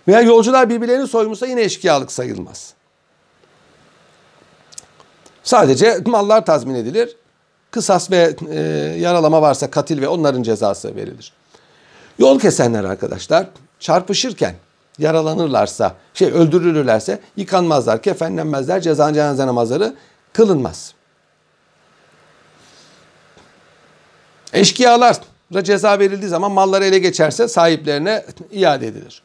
Veya 0.08 0.20
yolcular 0.20 0.70
birbirlerini 0.70 1.08
soymuşsa 1.08 1.46
yine 1.46 1.62
eşkıyalık 1.62 2.12
sayılmaz. 2.12 2.74
Sadece 5.42 5.98
mallar 6.06 6.46
tazmin 6.46 6.74
edilir 6.74 7.16
kısas 7.70 8.10
ve 8.10 8.36
e, 8.50 8.60
yaralama 8.98 9.42
varsa 9.42 9.70
katil 9.70 10.00
ve 10.00 10.08
onların 10.08 10.42
cezası 10.42 10.96
verilir. 10.96 11.32
Yol 12.18 12.38
kesenler 12.38 12.84
arkadaşlar 12.84 13.46
çarpışırken 13.80 14.54
yaralanırlarsa, 14.98 15.94
şey 16.14 16.28
öldürülürlerse 16.28 17.20
yıkanmazlar, 17.36 18.02
kefenlenmezler, 18.02 18.80
ceza 18.80 19.14
cenaze 19.14 19.46
namazları 19.46 19.94
kılınmaz. 20.32 20.94
Eşkıyalar 24.52 25.16
ceza 25.62 25.98
verildiği 25.98 26.28
zaman 26.28 26.52
malları 26.52 26.84
ele 26.84 26.98
geçerse 26.98 27.48
sahiplerine 27.48 28.24
iade 28.52 28.86
edilir. 28.86 29.22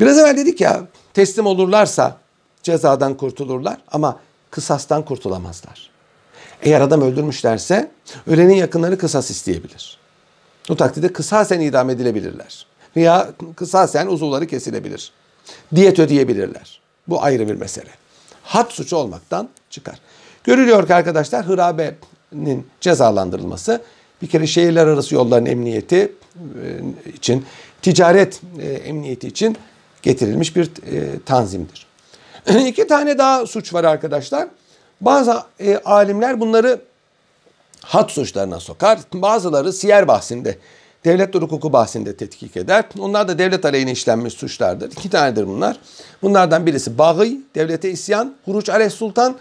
Biraz 0.00 0.18
evvel 0.18 0.36
dedik 0.36 0.60
ya 0.60 0.82
teslim 1.14 1.46
olurlarsa 1.46 2.16
cezadan 2.62 3.14
kurtulurlar 3.14 3.76
ama 3.92 4.18
kısastan 4.50 5.04
kurtulamazlar. 5.04 5.91
Eğer 6.62 6.80
adam 6.80 7.02
öldürmüşlerse 7.02 7.90
ölenin 8.26 8.54
yakınları 8.54 8.98
kısas 8.98 9.30
isteyebilir. 9.30 9.98
O 10.70 10.76
takdirde 10.76 11.12
kısasen 11.12 11.60
idam 11.60 11.90
edilebilirler. 11.90 12.66
Veya 12.96 13.30
kısasen 13.56 14.06
uzuvları 14.06 14.46
kesilebilir. 14.46 15.12
Diyet 15.74 15.98
ödeyebilirler. 15.98 16.80
Bu 17.08 17.22
ayrı 17.22 17.48
bir 17.48 17.54
mesele. 17.54 17.90
Had 18.42 18.70
suçu 18.70 18.96
olmaktan 18.96 19.48
çıkar. 19.70 19.98
Görülüyor 20.44 20.86
ki 20.86 20.94
arkadaşlar 20.94 21.46
hırabenin 21.46 22.66
cezalandırılması 22.80 23.82
bir 24.22 24.26
kere 24.26 24.46
şehirler 24.46 24.86
arası 24.86 25.14
yolların 25.14 25.46
emniyeti 25.46 26.12
e, 27.06 27.12
için, 27.14 27.44
ticaret 27.82 28.40
e, 28.60 28.68
emniyeti 28.68 29.28
için 29.28 29.56
getirilmiş 30.02 30.56
bir 30.56 30.64
e, 30.66 31.18
tanzimdir. 31.26 31.86
İki 32.66 32.86
tane 32.86 33.18
daha 33.18 33.46
suç 33.46 33.74
var 33.74 33.84
arkadaşlar. 33.84 34.48
Bazı 35.02 35.42
e, 35.60 35.76
alimler 35.76 36.40
bunları 36.40 36.80
hat 37.80 38.10
suçlarına 38.10 38.60
sokar. 38.60 38.98
Bazıları 39.14 39.72
siyer 39.72 40.08
bahsinde, 40.08 40.58
devlet 41.04 41.34
hukuku 41.34 41.72
bahsinde 41.72 42.16
tetkik 42.16 42.56
eder. 42.56 42.84
Onlar 42.98 43.28
da 43.28 43.38
devlet 43.38 43.64
aleyhine 43.64 43.92
işlenmiş 43.92 44.34
suçlardır. 44.34 44.92
İki 44.92 45.10
tanedir 45.10 45.46
bunlar. 45.46 45.76
Bunlardan 46.22 46.66
birisi 46.66 46.98
bağı, 46.98 47.28
devlete 47.54 47.90
isyan, 47.90 48.34
huruç 48.44 48.68
aleyh 48.68 48.90
sultan. 48.90 49.36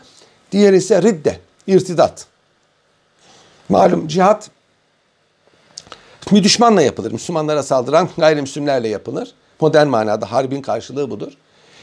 Diğeri 0.51 0.77
ise 0.77 1.01
ridde, 1.01 1.39
irtidat. 1.67 2.25
Malum 3.69 4.07
cihat 4.07 4.49
bir 6.31 6.43
düşmanla 6.43 6.81
yapılır. 6.81 7.11
Müslümanlara 7.11 7.63
saldıran 7.63 8.09
gayrimüslimlerle 8.17 8.87
yapılır. 8.87 9.33
Modern 9.59 9.87
manada 9.87 10.31
harbin 10.31 10.61
karşılığı 10.61 11.09
budur. 11.09 11.31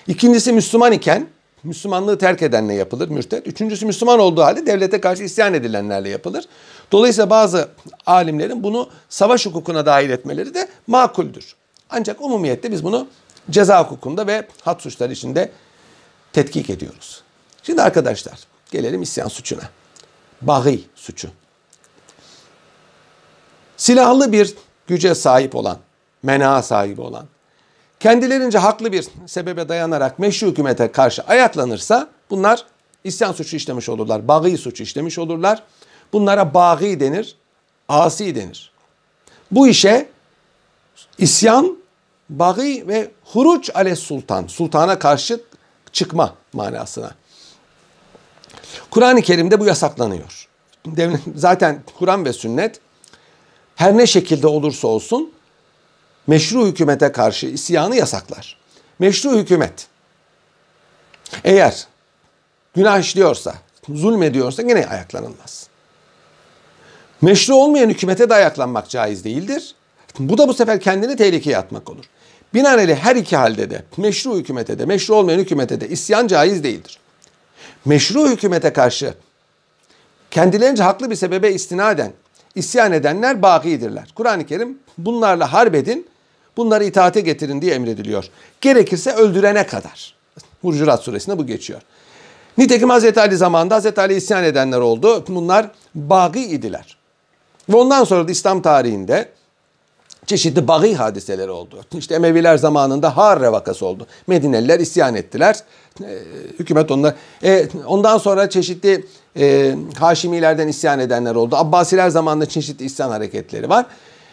İkincisi 0.06 0.52
Müslüman 0.52 0.92
iken 0.92 1.28
Müslümanlığı 1.62 2.18
terk 2.18 2.42
edenle 2.42 2.74
yapılır 2.74 3.08
mürted. 3.08 3.46
Üçüncüsü 3.46 3.86
Müslüman 3.86 4.18
olduğu 4.18 4.42
halde 4.42 4.66
devlete 4.66 5.00
karşı 5.00 5.22
isyan 5.22 5.54
edilenlerle 5.54 6.08
yapılır. 6.08 6.44
Dolayısıyla 6.92 7.30
bazı 7.30 7.68
alimlerin 8.06 8.62
bunu 8.62 8.88
savaş 9.08 9.46
hukukuna 9.46 9.86
dahil 9.86 10.10
etmeleri 10.10 10.54
de 10.54 10.68
makuldür. 10.86 11.56
Ancak 11.90 12.20
umumiyette 12.20 12.72
biz 12.72 12.84
bunu 12.84 13.08
ceza 13.50 13.84
hukukunda 13.84 14.26
ve 14.26 14.48
hat 14.62 14.82
suçları 14.82 15.12
içinde 15.12 15.50
tetkik 16.32 16.70
ediyoruz. 16.70 17.22
Şimdi 17.62 17.82
arkadaşlar 17.82 18.38
gelelim 18.70 19.02
isyan 19.02 19.28
suçuna. 19.28 19.62
Bagi 20.42 20.84
suçu. 20.94 21.28
Silahlı 23.76 24.32
bir 24.32 24.54
güce 24.86 25.14
sahip 25.14 25.54
olan, 25.54 25.78
mena 26.22 26.62
sahibi 26.62 27.00
olan, 27.00 27.26
kendilerince 28.00 28.58
haklı 28.58 28.92
bir 28.92 29.06
sebebe 29.26 29.68
dayanarak 29.68 30.18
meşru 30.18 30.46
hükümete 30.46 30.92
karşı 30.92 31.22
ayaklanırsa 31.22 32.08
bunlar 32.30 32.64
isyan 33.04 33.32
suçu 33.32 33.56
işlemiş 33.56 33.88
olurlar. 33.88 34.28
Bagi 34.28 34.58
suçu 34.58 34.82
işlemiş 34.82 35.18
olurlar. 35.18 35.62
Bunlara 36.12 36.54
bagi 36.54 37.00
denir, 37.00 37.36
asi 37.88 38.34
denir. 38.34 38.72
Bu 39.50 39.68
işe 39.68 40.08
isyan, 41.18 41.78
bagi 42.30 42.84
ve 42.88 43.10
huruç 43.24 43.70
ale 43.74 43.96
sultan, 43.96 44.46
sultana 44.46 44.98
karşı 44.98 45.40
çıkma 45.92 46.34
manasına. 46.52 47.10
Kur'an-ı 48.90 49.22
Kerim'de 49.22 49.60
bu 49.60 49.66
yasaklanıyor. 49.66 50.48
Zaten 51.36 51.82
Kur'an 51.98 52.24
ve 52.24 52.32
sünnet 52.32 52.80
her 53.76 53.96
ne 53.96 54.06
şekilde 54.06 54.46
olursa 54.46 54.88
olsun 54.88 55.32
meşru 56.28 56.66
hükümete 56.66 57.12
karşı 57.12 57.46
isyanı 57.46 57.96
yasaklar. 57.96 58.56
Meşru 58.98 59.38
hükümet 59.38 59.86
eğer 61.44 61.86
günah 62.74 63.00
işliyorsa, 63.00 63.54
zulmediyorsa 63.88 64.62
yine 64.62 64.86
ayaklanılmaz. 64.86 65.68
Meşru 67.22 67.54
olmayan 67.54 67.88
hükümete 67.88 68.30
de 68.30 68.34
ayaklanmak 68.34 68.88
caiz 68.88 69.24
değildir. 69.24 69.74
Bu 70.18 70.38
da 70.38 70.48
bu 70.48 70.54
sefer 70.54 70.80
kendini 70.80 71.16
tehlikeye 71.16 71.58
atmak 71.58 71.90
olur. 71.90 72.04
Binaenaleyh 72.54 72.96
her 72.96 73.16
iki 73.16 73.36
halde 73.36 73.70
de 73.70 73.84
meşru 73.96 74.36
hükümete 74.36 74.78
de 74.78 74.84
meşru 74.84 75.14
olmayan 75.14 75.38
hükümete 75.38 75.80
de 75.80 75.88
isyan 75.88 76.26
caiz 76.26 76.64
değildir. 76.64 76.98
Meşru 77.84 78.28
hükümete 78.28 78.72
karşı 78.72 79.14
kendilerince 80.30 80.82
haklı 80.82 81.10
bir 81.10 81.16
sebebe 81.16 81.52
istinaden 81.52 82.12
isyan 82.54 82.92
edenler 82.92 83.42
bakidirler. 83.42 84.08
Kur'an-ı 84.14 84.46
Kerim 84.46 84.78
bunlarla 84.98 85.52
harbedin, 85.52 86.06
bunları 86.58 86.84
itaate 86.84 87.20
getirin 87.20 87.62
diye 87.62 87.74
emrediliyor. 87.74 88.24
Gerekirse 88.60 89.12
öldürene 89.12 89.66
kadar. 89.66 90.14
Hucurat 90.62 91.02
suresinde 91.02 91.38
bu 91.38 91.46
geçiyor. 91.46 91.80
Nitekim 92.58 92.90
Hz. 92.90 93.18
Ali 93.18 93.36
zamanında 93.36 93.80
Hz. 93.80 93.98
Ali 93.98 94.14
isyan 94.14 94.44
edenler 94.44 94.78
oldu. 94.78 95.24
Bunlar 95.28 95.70
bagi 95.94 96.44
idiler. 96.44 96.96
Ve 97.68 97.76
ondan 97.76 98.04
sonra 98.04 98.28
da 98.28 98.32
İslam 98.32 98.62
tarihinde 98.62 99.28
çeşitli 100.26 100.68
bagi 100.68 100.94
hadiseleri 100.94 101.50
oldu. 101.50 101.84
İşte 101.98 102.14
Emeviler 102.14 102.56
zamanında 102.56 103.16
Harre 103.16 103.52
vakası 103.52 103.86
oldu. 103.86 104.06
Medineliler 104.26 104.80
isyan 104.80 105.14
ettiler. 105.14 105.56
E, 106.02 106.18
hükümet 106.58 106.90
onlar. 106.90 107.14
E, 107.44 107.68
ondan 107.86 108.18
sonra 108.18 108.50
çeşitli 108.50 109.04
e, 109.36 109.74
Haşimilerden 109.98 110.68
isyan 110.68 110.98
edenler 110.98 111.34
oldu. 111.34 111.56
Abbasiler 111.56 112.08
zamanında 112.08 112.46
çeşitli 112.46 112.84
isyan 112.84 113.10
hareketleri 113.10 113.68
var. 113.68 113.86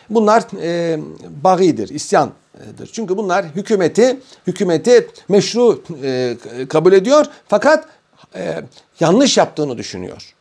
Bunlar 0.10 0.44
e, 0.62 1.00
bagidir, 1.44 1.90
isyandır. 1.90 2.90
Çünkü 2.94 3.18
bunlar 3.18 3.46
hükümeti 3.46 4.20
hükümeti 4.48 5.10
meşru 5.30 5.84
e, 6.04 6.38
kabul 6.70 6.94
ediyor 6.94 7.26
fakat 7.48 7.86
e, 8.36 8.64
yanlış 9.00 9.38
yaptığını 9.38 9.78
düşünüyor. 9.78 10.34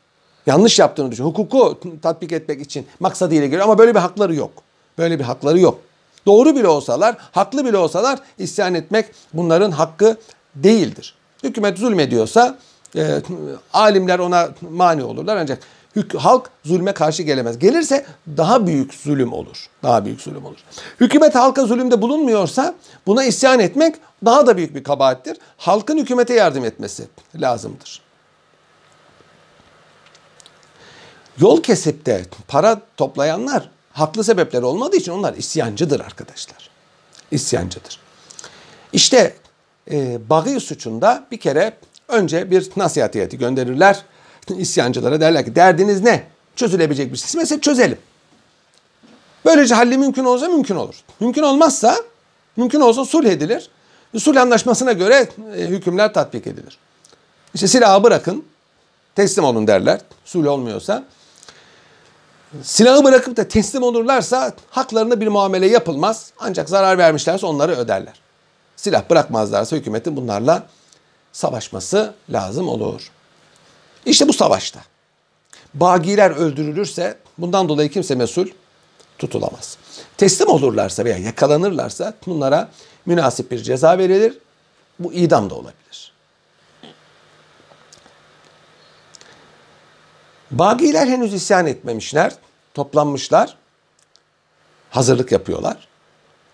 Yanlış 0.47 0.79
yaptığını 0.79 1.11
düşünüyor. 1.13 1.31
Hukuku 1.31 1.79
tatbik 2.03 2.33
etmek 2.33 2.61
için 2.61 2.87
maksadıyla 3.01 3.47
geliyor 3.47 3.63
ama 3.63 3.79
böyle 3.79 3.95
bir 3.95 4.01
hakları 4.01 4.35
yok. 4.35 4.53
Böyle 4.99 5.19
bir 5.19 5.25
hakları 5.25 5.61
yok. 5.61 5.79
Doğru 6.27 6.57
bile 6.57 6.69
olsalar, 6.69 7.17
haklı 7.33 7.65
bile 7.65 7.77
olsalar 7.77 8.19
isyan 8.39 8.75
etmek 8.75 9.07
bunların 9.33 9.71
hakkı 9.71 10.17
değildir. 10.55 11.15
Hükümet 11.43 11.79
zulmediyorsa 11.79 12.59
e, 12.97 13.23
alimler 13.73 14.19
ona 14.19 14.49
mani 14.71 15.05
olurlar 15.05 15.37
ancak 15.37 15.59
halk 16.17 16.51
zulme 16.65 16.93
karşı 16.93 17.23
gelemez. 17.23 17.59
Gelirse 17.59 18.07
daha 18.37 18.67
büyük 18.67 18.95
zulüm 18.95 19.33
olur. 19.33 19.67
Daha 19.83 20.05
büyük 20.05 20.21
zulüm 20.21 20.45
olur. 20.45 20.59
Hükümet 21.01 21.35
halka 21.35 21.67
zulümde 21.67 22.03
bulunmuyorsa 22.03 22.75
buna 23.07 23.25
isyan 23.25 23.61
etmek 23.61 23.97
daha 24.25 24.47
da 24.47 24.57
büyük 24.57 24.75
bir 24.75 24.85
kabahattir. 24.85 25.37
Halkın 25.57 25.99
hükümete 25.99 26.35
yardım 26.35 26.65
etmesi 26.65 27.05
lazımdır. 27.35 28.03
Yol 31.41 31.63
kesip 31.63 32.07
de 32.07 32.25
para 32.49 32.81
toplayanlar 32.97 33.71
haklı 33.93 34.25
sebepler 34.25 34.63
olmadığı 34.63 34.97
için 34.97 35.13
onlar 35.13 35.35
isyancıdır 35.35 36.01
arkadaşlar. 36.01 36.71
İsyancıdır. 37.31 38.01
İşte 38.93 39.35
e, 39.91 40.31
bagi 40.31 40.61
suçunda 40.61 41.27
bir 41.31 41.41
kere 41.41 41.77
önce 42.09 42.51
bir 42.51 42.71
nasihat 42.77 43.15
heyeti 43.15 43.39
gönderirler. 43.39 44.03
İsyancılara 44.49 45.21
derler 45.21 45.45
ki 45.45 45.55
derdiniz 45.55 46.01
ne? 46.01 46.25
Çözülebilecek 46.57 47.13
bir 47.13 47.17
şey. 47.17 47.41
Mesela 47.41 47.61
çözelim. 47.61 47.99
Böylece 49.45 49.75
halli 49.75 49.99
mümkün 49.99 50.25
olsa 50.25 50.49
mümkün 50.49 50.77
olur. 50.77 50.95
Mümkün 51.21 51.43
olmazsa 51.43 51.97
mümkün 52.57 52.81
olsa 52.81 53.05
sulh 53.05 53.27
edilir. 53.27 53.71
Sulh 54.19 54.41
anlaşmasına 54.41 54.93
göre 54.93 55.29
e, 55.57 55.61
hükümler 55.61 56.15
tatbik 56.15 56.47
edilir. 56.47 56.79
İşte 57.55 57.69
silahı 57.69 58.03
bırakın, 58.03 58.45
teslim 59.15 59.45
olun 59.45 59.67
derler. 59.67 60.01
Sulh 60.25 60.49
olmuyorsa. 60.49 61.05
Silahı 62.63 63.05
bırakıp 63.05 63.37
da 63.37 63.49
teslim 63.49 63.83
olurlarsa 63.83 64.53
haklarında 64.71 65.21
bir 65.21 65.29
muamele 65.29 65.67
yapılmaz. 65.67 66.33
Ancak 66.39 66.69
zarar 66.69 66.99
vermişlerse 66.99 67.47
onları 67.47 67.73
öderler. 67.73 68.15
Silah 68.77 69.11
bırakmazlarsa 69.11 69.77
hükümetin 69.77 70.17
bunlarla 70.17 70.67
savaşması 71.33 72.15
lazım 72.31 72.69
olur. 72.69 73.11
İşte 74.07 74.29
bu 74.29 74.33
savaşta. 74.33 74.81
Bagiler 75.75 76.31
öldürülürse 76.31 77.19
bundan 77.39 77.69
dolayı 77.69 77.91
kimse 77.91 78.15
mesul 78.15 78.47
tutulamaz. 79.19 79.79
Teslim 80.17 80.49
olurlarsa 80.49 81.05
veya 81.05 81.19
yakalanırlarsa 81.19 82.15
bunlara 82.27 82.71
münasip 83.07 83.51
bir 83.51 83.59
ceza 83.59 83.99
verilir. 83.99 84.39
Bu 84.99 85.13
idam 85.13 85.51
da 85.51 85.55
olabilir. 85.55 86.13
Bagiler 90.51 91.07
henüz 91.07 91.35
isyan 91.35 91.67
etmemişler, 91.67 92.33
toplanmışlar, 92.75 93.57
hazırlık 94.91 95.33
yapıyorlar. 95.33 95.89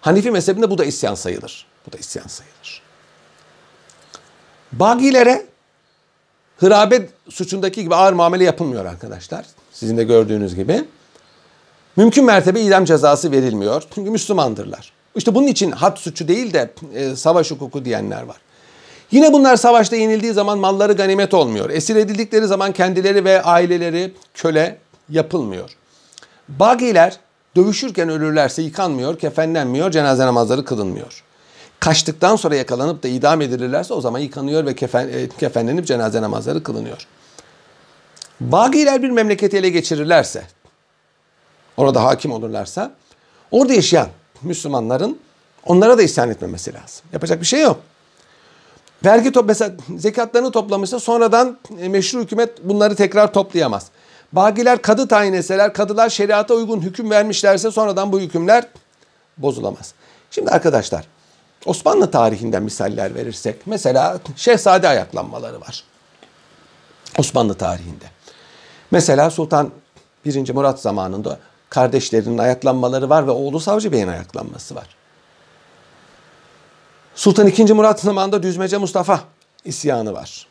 Hanifi 0.01 0.31
mezhebinde 0.31 0.71
bu 0.71 0.79
da 0.79 0.85
isyan 0.85 1.15
sayılır. 1.15 1.67
Bu 1.87 1.93
da 1.93 1.99
isyan 1.99 2.27
sayılır. 2.27 2.83
Bagilere 4.73 5.47
hırabet 6.61 7.11
suçundaki 7.29 7.83
gibi 7.83 7.95
ağır 7.95 8.13
muamele 8.13 8.45
yapılmıyor 8.45 8.85
arkadaşlar. 8.85 9.45
Sizin 9.73 9.97
de 9.97 10.05
gördüğünüz 10.05 10.55
gibi. 10.55 10.85
Mümkün 11.97 12.25
mertebe 12.25 12.61
idam 12.61 12.85
cezası 12.85 13.33
verilmiyor. 13.33 13.83
Çünkü 13.95 14.11
Müslümandırlar. 14.11 14.93
İşte 15.17 15.35
bunun 15.35 15.47
için 15.47 15.71
had 15.71 15.97
suçu 15.97 16.29
değil 16.29 16.53
de 16.53 16.71
e, 16.95 17.17
savaş 17.17 17.51
hukuku 17.51 17.85
diyenler 17.85 18.23
var. 18.23 18.37
Yine 19.11 19.33
bunlar 19.33 19.57
savaşta 19.57 19.97
yenildiği 19.97 20.33
zaman 20.33 20.59
malları 20.59 20.93
ganimet 20.93 21.35
olmuyor. 21.35 21.71
Esir 21.71 21.97
edildikleri 21.97 22.47
zaman 22.47 22.73
kendileri 22.73 23.25
ve 23.25 23.43
aileleri 23.43 24.15
köle 24.35 24.79
yapılmıyor. 25.09 25.71
Bagiler 26.49 27.17
dövüşürken 27.57 28.09
ölürlerse 28.09 28.63
yıkanmıyor, 28.63 29.19
kefenlenmiyor, 29.19 29.91
cenaze 29.91 30.27
namazları 30.27 30.65
kılınmıyor. 30.65 31.25
Kaçtıktan 31.81 32.37
sonra 32.37 32.55
yakalanıp 32.55 33.03
da 33.03 33.09
idam 33.09 33.41
edilirlerse 33.41 33.95
o 33.95 34.01
zaman 34.01 34.19
yıkanıyor 34.19 34.67
ve 34.67 34.75
kefen, 34.75 35.09
e, 35.09 35.29
kefenlenip 35.29 35.87
cenaze 35.87 36.23
namazları 36.23 36.63
kılınıyor. 36.63 37.07
Bagiler 38.41 39.03
bir 39.03 39.11
memleketi 39.11 39.57
ele 39.57 39.69
geçirirlerse, 39.69 40.43
orada 41.77 42.05
hakim 42.05 42.33
olurlarsa, 42.33 42.93
orada 43.51 43.73
yaşayan 43.73 44.09
Müslümanların 44.43 45.19
onlara 45.67 45.99
da 45.99 46.03
isyan 46.03 46.31
etmemesi 46.31 46.75
lazım. 46.75 47.05
Yapacak 47.13 47.41
bir 47.41 47.47
şey 47.47 47.61
yok. 47.61 47.81
Vergi 49.05 49.33
top 49.33 49.47
mesela 49.47 49.73
zekatlarını 49.99 50.51
toplamışsa 50.51 51.01
sonradan 51.01 51.59
e, 51.81 51.89
meşru 51.89 52.21
hükümet 52.21 52.65
bunları 52.65 52.95
tekrar 52.97 53.33
toplayamaz. 53.33 53.87
Bagiler 54.33 54.83
kadı 54.83 55.09
tayin 55.09 55.33
etseler, 55.33 55.73
kadılar 55.73 56.09
şeriata 56.09 56.55
uygun 56.55 56.81
hüküm 56.81 57.11
vermişlerse 57.11 57.71
sonradan 57.71 58.13
bu 58.13 58.21
hükümler 58.21 58.65
bozulamaz. 59.39 59.95
Şimdi 60.31 60.51
arkadaşlar 60.51 61.05
Osmanlı 61.67 62.11
tarihinden 62.11 62.63
misaller 62.63 63.15
verirsek 63.15 63.67
mesela 63.67 64.19
şehzade 64.37 64.89
ayaklanmaları 64.89 65.61
var. 65.61 65.85
Osmanlı 67.19 67.55
tarihinde. 67.55 68.05
Mesela 68.91 69.31
Sultan 69.31 69.71
1. 70.25 70.53
Murat 70.53 70.81
zamanında 70.81 71.39
kardeşlerinin 71.71 72.39
ayaklanmaları 72.39 73.09
var 73.09 73.27
ve 73.27 73.31
oğlu 73.31 73.61
Savcı 73.61 73.93
Bey'in 73.93 74.09
ayaklanması 74.09 74.75
var. 74.75 74.87
Sultan 77.15 77.49
II. 77.49 77.73
Murat 77.73 78.01
zamanında 78.01 78.43
Düzmece 78.43 78.79
Mustafa 78.79 79.21
isyanı 79.65 80.13
var. 80.13 80.47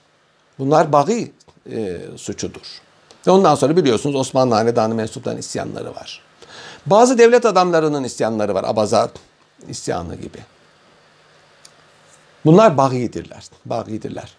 Bunlar 0.60 0.94
bagi 0.94 1.32
e, 1.72 1.98
suçudur. 2.18 2.82
Ve 3.28 3.32
ondan 3.32 3.56
sonra 3.56 3.78
biliyorsunuz 3.78 4.16
Osmanlı 4.16 4.56
Hanedanı 4.56 4.96
mensuplarının 4.96 5.40
isyanları 5.40 5.96
var. 5.96 6.22
Bazı 6.86 7.18
devlet 7.18 7.46
adamlarının 7.46 8.04
isyanları 8.04 8.54
var. 8.54 8.64
Abazat 8.68 9.12
isyanı 9.68 10.16
gibi. 10.16 10.38
Bunlar 12.46 12.78
bagidirler. 12.78 13.44
Bagidirler. 13.66 14.34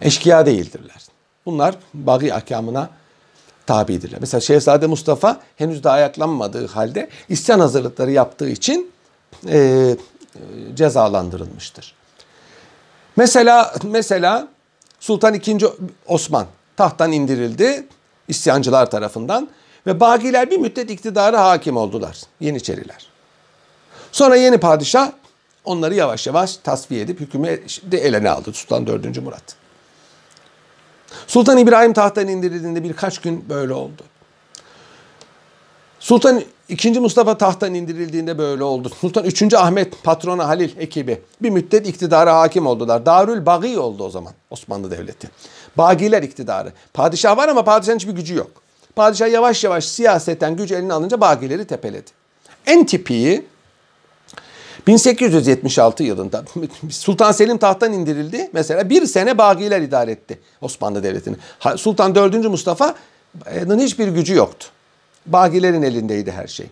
Eşkıya 0.00 0.46
değildirler. 0.46 1.06
Bunlar 1.46 1.74
bagi 1.94 2.34
ahkamına 2.34 2.90
tabidirler. 3.66 4.20
Mesela 4.20 4.40
Şehzade 4.40 4.86
Mustafa 4.86 5.40
henüz 5.56 5.84
daha 5.84 5.94
ayaklanmadığı 5.94 6.66
halde 6.66 7.08
isyan 7.28 7.60
hazırlıkları 7.60 8.10
yaptığı 8.10 8.48
için 8.48 8.92
e, 9.48 9.96
cezalandırılmıştır. 10.74 11.94
Mesela 13.16 13.74
mesela 13.82 14.48
Sultan 15.00 15.34
II. 15.34 15.58
Osman 16.06 16.46
tahttan 16.76 17.12
indirildi 17.12 17.86
isyancılar 18.28 18.90
tarafından 18.90 19.48
ve 19.86 20.00
Bagiler 20.00 20.50
bir 20.50 20.58
müddet 20.58 20.90
iktidara 20.90 21.44
hakim 21.44 21.76
oldular. 21.76 22.18
Yeniçeriler. 22.40 23.06
Sonra 24.12 24.36
yeni 24.36 24.58
padişah 24.58 25.12
onları 25.68 25.94
yavaş 25.94 26.26
yavaş 26.26 26.56
tasfiye 26.56 27.00
edip 27.00 27.20
hükümü 27.20 27.60
eline 27.92 28.30
aldı 28.30 28.52
Sultan 28.52 28.86
4. 28.86 29.22
Murat. 29.22 29.56
Sultan 31.26 31.58
İbrahim 31.58 31.92
tahttan 31.92 32.28
indirildiğinde 32.28 32.84
birkaç 32.84 33.18
gün 33.18 33.44
böyle 33.48 33.72
oldu. 33.72 34.02
Sultan 36.00 36.42
II. 36.68 36.98
Mustafa 36.98 37.38
tahttan 37.38 37.74
indirildiğinde 37.74 38.38
böyle 38.38 38.64
oldu. 38.64 38.90
Sultan 39.00 39.24
III. 39.24 39.56
Ahmet 39.56 40.02
patrona 40.02 40.48
Halil 40.48 40.70
ekibi 40.78 41.20
bir 41.42 41.50
müddet 41.50 41.88
iktidara 41.88 42.40
hakim 42.40 42.66
oldular. 42.66 43.06
Darül 43.06 43.46
Bagi 43.46 43.78
oldu 43.78 44.04
o 44.04 44.10
zaman 44.10 44.32
Osmanlı 44.50 44.90
Devleti. 44.90 45.30
Bagiler 45.76 46.22
iktidarı. 46.22 46.72
Padişah 46.94 47.36
var 47.36 47.48
ama 47.48 47.64
padişahın 47.64 47.98
hiçbir 47.98 48.12
gücü 48.12 48.34
yok. 48.34 48.50
Padişah 48.96 49.32
yavaş 49.32 49.64
yavaş 49.64 49.84
siyaseten 49.84 50.56
güç 50.56 50.72
eline 50.72 50.92
alınca 50.92 51.20
Bagileri 51.20 51.66
tepeledi. 51.66 52.10
En 52.66 52.86
tipiyi 52.86 53.44
1876 54.88 56.02
yılında 56.02 56.44
Sultan 56.90 57.32
Selim 57.32 57.58
tahttan 57.58 57.92
indirildi. 57.92 58.50
Mesela 58.52 58.90
bir 58.90 59.06
sene 59.06 59.38
Bagiler 59.38 59.80
idare 59.80 60.10
etti 60.10 60.38
Osmanlı 60.60 61.02
Devleti'ni. 61.02 61.36
Sultan 61.76 62.14
4. 62.14 62.34
Mustafa'nın 62.34 63.78
hiçbir 63.78 64.08
gücü 64.08 64.34
yoktu. 64.34 64.66
Bagilerin 65.26 65.82
elindeydi 65.82 66.32
her 66.32 66.46
şey. 66.46 66.66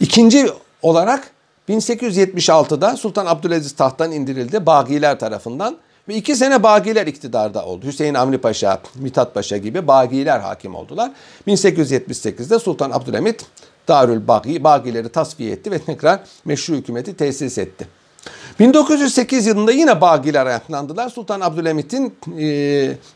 İkinci 0.00 0.46
olarak 0.82 1.30
1876'da 1.68 2.96
Sultan 2.96 3.26
Abdülaziz 3.26 3.72
tahttan 3.72 4.12
indirildi 4.12 4.66
Bagiler 4.66 5.18
tarafından 5.18 5.76
ve 6.08 6.14
iki 6.14 6.36
sene 6.36 6.62
Bagiler 6.62 7.06
iktidarda 7.06 7.64
oldu. 7.64 7.86
Hüseyin 7.86 8.14
Avni 8.14 8.38
Paşa, 8.38 8.80
Mithat 8.94 9.34
Paşa 9.34 9.56
gibi 9.56 9.86
Bagiler 9.86 10.40
hakim 10.40 10.74
oldular. 10.74 11.12
1878'de 11.46 12.58
Sultan 12.58 12.90
Abdülhamit 12.90 13.46
Darül 13.88 14.28
Bagi, 14.28 14.64
Bagileri 14.64 15.08
tasfiye 15.08 15.52
etti 15.52 15.70
ve 15.70 15.78
tekrar 15.78 16.20
meşru 16.44 16.74
hükümeti 16.74 17.16
tesis 17.16 17.58
etti. 17.58 17.88
1908 18.60 19.46
yılında 19.46 19.72
yine 19.72 20.00
Bagiler 20.00 20.46
ayaklandılar. 20.46 21.08
Sultan 21.08 21.40
Abdülhamit'in 21.40 22.14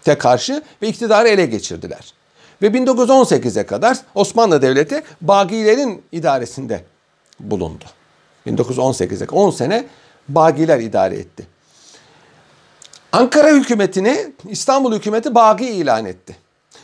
e, 0.07 0.19
karşı 0.19 0.63
ve 0.83 0.89
iktidarı 0.89 1.29
ele 1.29 1.47
geçirdiler. 1.47 2.15
Ve 2.63 2.67
1918'e 2.67 3.67
kadar 3.67 3.99
Osmanlı 4.15 4.63
Devleti 4.63 5.03
Bagilerin 5.21 6.03
idaresinde 6.13 6.85
bulundu. 7.41 7.85
1918'e 8.47 9.29
10 9.31 9.51
sene 9.51 9.85
Bagiler 10.29 10.79
idare 10.79 11.15
etti. 11.15 11.47
Ankara 13.13 13.51
hükümetini 13.51 14.33
İstanbul 14.49 14.95
hükümeti 14.95 15.35
Bagi 15.35 15.67
ilan 15.67 16.07
etti. 16.07 16.37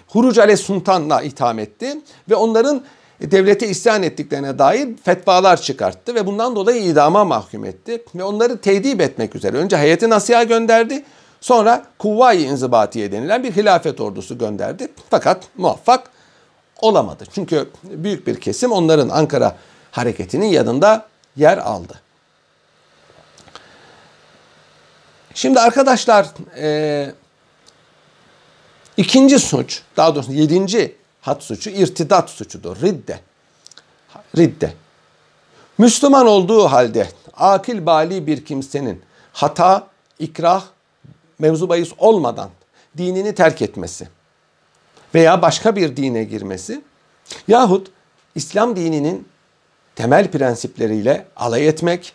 Huruc 0.09 0.43
Ale 0.43 0.57
Sultan'la 0.57 1.23
itham 1.23 1.59
etti 1.59 2.01
ve 2.31 2.35
onların 2.35 2.83
devlete 3.21 3.69
isyan 3.69 4.03
ettiklerine 4.03 4.59
dair 4.59 4.89
fetvalar 5.05 5.63
çıkarttı 5.63 6.15
ve 6.15 6.27
bundan 6.27 6.57
dolayı 6.57 6.83
idama 6.83 7.25
mahkum 7.25 7.65
etti 7.65 8.05
ve 8.15 8.25
onları 8.25 8.59
tedip 8.59 9.01
etmek 9.01 9.37
üzere 9.37 9.57
önce 9.57 9.77
heyeti 9.77 10.11
nasiha 10.11 10.43
gönderdi 10.43 11.05
sonra 11.41 11.85
Kuvvayi 11.99 12.47
İnzibatiye 12.47 13.13
denilen 13.13 13.43
bir 13.43 13.53
hilafet 13.53 14.01
ordusu 14.01 14.39
gönderdi 14.39 14.89
fakat 15.11 15.45
muvaffak 15.57 16.11
olamadı. 16.81 17.25
Çünkü 17.35 17.69
büyük 17.85 18.27
bir 18.27 18.41
kesim 18.41 18.73
onların 18.73 19.09
Ankara 19.09 19.57
hareketinin 19.91 20.47
yanında 20.47 21.07
yer 21.37 21.59
aldı. 21.59 22.01
Şimdi 25.35 25.61
arkadaşlar 25.61 26.27
e, 26.59 27.13
ikinci 28.97 29.39
suç 29.39 29.83
daha 29.97 30.15
doğrusu 30.15 30.33
yedinci 30.33 30.97
had 31.27 31.41
suçu 31.41 31.71
irtidat 31.71 32.31
suçudur. 32.31 32.83
Ridde. 32.83 33.21
Ridde. 34.37 34.73
Müslüman 35.79 36.27
olduğu 36.27 36.65
halde 36.65 37.09
akil 37.37 37.87
bali 37.87 38.27
bir 38.27 38.45
kimsenin 38.45 39.03
hata, 39.33 39.87
ikrah, 40.19 40.65
mevzu 41.39 41.69
bahis 41.69 41.93
olmadan 41.99 42.51
dinini 42.97 43.35
terk 43.35 43.63
etmesi 43.63 44.09
veya 45.15 45.43
başka 45.43 45.77
bir 45.77 45.97
dine 45.97 46.25
girmesi 46.25 46.83
yahut 47.49 47.91
İslam 48.35 48.77
dininin 48.77 49.29
temel 49.97 50.31
prensipleriyle 50.31 51.27
alay 51.37 51.69
etmek, 51.69 52.13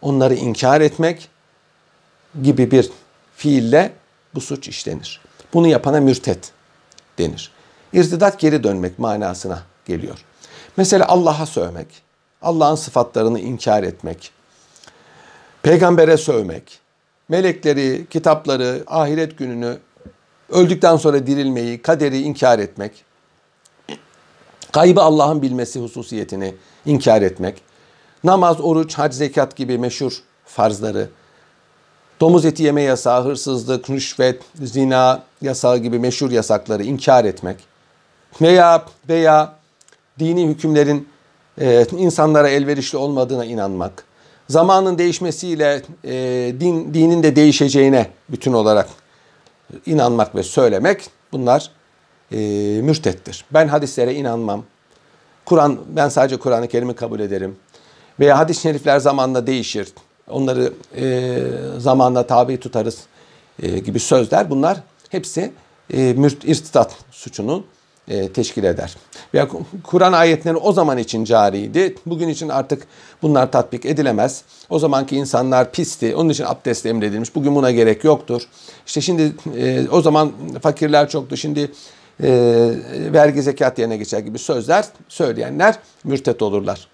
onları 0.00 0.34
inkar 0.34 0.80
etmek 0.80 1.28
gibi 2.42 2.70
bir 2.70 2.90
fiille 3.36 3.92
bu 4.34 4.40
suç 4.40 4.68
işlenir. 4.68 5.20
Bunu 5.54 5.66
yapana 5.66 6.00
mürtet 6.00 6.52
denir. 7.18 7.51
İrtidat 7.92 8.38
geri 8.38 8.64
dönmek 8.64 8.98
manasına 8.98 9.62
geliyor. 9.86 10.24
Mesela 10.76 11.08
Allah'a 11.08 11.46
sövmek, 11.46 11.86
Allah'ın 12.42 12.74
sıfatlarını 12.74 13.40
inkar 13.40 13.82
etmek, 13.82 14.30
peygambere 15.62 16.16
sövmek, 16.16 16.78
melekleri, 17.28 18.06
kitapları, 18.10 18.82
ahiret 18.86 19.38
gününü, 19.38 19.78
öldükten 20.48 20.96
sonra 20.96 21.26
dirilmeyi, 21.26 21.82
kaderi 21.82 22.20
inkar 22.20 22.58
etmek, 22.58 23.04
kaybı 24.72 25.00
Allah'ın 25.00 25.42
bilmesi 25.42 25.80
hususiyetini 25.80 26.54
inkar 26.86 27.22
etmek, 27.22 27.62
namaz, 28.24 28.60
oruç, 28.60 28.94
hac, 28.94 29.14
zekat 29.14 29.56
gibi 29.56 29.78
meşhur 29.78 30.22
farzları, 30.44 31.08
domuz 32.20 32.44
eti 32.44 32.62
yeme 32.62 32.82
yasağı, 32.82 33.24
hırsızlık, 33.24 33.90
rüşvet, 33.90 34.42
zina 34.62 35.22
yasağı 35.40 35.78
gibi 35.78 35.98
meşhur 35.98 36.30
yasakları 36.30 36.82
inkar 36.82 37.24
etmek 37.24 37.71
veya 38.40 38.84
veya 39.08 39.56
dini 40.18 40.46
hükümlerin 40.48 41.08
e, 41.60 41.86
insanlara 41.96 42.48
elverişli 42.48 42.98
olmadığına 42.98 43.44
inanmak, 43.44 44.04
zamanın 44.48 44.98
değişmesiyle 44.98 45.82
e, 46.04 46.12
din 46.60 46.94
dinin 46.94 47.22
de 47.22 47.36
değişeceğine 47.36 48.10
bütün 48.28 48.52
olarak 48.52 48.88
inanmak 49.86 50.34
ve 50.34 50.42
söylemek 50.42 51.10
bunlar 51.32 51.70
e, 52.32 52.36
mürtettir. 52.82 53.44
Ben 53.50 53.68
hadislere 53.68 54.14
inanmam. 54.14 54.64
Kur'an 55.44 55.78
ben 55.88 56.08
sadece 56.08 56.36
Kur'an-ı 56.36 56.68
Kerim'i 56.68 56.94
kabul 56.94 57.20
ederim. 57.20 57.56
Veya 58.20 58.38
hadis-i 58.38 58.60
şerifler 58.60 58.98
zamanla 58.98 59.46
değişir. 59.46 59.88
Onları 60.30 60.72
e, 60.96 61.38
zamanla 61.78 62.26
tabi 62.26 62.60
tutarız 62.60 62.98
e, 63.62 63.78
gibi 63.78 64.00
sözler 64.00 64.50
bunlar 64.50 64.78
hepsi 65.08 65.52
e, 65.94 66.12
mürt, 66.12 66.44
irtidat 66.44 66.96
suçunun 67.10 67.66
teşkil 68.34 68.64
eder. 68.64 68.96
Veya 69.34 69.48
Kur'an 69.84 70.12
ayetleri 70.12 70.56
o 70.56 70.72
zaman 70.72 70.98
için 70.98 71.24
cariydi. 71.24 71.94
Bugün 72.06 72.28
için 72.28 72.48
artık 72.48 72.86
bunlar 73.22 73.52
tatbik 73.52 73.86
edilemez. 73.86 74.44
O 74.70 74.78
zamanki 74.78 75.16
insanlar 75.16 75.72
pisti. 75.72 76.16
Onun 76.16 76.28
için 76.28 76.44
abdest 76.44 76.86
emredilmiş. 76.86 77.34
Bugün 77.34 77.54
buna 77.54 77.70
gerek 77.70 78.04
yoktur. 78.04 78.42
İşte 78.86 79.00
şimdi 79.00 79.32
e, 79.56 79.88
o 79.88 80.02
zaman 80.02 80.32
fakirler 80.62 81.08
çoktu. 81.08 81.36
Şimdi 81.36 81.72
e, 82.22 82.30
vergi 83.12 83.42
zekat 83.42 83.78
yerine 83.78 83.96
geçer 83.96 84.18
gibi 84.18 84.38
sözler 84.38 84.84
söyleyenler 85.08 85.78
mürtet 86.04 86.42
olurlar. 86.42 86.88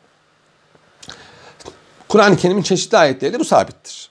Kur'an-ı 2.08 2.36
Kerim'in 2.36 2.62
çeşitli 2.62 2.98
ayetleri 2.98 3.38
bu 3.38 3.44
sabittir. 3.44 4.10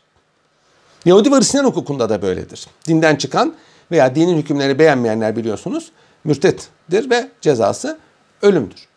Yahudi 1.05 1.31
ve 1.31 1.35
Hristiyan 1.35 1.65
hukukunda 1.65 2.09
da 2.09 2.21
böyledir. 2.21 2.67
Dinden 2.87 3.15
çıkan 3.15 3.53
veya 3.91 4.15
dinin 4.15 4.37
hükümlerini 4.37 4.79
beğenmeyenler 4.79 5.35
biliyorsunuz 5.35 5.91
mürtettir 6.23 7.09
ve 7.09 7.29
cezası 7.41 7.97
ölümdür. 8.41 8.87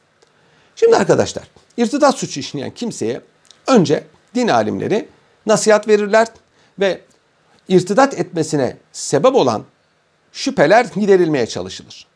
Şimdi 0.77 0.97
arkadaşlar 0.97 1.45
irtidat 1.77 2.19
suçu 2.19 2.41
işleyen 2.41 2.71
kimseye 2.71 3.21
önce 3.67 4.05
din 4.35 4.49
alimleri 4.49 5.09
nasihat 5.47 5.89
verirler 5.89 6.27
ve 6.79 7.01
irtidat 7.69 8.19
etmesine 8.19 8.77
sebep 8.93 9.35
olan 9.35 9.65
şüpheler 10.33 10.87
giderilmeye 10.97 11.47
çalışılır. 11.47 12.07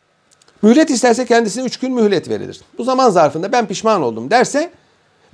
Mühlet 0.63 0.91
isterse 0.91 1.27
kendisine 1.27 1.65
üç 1.65 1.77
gün 1.77 1.93
mühlet 1.93 2.29
verilir. 2.29 2.61
Bu 2.79 2.85
zaman 2.85 3.11
zarfında 3.11 3.53
ben 3.53 3.67
pişman 3.67 4.03
oldum 4.03 4.31
derse 4.31 4.71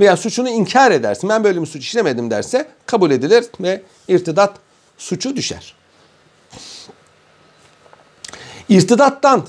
veya 0.00 0.16
suçunu 0.16 0.48
inkar 0.48 0.90
edersin 0.90 1.28
ben 1.28 1.44
böyle 1.44 1.60
bir 1.60 1.66
suç 1.66 1.82
işlemedim 1.82 2.30
derse 2.30 2.68
kabul 2.86 3.10
edilir 3.10 3.44
ve 3.60 3.82
irtidat 4.08 4.54
suçu 4.98 5.36
düşer. 5.36 5.74
İrtidattan 8.70 9.46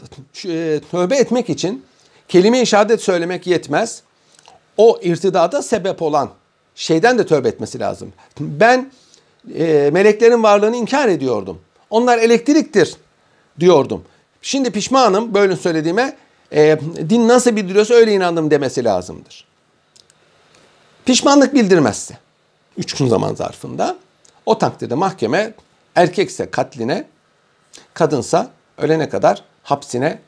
e, 0.47 0.81
tövbe 0.91 1.15
etmek 1.15 1.49
için 1.49 1.85
kelime-i 2.27 2.65
şehadet 2.65 3.01
söylemek 3.01 3.47
yetmez. 3.47 4.01
O 4.77 4.99
irtidada 5.01 5.61
sebep 5.61 6.01
olan 6.01 6.29
şeyden 6.75 7.17
de 7.17 7.25
tövbe 7.25 7.47
etmesi 7.47 7.79
lazım. 7.79 8.13
Ben 8.39 8.91
e, 9.55 9.89
meleklerin 9.93 10.43
varlığını 10.43 10.75
inkar 10.75 11.07
ediyordum. 11.07 11.61
Onlar 11.89 12.17
elektriktir 12.17 12.95
diyordum. 13.59 14.03
şimdi 14.41 14.71
pişmanım 14.71 15.33
böyle 15.33 15.55
söylediğime 15.55 16.17
e, 16.53 16.79
din 17.09 17.27
nasıl 17.27 17.55
bildiriyorsa 17.55 17.93
öyle 17.93 18.13
inandım 18.13 18.51
demesi 18.51 18.83
lazımdır. 18.83 19.45
Pişmanlık 21.05 21.53
bildirmezse 21.53 22.17
üç 22.77 22.93
gün 22.93 23.07
zaman 23.07 23.35
zarfında 23.35 23.97
o 24.45 24.57
takdirde 24.57 24.95
mahkeme 24.95 25.53
erkekse 25.95 26.51
katline 26.51 27.07
kadınsa 27.93 28.51
ölene 28.77 29.09
kadar 29.09 29.43
hapsine 29.63 30.19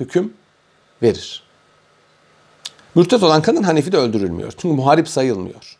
hüküm 0.00 0.32
verir. 1.02 1.42
Mürtet 2.94 3.22
olan 3.22 3.42
kadın 3.42 3.62
Hanefi'de 3.62 3.96
öldürülmüyor. 3.96 4.52
Çünkü 4.58 4.76
muharip 4.76 5.08
sayılmıyor. 5.08 5.78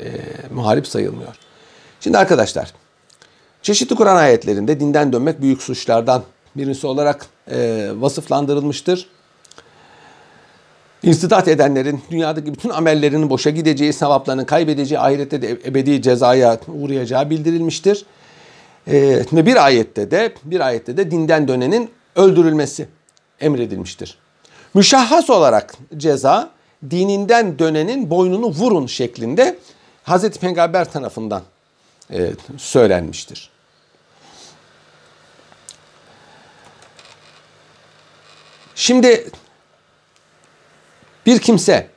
E, 0.00 0.10
muharip 0.54 0.86
sayılmıyor. 0.86 1.36
Şimdi 2.00 2.18
arkadaşlar 2.18 2.72
çeşitli 3.62 3.96
Kur'an 3.96 4.16
ayetlerinde 4.16 4.80
dinden 4.80 5.12
dönmek 5.12 5.42
büyük 5.42 5.62
suçlardan 5.62 6.22
birisi 6.56 6.86
olarak 6.86 7.26
e, 7.50 7.88
vasıflandırılmıştır. 7.94 9.08
İrtidat 11.02 11.48
edenlerin 11.48 12.02
dünyadaki 12.10 12.54
bütün 12.54 12.68
amellerinin 12.68 13.30
boşa 13.30 13.50
gideceği, 13.50 13.92
sevaplarını 13.92 14.46
kaybedeceği, 14.46 14.98
ahirette 14.98 15.42
de 15.42 15.50
ebedi 15.50 16.02
cezaya 16.02 16.58
uğrayacağı 16.68 17.30
bildirilmiştir. 17.30 18.04
Ve 18.88 19.46
bir 19.46 19.64
ayette 19.64 20.10
de 20.10 20.34
bir 20.44 20.60
ayette 20.60 20.96
de 20.96 21.10
dinden 21.10 21.48
dönenin 21.48 21.90
öldürülmesi 22.16 22.88
emredilmiştir. 23.40 24.18
Müşahhas 24.74 25.30
olarak 25.30 25.74
ceza 25.96 26.50
dininden 26.90 27.58
dönenin 27.58 28.10
boynunu 28.10 28.46
vurun 28.46 28.86
şeklinde 28.86 29.58
Hazreti 30.02 30.40
Peygamber 30.40 30.92
tarafından 30.92 31.42
e, 32.12 32.30
söylenmiştir. 32.56 33.50
Şimdi 38.74 39.30
bir 41.26 41.38
kimse 41.38 41.90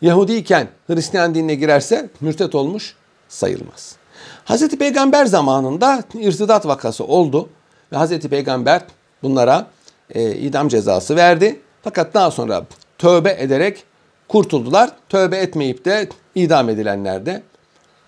Yahudiyken 0.00 0.68
Hristiyan 0.86 1.34
dinine 1.34 1.54
girerse 1.54 2.10
mürtet 2.20 2.54
olmuş 2.54 2.96
sayılmaz. 3.28 3.96
Hazreti 4.44 4.78
Peygamber 4.78 5.26
zamanında 5.26 6.02
irtidat 6.14 6.66
vakası 6.66 7.04
oldu 7.04 7.48
ve 7.92 7.96
Hazreti 7.96 8.28
Peygamber 8.28 8.82
bunlara 9.22 9.66
e, 10.14 10.36
idam 10.36 10.68
cezası 10.68 11.16
verdi. 11.16 11.60
Fakat 11.82 12.14
daha 12.14 12.30
sonra 12.30 12.64
tövbe 12.98 13.36
ederek 13.38 13.84
kurtuldular. 14.28 14.90
Tövbe 15.08 15.36
etmeyip 15.36 15.84
de 15.84 16.08
idam 16.34 16.68
edilenler 16.68 17.26
de 17.26 17.42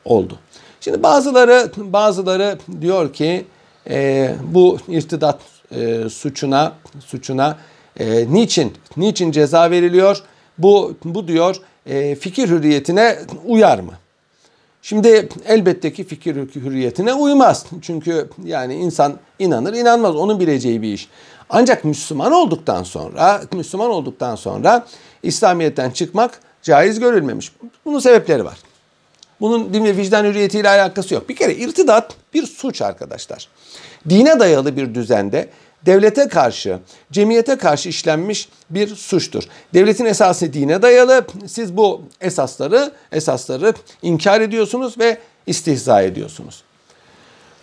oldu. 0.05 0.39
Şimdi 0.81 1.03
bazıları 1.03 1.71
bazıları 1.77 2.59
diyor 2.81 3.13
ki 3.13 3.47
e, 3.91 4.35
bu 4.53 4.79
irtidat 4.89 5.41
e, 5.71 6.09
suçuna 6.09 6.73
suçuna 7.01 7.57
e, 8.01 8.33
niçin 8.33 8.73
niçin 8.97 9.31
ceza 9.31 9.71
veriliyor? 9.71 10.23
Bu 10.59 10.97
bu 11.05 11.29
diyor 11.29 11.57
e, 11.87 12.15
fikir 12.15 12.49
hürriyetine 12.49 13.19
uyar 13.47 13.79
mı? 13.79 13.93
Şimdi 14.89 15.29
elbette 15.47 15.93
ki 15.93 16.05
fikir 16.05 16.37
hürriyetine 16.37 17.15
uymaz. 17.15 17.67
Çünkü 17.83 18.29
yani 18.45 18.75
insan 18.75 19.19
inanır 19.39 19.75
inanmaz 19.75 20.17
onun 20.17 20.41
bileceği 20.41 20.83
bir 20.83 20.93
iş. 20.93 21.09
Ancak 21.51 21.85
Müslüman 21.85 22.33
olduktan 22.33 22.83
sonra 22.83 23.43
Müslüman 23.53 23.91
olduktan 23.91 24.37
sonra 24.37 24.87
İslamiyet'ten 25.23 25.91
çıkmak 25.91 26.41
caiz 26.63 27.01
görülmemiş. 27.01 27.53
Bunun 27.85 27.99
sebepleri 27.99 28.45
var. 28.45 28.59
Bunun 29.41 29.75
din 29.75 29.85
ve 29.85 29.97
vicdan 29.97 30.25
hürriyetiyle 30.25 30.69
alakası 30.69 31.15
yok. 31.15 31.29
Bir 31.29 31.37
kere 31.37 31.55
irtidat 31.55 32.15
bir 32.35 32.47
suç 32.47 32.83
arkadaşlar. 32.83 33.49
Dine 34.09 34.41
dayalı 34.41 34.77
bir 34.77 34.95
düzende 34.95 35.49
devlete 35.87 36.29
karşı, 36.29 36.79
cemiyete 37.13 37.57
karşı 37.57 37.89
işlenmiş 37.89 38.49
bir 38.71 38.97
suçtur. 38.97 39.45
Devletin 39.75 40.05
esası 40.05 40.53
dine 40.53 40.83
dayalı. 40.83 41.27
Siz 41.47 41.77
bu 41.77 42.03
esasları 42.21 42.93
esasları 43.13 43.75
inkar 44.03 44.41
ediyorsunuz 44.41 44.99
ve 44.99 45.19
istihza 45.47 46.03
ediyorsunuz. 46.03 46.63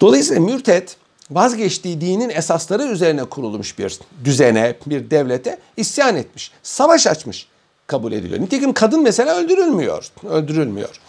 Dolayısıyla 0.02 0.42
mürtet 0.42 0.98
vazgeçtiği 1.32 2.02
dinin 2.02 2.30
esasları 2.30 2.84
üzerine 2.84 3.24
kurulmuş 3.24 3.80
bir 3.80 4.00
düzene, 4.26 4.76
bir 4.86 5.12
devlete 5.12 5.60
isyan 5.78 6.16
etmiş, 6.16 6.52
savaş 6.64 7.08
açmış 7.08 7.48
kabul 7.88 8.12
ediliyor. 8.12 8.42
Nitekim 8.42 8.74
kadın 8.74 9.04
mesela 9.04 9.36
öldürülmüyor, 9.38 10.12
öldürülmüyor. 10.30 11.00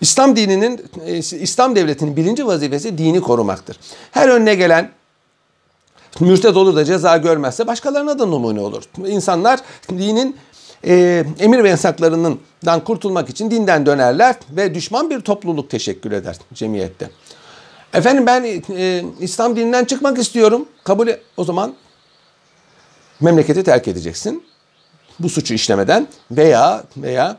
İslam 0.00 0.36
dininin, 0.36 0.84
e, 1.06 1.16
İslam 1.18 1.76
devletinin 1.76 2.16
birinci 2.16 2.46
vazifesi 2.46 2.98
dini 2.98 3.20
korumaktır. 3.20 3.78
Her 4.12 4.28
önüne 4.28 4.54
gelen 4.54 4.90
mürted 6.20 6.56
olur 6.56 6.76
da 6.76 6.84
ceza 6.84 7.16
görmezse 7.16 7.66
başkalarına 7.66 8.18
da 8.18 8.26
numune 8.26 8.60
olur. 8.60 8.82
İnsanlar 9.06 9.60
dinin 9.88 10.36
e, 10.86 11.24
emir 11.38 11.64
ve 11.64 11.68
yasaklarından 11.68 12.84
kurtulmak 12.84 13.28
için 13.28 13.50
dinden 13.50 13.86
dönerler 13.86 14.36
ve 14.50 14.74
düşman 14.74 15.10
bir 15.10 15.20
topluluk 15.20 15.70
teşekkür 15.70 16.12
eder 16.12 16.36
cemiyette. 16.54 17.10
Efendim 17.94 18.26
ben 18.26 18.62
e, 18.76 19.04
İslam 19.20 19.56
dininden 19.56 19.84
çıkmak 19.84 20.18
istiyorum. 20.18 20.68
Kabul. 20.84 21.08
O 21.36 21.44
zaman 21.44 21.74
memleketi 23.20 23.64
terk 23.64 23.88
edeceksin. 23.88 24.44
Bu 25.18 25.28
suçu 25.28 25.54
işlemeden 25.54 26.08
veya 26.30 26.84
veya 26.96 27.36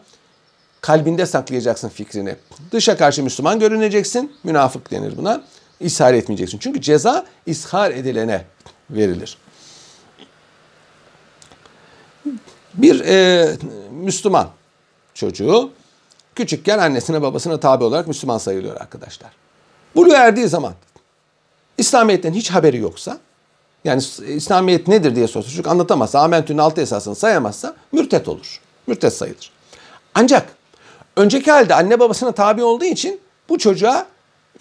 kalbinde 0.81 1.25
saklayacaksın 1.25 1.89
fikrini. 1.89 2.35
Dışa 2.71 2.97
karşı 2.97 3.23
Müslüman 3.23 3.59
görüneceksin. 3.59 4.31
Münafık 4.43 4.91
denir 4.91 5.17
buna. 5.17 5.41
İshar 5.79 6.13
etmeyeceksin. 6.13 6.57
Çünkü 6.57 6.81
ceza 6.81 7.25
ishar 7.45 7.91
edilene 7.91 8.45
verilir. 8.89 9.37
Bir 12.73 12.99
e, 12.99 13.47
Müslüman 13.91 14.49
çocuğu 15.13 15.71
küçükken 16.35 16.79
annesine 16.79 17.21
babasına 17.21 17.59
tabi 17.59 17.83
olarak 17.83 18.07
Müslüman 18.07 18.37
sayılıyor 18.37 18.81
arkadaşlar. 18.81 19.31
Buluğa 19.95 20.17
erdiği 20.17 20.47
zaman 20.47 20.73
İslamiyet'ten 21.77 22.33
hiç 22.33 22.49
haberi 22.49 22.77
yoksa 22.77 23.17
yani 23.83 24.03
İslamiyet 24.27 24.87
nedir 24.87 25.15
diye 25.15 25.27
sorsa 25.27 25.49
çocuk 25.49 25.67
anlatamazsa 25.67 26.19
Amentü'nün 26.19 26.57
altı 26.57 26.81
esasını 26.81 27.15
sayamazsa 27.15 27.75
mürtet 27.91 28.27
olur. 28.27 28.61
Mürtet 28.87 29.13
sayılır. 29.13 29.51
Ancak 30.15 30.49
önceki 31.15 31.51
halde 31.51 31.75
anne 31.75 31.99
babasına 31.99 32.31
tabi 32.31 32.63
olduğu 32.63 32.85
için 32.85 33.19
bu 33.49 33.57
çocuğa 33.57 34.05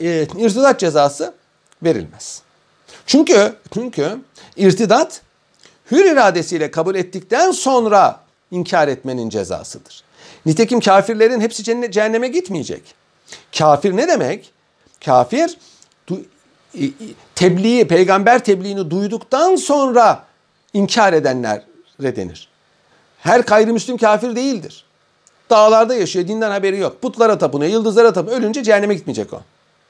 e, 0.01 0.23
irtidat 0.39 0.81
cezası 0.81 1.35
verilmez. 1.83 2.43
Çünkü 3.07 3.53
çünkü 3.75 4.19
irtidat 4.57 5.21
hür 5.91 6.05
iradesiyle 6.05 6.71
kabul 6.71 6.95
ettikten 6.95 7.51
sonra 7.51 8.21
inkar 8.51 8.89
etmenin 8.89 9.29
cezasıdır. 9.29 10.05
Nitekim 10.47 10.81
kafirlerin 10.81 11.41
hepsi 11.41 11.65
cehenneme 11.91 12.29
gitmeyecek. 12.29 12.83
Kafir 13.59 13.97
ne 13.97 14.09
demek? 14.09 14.53
Kafir 15.05 15.59
tebliği, 17.35 17.89
peygamber 17.89 18.45
tebliğini 18.45 18.91
duyduktan 18.91 19.57
sonra 19.57 20.25
inkar 20.75 21.13
edenler 21.13 21.63
denir. 22.01 22.49
Her 23.19 23.41
gayrimüslim 23.41 23.97
kafir 23.97 24.37
değildir. 24.37 24.85
Dağlarda 25.51 25.95
yaşıyor, 25.95 26.29
dinden 26.29 26.51
haberi 26.51 26.79
yok. 26.79 27.03
Putlara 27.03 27.39
tapınıyor, 27.39 27.73
yıldızlara 27.73 28.13
tapınıyor. 28.13 28.41
Ölünce 28.41 28.63
cehenneme 28.63 28.95
gitmeyecek 28.95 29.33
o. 29.33 29.41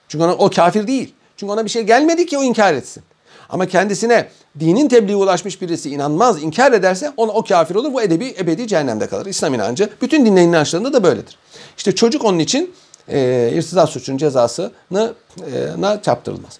Çünkü 0.09 0.25
ona, 0.25 0.35
o 0.35 0.51
kafir 0.51 0.87
değil. 0.87 1.15
Çünkü 1.37 1.53
ona 1.53 1.65
bir 1.65 1.71
şey 1.71 1.83
gelmedi 1.83 2.27
ki 2.27 2.39
o 2.39 2.43
inkar 2.43 2.75
etsin. 2.75 3.03
Ama 3.49 3.67
kendisine 3.67 4.29
dinin 4.61 4.89
tebliğe 4.89 5.17
ulaşmış 5.17 5.63
birisi 5.63 5.91
inanmaz, 5.91 6.43
inkar 6.43 6.73
ederse 6.73 7.13
ona 7.17 7.33
o 7.33 7.45
kafir 7.45 7.75
olur. 7.75 7.93
Bu 7.93 8.03
edebi 8.03 8.35
ebedi 8.39 8.69
cehennemde 8.69 9.07
kalır. 9.07 9.27
İslam 9.27 9.55
inancı 9.55 9.91
bütün 10.03 10.27
dinlerin 10.27 10.49
inançlarında 10.49 10.93
da 10.93 11.03
böyledir. 11.03 11.39
İşte 11.77 11.95
çocuk 11.95 12.25
onun 12.25 12.39
için 12.39 12.75
e, 13.09 13.51
irtidat 13.55 13.89
suçunun 13.89 14.19
cezasını 14.19 15.15
e, 15.53 16.03
çarptırılmaz. 16.03 16.59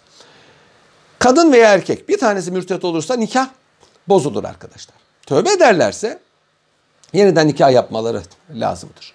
Kadın 1.19 1.53
veya 1.53 1.73
erkek 1.73 2.09
bir 2.09 2.19
tanesi 2.19 2.51
mürtet 2.51 2.85
olursa 2.85 3.17
nikah 3.17 3.49
bozulur 4.09 4.45
arkadaşlar. 4.45 4.97
Tövbe 5.27 5.53
ederlerse 5.53 6.19
yeniden 7.13 7.49
nikah 7.49 7.73
yapmaları 7.73 8.23
lazımdır. 8.55 9.13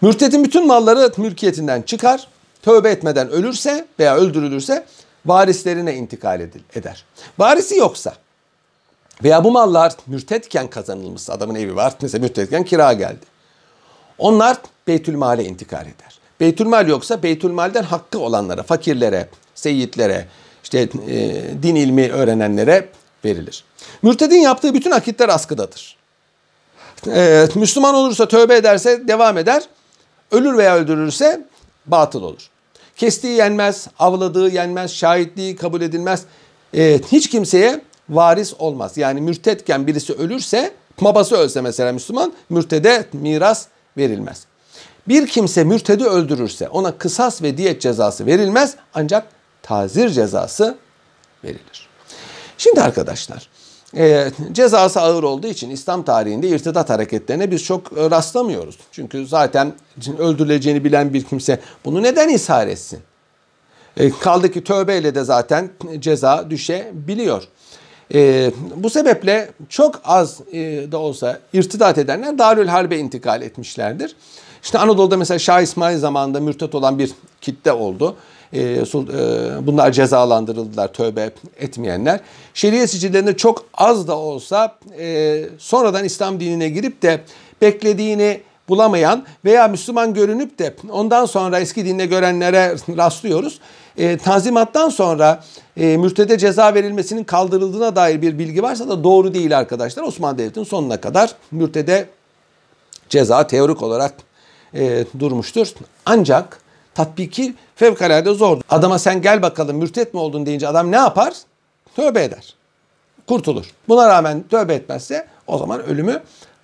Mürtetin 0.00 0.44
bütün 0.44 0.66
malları 0.66 1.12
mülkiyetinden 1.16 1.82
çıkar. 1.82 2.28
Tövbe 2.62 2.90
etmeden 2.90 3.30
ölürse 3.30 3.86
veya 3.98 4.16
öldürülürse 4.16 4.84
varislerine 5.26 5.94
intikal 5.94 6.40
eder. 6.74 7.04
Varisi 7.38 7.76
yoksa 7.76 8.14
veya 9.22 9.44
bu 9.44 9.50
mallar 9.50 9.92
mürtetken 10.06 10.70
kazanılmışsa 10.70 11.32
adamın 11.32 11.54
evi 11.54 11.76
var 11.76 11.94
mesela 12.02 12.22
mürtetken 12.22 12.64
kira 12.64 12.92
geldi. 12.92 13.26
Onlar 14.18 14.56
Beytülmal'e 14.86 15.44
intikal 15.44 15.82
eder. 15.82 16.18
Beytülmal 16.40 16.88
yoksa 16.88 17.22
Beytülmal'den 17.22 17.82
hakkı 17.82 18.18
olanlara, 18.18 18.62
fakirlere, 18.62 19.28
seyitlere, 19.54 20.26
işte 20.62 20.88
e, 21.08 21.44
din 21.62 21.74
ilmi 21.74 22.12
öğrenenlere 22.12 22.88
verilir. 23.24 23.64
Mürtedin 24.02 24.38
yaptığı 24.38 24.74
bütün 24.74 24.90
akitler 24.90 25.28
askıdadır. 25.28 25.96
E, 27.06 27.48
Müslüman 27.54 27.94
olursa 27.94 28.28
tövbe 28.28 28.56
ederse 28.56 29.08
devam 29.08 29.38
eder. 29.38 29.62
Ölür 30.30 30.58
veya 30.58 30.76
öldürürse 30.76 31.46
batıl 31.86 32.22
olur. 32.22 32.48
Kestiği 32.96 33.36
yenmez, 33.36 33.88
avladığı 33.98 34.48
yenmez, 34.48 34.94
şahitliği 34.94 35.56
kabul 35.56 35.80
edilmez. 35.80 36.22
E, 36.74 37.00
hiç 37.12 37.30
kimseye 37.30 37.80
varis 38.08 38.54
olmaz. 38.58 38.96
Yani 38.96 39.20
mürtetken 39.20 39.86
birisi 39.86 40.12
ölürse 40.12 40.74
babası 41.00 41.36
ölse 41.36 41.60
mesela 41.60 41.92
Müslüman 41.92 42.32
mürtede 42.50 43.06
miras 43.12 43.66
verilmez. 43.96 44.46
Bir 45.08 45.26
kimse 45.26 45.64
mürtedi 45.64 46.04
öldürürse 46.04 46.68
ona 46.68 46.98
kısas 46.98 47.42
ve 47.42 47.56
diyet 47.56 47.80
cezası 47.80 48.26
verilmez 48.26 48.76
ancak 48.94 49.26
tazir 49.62 50.08
cezası 50.08 50.78
verilir. 51.44 51.88
Şimdi 52.58 52.80
arkadaşlar 52.80 53.48
e, 53.96 54.30
cezası 54.52 55.00
ağır 55.00 55.22
olduğu 55.22 55.46
için 55.46 55.70
İslam 55.70 56.02
tarihinde 56.02 56.48
irtidat 56.48 56.90
hareketlerine 56.90 57.50
biz 57.50 57.64
çok 57.64 57.98
e, 57.98 58.10
rastlamıyoruz. 58.10 58.78
Çünkü 58.92 59.26
zaten 59.26 59.72
öldürüleceğini 60.18 60.84
bilen 60.84 61.14
bir 61.14 61.24
kimse 61.24 61.60
bunu 61.84 62.02
neden 62.02 62.28
ishar 62.28 62.66
etsin? 62.66 63.00
E, 63.96 64.10
kaldı 64.10 64.52
ki 64.52 64.64
tövbeyle 64.64 65.14
de 65.14 65.24
zaten 65.24 65.70
ceza 65.98 66.50
düşebiliyor. 66.50 67.42
E, 68.14 68.50
bu 68.76 68.90
sebeple 68.90 69.50
çok 69.68 70.00
az 70.04 70.40
e, 70.52 70.92
da 70.92 70.98
olsa 70.98 71.38
irtidat 71.52 71.98
edenler 71.98 72.38
Darül 72.38 72.68
Harbe 72.68 72.98
intikal 72.98 73.42
etmişlerdir. 73.42 74.16
İşte 74.62 74.78
Anadolu'da 74.78 75.16
mesela 75.16 75.38
Şah 75.38 75.60
İsmail 75.60 75.98
zamanında 75.98 76.40
mürtet 76.40 76.74
olan 76.74 76.98
bir 76.98 77.10
kitle 77.40 77.72
oldu. 77.72 78.16
E, 78.52 78.60
e, 78.62 78.86
bunlar 79.66 79.92
cezalandırıldılar 79.92 80.92
tövbe 80.92 81.30
etmeyenler. 81.58 82.20
Şeriye 82.54 82.86
sicillerinde 82.86 83.36
çok 83.36 83.64
az 83.74 84.08
da 84.08 84.16
olsa 84.16 84.78
e, 84.98 85.44
sonradan 85.58 86.04
İslam 86.04 86.40
dinine 86.40 86.68
girip 86.68 87.02
de 87.02 87.20
beklediğini 87.62 88.40
bulamayan 88.68 89.24
veya 89.44 89.68
Müslüman 89.68 90.14
görünüp 90.14 90.58
de 90.58 90.74
ondan 90.90 91.26
sonra 91.26 91.60
eski 91.60 91.84
dinle 91.84 92.06
görenlere 92.06 92.76
rastlıyoruz. 92.96 93.58
E, 93.96 94.18
tanzimattan 94.18 94.88
sonra 94.88 95.44
e, 95.76 95.96
mürtede 95.96 96.38
ceza 96.38 96.74
verilmesinin 96.74 97.24
kaldırıldığına 97.24 97.96
dair 97.96 98.22
bir 98.22 98.38
bilgi 98.38 98.62
varsa 98.62 98.88
da 98.88 99.04
doğru 99.04 99.34
değil 99.34 99.58
arkadaşlar. 99.58 100.02
Osmanlı 100.02 100.38
Devleti'nin 100.38 100.64
sonuna 100.64 101.00
kadar 101.00 101.34
mürtede 101.50 102.08
ceza 103.08 103.46
teorik 103.46 103.82
olarak 103.82 104.14
e, 104.74 105.04
durmuştur. 105.18 105.68
Ancak 106.06 106.58
tatbiki 106.94 107.54
fevkalade 107.82 108.34
zor. 108.34 108.58
Adama 108.70 108.98
sen 108.98 109.22
gel 109.22 109.42
bakalım 109.42 109.76
mürtet 109.76 110.14
mi 110.14 110.20
oldun 110.20 110.46
deyince 110.46 110.68
adam 110.68 110.90
ne 110.90 110.96
yapar? 110.96 111.34
Tövbe 111.96 112.24
eder. 112.24 112.54
Kurtulur. 113.26 113.66
Buna 113.88 114.08
rağmen 114.08 114.44
tövbe 114.50 114.74
etmezse 114.74 115.26
o 115.46 115.58
zaman 115.58 115.82
ölümü 115.82 116.22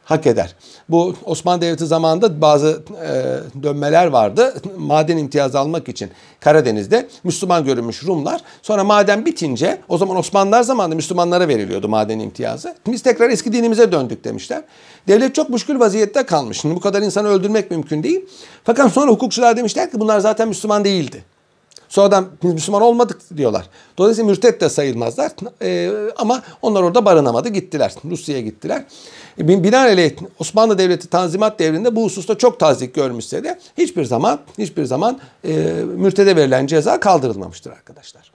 hak 0.08 0.26
eder. 0.26 0.54
Bu 0.88 1.14
Osmanlı 1.24 1.60
Devleti 1.60 1.86
zamanında 1.86 2.40
bazı 2.40 2.82
e, 3.02 3.62
dönmeler 3.62 4.06
vardı. 4.06 4.54
Maden 4.78 5.16
imtiyazı 5.16 5.58
almak 5.58 5.88
için 5.88 6.10
Karadeniz'de 6.40 7.08
Müslüman 7.24 7.64
görünmüş 7.64 8.04
Rumlar. 8.04 8.40
Sonra 8.62 8.84
maden 8.84 9.26
bitince 9.26 9.80
o 9.88 9.98
zaman 9.98 10.16
Osmanlılar 10.16 10.62
zamanında 10.62 10.94
Müslümanlara 10.94 11.48
veriliyordu 11.48 11.88
maden 11.88 12.18
imtiyazı. 12.18 12.74
Biz 12.86 13.02
tekrar 13.02 13.30
eski 13.30 13.52
dinimize 13.52 13.92
döndük 13.92 14.24
demişler. 14.24 14.62
Devlet 15.08 15.34
çok 15.34 15.50
müşkül 15.50 15.80
vaziyette 15.80 16.22
kalmış. 16.22 16.60
Şimdi 16.60 16.74
bu 16.74 16.80
kadar 16.80 17.02
insanı 17.02 17.28
öldürmek 17.28 17.70
mümkün 17.70 18.02
değil. 18.02 18.24
Fakat 18.64 18.92
sonra 18.92 19.10
hukukçular 19.10 19.56
demişler 19.56 19.90
ki 19.90 20.00
bunlar 20.00 20.20
zaten 20.20 20.48
Müslüman 20.48 20.84
değildi. 20.84 21.24
Sonradan 21.88 22.28
Müslüman 22.42 22.82
olmadık 22.82 23.20
diyorlar. 23.36 23.66
Dolayısıyla 23.98 24.30
mürtet 24.30 24.60
de 24.60 24.68
sayılmazlar. 24.68 25.32
E, 25.62 25.90
ama 26.16 26.42
onlar 26.62 26.82
orada 26.82 27.04
barınamadı 27.04 27.48
gittiler. 27.48 27.94
Rusya'ya 28.10 28.40
gittiler. 28.40 28.84
E, 29.38 29.48
binaenaleyh 29.48 30.12
Osmanlı 30.38 30.78
Devleti 30.78 31.08
Tanzimat 31.08 31.58
devrinde 31.58 31.96
bu 31.96 32.04
hususta 32.04 32.38
çok 32.38 32.60
tazik 32.60 32.94
görmüşse 32.94 33.44
de 33.44 33.58
hiçbir 33.78 34.04
zaman 34.04 34.38
hiçbir 34.58 34.84
zaman 34.84 35.18
e, 35.44 35.54
mürtede 35.96 36.36
verilen 36.36 36.66
ceza 36.66 37.00
kaldırılmamıştır 37.00 37.70
arkadaşlar. 37.70 38.32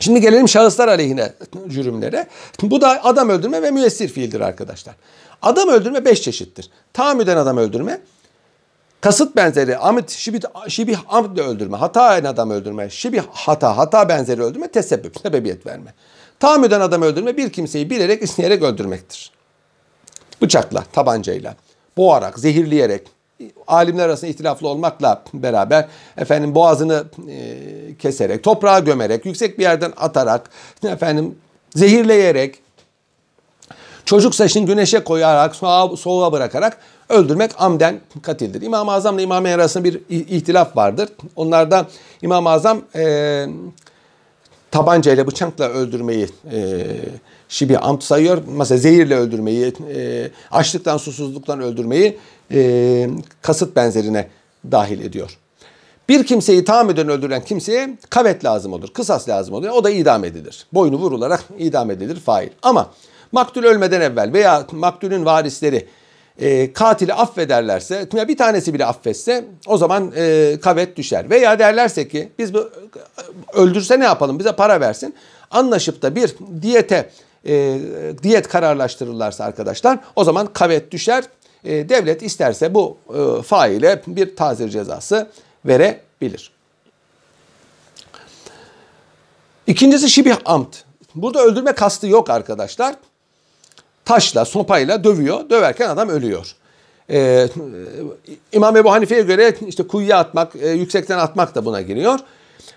Şimdi 0.00 0.20
gelelim 0.20 0.48
şahıslar 0.48 0.88
aleyhine 0.88 1.32
cürümlere. 1.68 2.26
Bu 2.62 2.80
da 2.80 3.04
adam 3.04 3.28
öldürme 3.28 3.62
ve 3.62 3.70
müessir 3.70 4.08
fiildir 4.08 4.40
arkadaşlar. 4.40 4.94
Adam 5.42 5.68
öldürme 5.68 6.04
beş 6.04 6.22
çeşittir. 6.22 6.70
Tahammüden 6.92 7.36
adam 7.36 7.56
öldürme, 7.56 8.00
kasıt 9.02 9.36
benzeri, 9.36 9.76
amit, 9.76 10.10
şibit, 10.10 10.44
şibih 10.68 10.98
amdle 11.08 11.42
öldürme, 11.42 11.76
hata 11.76 12.02
adam 12.02 12.50
öldürme, 12.50 12.90
şibih 12.90 13.22
hata, 13.32 13.76
hata 13.76 14.08
benzeri 14.08 14.42
öldürme, 14.42 14.68
tesebbüp, 14.68 15.20
sebebiyet 15.22 15.66
verme. 15.66 15.94
Tahammüden 16.40 16.80
adam 16.80 17.02
öldürme 17.02 17.36
bir 17.36 17.50
kimseyi 17.50 17.90
bilerek, 17.90 18.22
isteyerek 18.22 18.62
öldürmektir. 18.62 19.32
Bıçakla, 20.42 20.84
tabancayla, 20.92 21.54
boğarak, 21.96 22.38
zehirleyerek, 22.38 23.06
alimler 23.66 24.04
arasında 24.04 24.30
ihtilaflı 24.30 24.68
olmakla 24.68 25.22
beraber 25.34 25.86
efendim 26.16 26.54
boğazını 26.54 27.04
e, 27.30 27.96
keserek, 27.98 28.44
toprağa 28.44 28.78
gömerek, 28.78 29.26
yüksek 29.26 29.58
bir 29.58 29.62
yerden 29.62 29.92
atarak, 29.96 30.50
efendim 30.84 31.38
zehirleyerek, 31.74 32.58
çocuk 34.04 34.34
saçını 34.34 34.66
güneşe 34.66 35.04
koyarak, 35.04 35.56
soğuğa 35.96 36.32
bırakarak 36.32 36.78
öldürmek 37.08 37.50
amden 37.58 38.00
katildir. 38.22 38.62
İmam-ı 38.62 38.92
Azam 38.92 39.14
ile 39.14 39.22
İmam-ı 39.22 39.48
arasında 39.48 39.84
bir 39.84 40.00
ihtilaf 40.08 40.76
vardır. 40.76 41.08
Onlarda 41.36 41.86
İmam-ı 42.22 42.50
Azam 42.50 42.82
e, 42.96 43.46
tabanca 44.70 45.12
ile 45.12 45.26
bıçakla 45.26 45.68
öldürmeyi 45.68 46.28
e, 46.52 46.86
şibi 47.48 47.78
amt 47.78 48.04
sayıyor. 48.04 48.42
Mesela 48.46 48.78
zehirle 48.78 49.16
öldürmeyi, 49.16 49.72
e, 49.94 50.30
açlıktan 50.50 50.96
susuzluktan 50.96 51.60
öldürmeyi 51.60 52.18
e, 52.52 53.10
kasıt 53.42 53.76
benzerine 53.76 54.28
dahil 54.70 55.00
ediyor. 55.00 55.38
Bir 56.08 56.26
kimseyi 56.26 56.64
tahammüden 56.64 57.08
öldüren 57.08 57.44
kimseye 57.44 57.98
kavet 58.10 58.44
lazım 58.44 58.72
olur, 58.72 58.88
kısas 58.88 59.28
lazım 59.28 59.54
olur. 59.54 59.68
O 59.68 59.84
da 59.84 59.90
idam 59.90 60.24
edilir. 60.24 60.66
Boynu 60.72 60.96
vurularak 60.96 61.44
idam 61.58 61.90
edilir 61.90 62.16
fail. 62.16 62.48
Ama 62.62 62.90
maktul 63.32 63.64
ölmeden 63.64 64.00
evvel 64.00 64.32
veya 64.32 64.66
maktulün 64.72 65.24
varisleri 65.24 65.86
e, 66.40 66.72
katili 66.72 67.14
affederlerse, 67.14 68.08
ya 68.14 68.28
bir 68.28 68.36
tanesi 68.36 68.74
bile 68.74 68.86
affetse 68.86 69.44
o 69.66 69.76
zaman 69.76 70.12
e, 70.16 70.56
kavet 70.62 70.96
düşer. 70.96 71.30
Veya 71.30 71.58
derlerse 71.58 72.08
ki 72.08 72.28
biz 72.38 72.54
bu 72.54 72.70
öldürse 73.52 74.00
ne 74.00 74.04
yapalım 74.04 74.38
bize 74.38 74.52
para 74.52 74.80
versin. 74.80 75.14
Anlaşıp 75.50 76.02
da 76.02 76.16
bir 76.16 76.34
diyete 76.62 77.10
e, 77.46 77.78
diyet 78.22 78.48
kararlaştırırlarsa 78.48 79.44
arkadaşlar 79.44 79.98
o 80.16 80.24
zaman 80.24 80.46
kavet 80.46 80.90
düşer. 80.90 81.24
E, 81.64 81.88
devlet 81.88 82.22
isterse 82.22 82.74
bu 82.74 82.96
e, 83.14 83.42
faile 83.42 84.02
bir 84.06 84.36
tazir 84.36 84.68
cezası 84.68 85.30
verebilir. 85.64 86.52
İkincisi 89.66 90.10
şibih 90.10 90.36
amt. 90.44 90.76
Burada 91.14 91.42
öldürme 91.42 91.72
kastı 91.72 92.06
yok 92.06 92.30
arkadaşlar 92.30 92.94
taşla, 94.04 94.44
sopayla 94.44 95.04
dövüyor. 95.04 95.50
Döverken 95.50 95.88
adam 95.88 96.08
ölüyor. 96.08 96.54
Ee, 97.10 97.48
İmam 98.52 98.76
Ebu 98.76 98.92
Hanife'ye 98.92 99.22
göre 99.22 99.54
işte 99.66 99.86
kuyuya 99.86 100.18
atmak, 100.18 100.56
e, 100.56 100.68
yüksekten 100.68 101.18
atmak 101.18 101.54
da 101.54 101.64
buna 101.64 101.80
giriyor. 101.80 102.18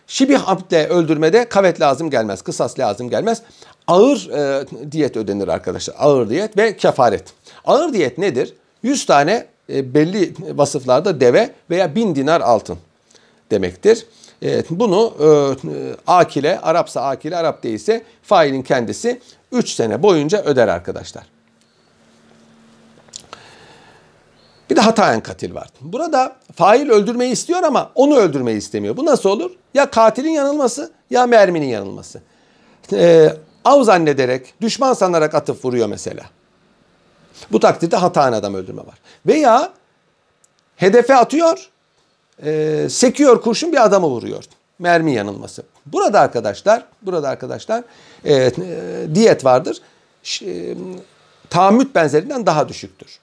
Şibih 0.07 0.49
abdle 0.49 0.88
öldürmede 0.88 1.45
kavet 1.49 1.82
lazım 1.82 2.09
gelmez, 2.09 2.41
kısas 2.41 2.80
lazım 2.80 3.09
gelmez. 3.09 3.41
Ağır 3.88 4.30
e, 4.30 4.65
diyet 4.91 5.17
ödenir 5.17 5.47
arkadaşlar. 5.47 5.95
Ağır 5.99 6.30
diyet 6.30 6.57
ve 6.57 6.78
kefaret. 6.78 7.23
Ağır 7.65 7.93
diyet 7.93 8.17
nedir? 8.17 8.53
100 8.84 9.05
tane 9.05 9.45
e, 9.69 9.93
belli 9.93 10.34
vasıflarda 10.57 11.19
deve 11.19 11.49
veya 11.69 11.95
1000 11.95 12.15
dinar 12.15 12.41
altın 12.41 12.78
demektir. 13.51 14.05
Evet, 14.41 14.65
bunu 14.69 15.13
e, 15.19 15.28
akile, 16.07 16.59
Arapsa 16.59 17.01
akile, 17.01 17.38
Arap 17.38 17.63
değilse 17.63 18.03
failin 18.23 18.61
kendisi 18.61 19.21
3 19.56 19.70
sene 19.70 20.03
boyunca 20.03 20.43
öder 20.43 20.68
arkadaşlar. 20.68 21.24
Bir 24.70 24.76
de 24.76 24.82
hatayen 24.82 25.24
katil 25.24 25.56
var. 25.56 25.68
Burada 25.82 26.36
fail 26.56 26.89
öldürmeyi 26.89 27.32
istiyor 27.32 27.64
ama 27.64 27.91
onu 27.95 28.16
öldürmeyi 28.16 28.58
istemiyor. 28.58 28.97
Bu 28.97 29.06
nasıl 29.06 29.30
olur? 29.30 29.51
Ya 29.74 29.91
katilin 29.91 30.30
yanılması 30.30 30.91
ya 31.10 31.26
merminin 31.28 31.68
yanılması. 31.68 32.22
Ee, 32.93 33.34
av 33.66 33.84
zannederek, 33.84 34.53
düşman 34.62 34.93
sanarak 34.93 35.36
atıp 35.36 35.66
vuruyor 35.66 35.88
mesela. 35.88 36.24
Bu 37.51 37.60
takdirde 37.60 37.95
hatayen 37.95 38.34
adam 38.34 38.53
öldürme 38.53 38.82
var. 38.82 38.99
Veya 39.26 39.74
hedefe 40.76 41.16
atıyor, 41.16 41.70
e, 42.43 42.88
sekiyor 42.89 43.41
kurşun 43.41 43.72
bir 43.72 43.86
adamı 43.86 44.08
vuruyor. 44.08 44.43
Mermi 44.80 45.14
yanılması. 45.14 45.64
Burada 45.86 46.19
arkadaşlar, 46.19 46.86
burada 47.01 47.29
arkadaşlar 47.29 47.83
e, 48.23 48.33
e, 48.33 48.51
diyet 49.15 49.45
vardır. 49.45 49.81
E, 50.41 50.75
tahammüt 51.49 51.95
benzerinden 51.95 52.45
daha 52.45 52.69
düşüktür. 52.69 53.19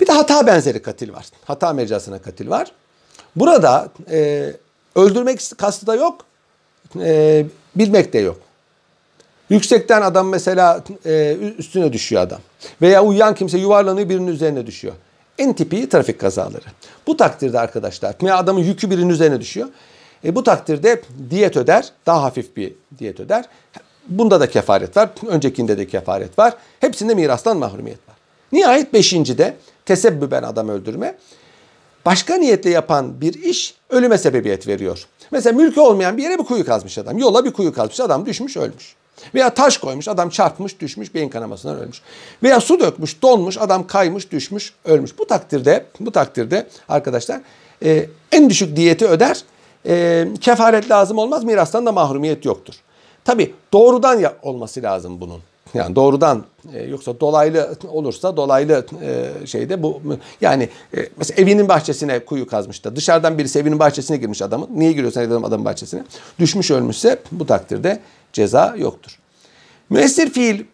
Bir 0.00 0.06
de 0.06 0.12
hata 0.12 0.46
benzeri 0.46 0.82
katil 0.82 1.12
var. 1.12 1.26
Hata 1.44 1.72
mecrasına 1.72 2.18
katil 2.18 2.50
var. 2.50 2.72
Burada 3.36 3.88
e, 4.10 4.52
öldürmek 4.94 5.40
kastı 5.58 5.86
da 5.86 5.94
yok. 5.94 6.24
E, 7.00 7.46
bilmek 7.76 8.12
de 8.12 8.18
yok. 8.18 8.38
Yüksekten 9.50 10.02
adam 10.02 10.28
mesela 10.28 10.84
e, 11.06 11.36
üstüne 11.58 11.92
düşüyor 11.92 12.22
adam. 12.22 12.40
Veya 12.82 13.04
uyuyan 13.04 13.34
kimse 13.34 13.58
yuvarlanıyor 13.58 14.08
birinin 14.08 14.26
üzerine 14.26 14.66
düşüyor. 14.66 14.94
En 15.38 15.52
tipi 15.52 15.88
trafik 15.88 16.20
kazaları. 16.20 16.64
Bu 17.06 17.16
takdirde 17.16 17.60
arkadaşlar 17.60 18.14
adamın 18.32 18.60
yükü 18.60 18.90
birinin 18.90 19.08
üzerine 19.08 19.40
düşüyor. 19.40 19.68
E, 20.24 20.36
bu 20.36 20.42
takdirde 20.42 21.02
diyet 21.30 21.56
öder, 21.56 21.88
daha 22.06 22.22
hafif 22.22 22.56
bir 22.56 22.74
diyet 22.98 23.20
öder. 23.20 23.44
Bunda 24.08 24.40
da 24.40 24.50
kefaret 24.50 24.96
var, 24.96 25.10
öncekinde 25.26 25.78
de 25.78 25.86
kefaret 25.86 26.38
var. 26.38 26.54
Hepsinde 26.80 27.14
mirastan 27.14 27.56
mahrumiyet 27.56 28.08
var. 28.08 28.16
Nihayet 28.52 28.92
beşincide 28.92 29.56
tesebbüben 29.86 30.42
adam 30.42 30.68
öldürme. 30.68 31.14
Başka 32.06 32.36
niyetle 32.36 32.70
yapan 32.70 33.20
bir 33.20 33.34
iş 33.34 33.74
ölüme 33.90 34.18
sebebiyet 34.18 34.66
veriyor. 34.66 35.06
Mesela 35.30 35.56
mülkü 35.56 35.80
olmayan 35.80 36.16
bir 36.16 36.22
yere 36.22 36.38
bir 36.38 36.44
kuyu 36.44 36.64
kazmış 36.64 36.98
adam. 36.98 37.18
Yola 37.18 37.44
bir 37.44 37.52
kuyu 37.52 37.72
kazmış 37.72 38.00
adam 38.00 38.26
düşmüş 38.26 38.56
ölmüş. 38.56 38.94
Veya 39.34 39.54
taş 39.54 39.78
koymuş 39.78 40.08
adam 40.08 40.30
çarpmış 40.30 40.80
düşmüş 40.80 41.14
beyin 41.14 41.28
kanamasından 41.28 41.78
ölmüş. 41.78 42.02
Veya 42.42 42.60
su 42.60 42.80
dökmüş 42.80 43.22
donmuş 43.22 43.58
adam 43.58 43.86
kaymış 43.86 44.32
düşmüş 44.32 44.72
ölmüş. 44.84 45.18
Bu 45.18 45.26
takdirde 45.26 45.84
bu 46.00 46.12
takdirde 46.12 46.66
arkadaşlar 46.88 47.40
e, 47.84 48.06
en 48.32 48.50
düşük 48.50 48.76
diyeti 48.76 49.06
öder. 49.06 49.44
E, 49.86 50.28
kefaret 50.40 50.90
lazım 50.90 51.18
olmaz 51.18 51.44
mirastan 51.44 51.86
da 51.86 51.92
mahrumiyet 51.92 52.44
yoktur. 52.44 52.74
Tabi 53.24 53.54
doğrudan 53.72 54.18
ya 54.18 54.36
olması 54.42 54.82
lazım 54.82 55.20
bunun. 55.20 55.40
Yani 55.74 55.96
doğrudan 55.96 56.44
e, 56.74 56.82
yoksa 56.82 57.20
dolaylı 57.20 57.76
olursa 57.88 58.36
dolaylı 58.36 58.86
e, 59.02 59.46
şeyde 59.46 59.82
bu 59.82 60.02
yani 60.40 60.68
e, 60.96 61.08
mesela 61.16 61.42
evinin 61.42 61.68
bahçesine 61.68 62.24
kuyu 62.24 62.46
kazmış 62.46 62.84
da 62.84 62.96
dışarıdan 62.96 63.38
birisi 63.38 63.58
evinin 63.58 63.78
bahçesine 63.78 64.16
girmiş 64.16 64.42
adamın. 64.42 64.68
Niye 64.74 64.92
giriyorsun 64.92 65.20
adam 65.20 65.44
adamın 65.44 65.64
bahçesine? 65.64 66.04
Düşmüş 66.38 66.70
ölmüşse 66.70 67.18
bu 67.32 67.46
takdirde 67.46 68.00
ceza 68.32 68.74
yoktur. 68.78 69.18
Müessir 69.90 70.30
fiil 70.30 70.64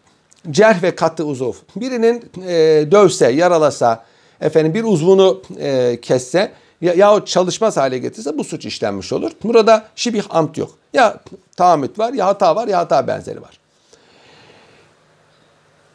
cerh 0.50 0.82
ve 0.82 0.94
katı 0.94 1.24
uzuv. 1.24 1.52
Birinin 1.76 2.24
e, 2.46 2.52
dövse, 2.90 3.30
yaralasa, 3.32 4.04
efendim 4.40 4.74
bir 4.74 4.84
uzvunu 4.84 5.42
e, 5.58 5.98
kesse 6.02 6.52
ya, 6.82 6.94
yahut 6.94 7.28
çalışmaz 7.28 7.76
hale 7.76 7.98
getirse 7.98 8.38
bu 8.38 8.44
suç 8.44 8.66
işlenmiş 8.66 9.12
olur. 9.12 9.32
Burada 9.44 9.84
şibih 9.96 10.24
amt 10.30 10.58
yok. 10.58 10.70
Ya 10.92 11.20
tahammüt 11.56 11.98
var, 11.98 12.12
ya 12.12 12.26
hata 12.26 12.56
var, 12.56 12.68
ya 12.68 12.78
hata 12.78 13.06
benzeri 13.06 13.42
var. 13.42 13.58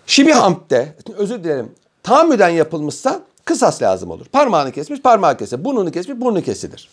Şibih 0.05 0.43
amtte, 0.43 0.95
özür 1.17 1.43
dilerim, 1.43 1.71
tahammüden 2.03 2.49
yapılmışsa 2.49 3.21
kısas 3.45 3.81
lazım 3.81 4.11
olur. 4.11 4.25
Parmağını 4.25 4.71
kesmiş, 4.71 5.01
parmağı 5.01 5.37
kese. 5.37 5.65
Burnunu 5.65 5.91
kesmiş, 5.91 6.21
burnu 6.21 6.41
kesilir. 6.41 6.89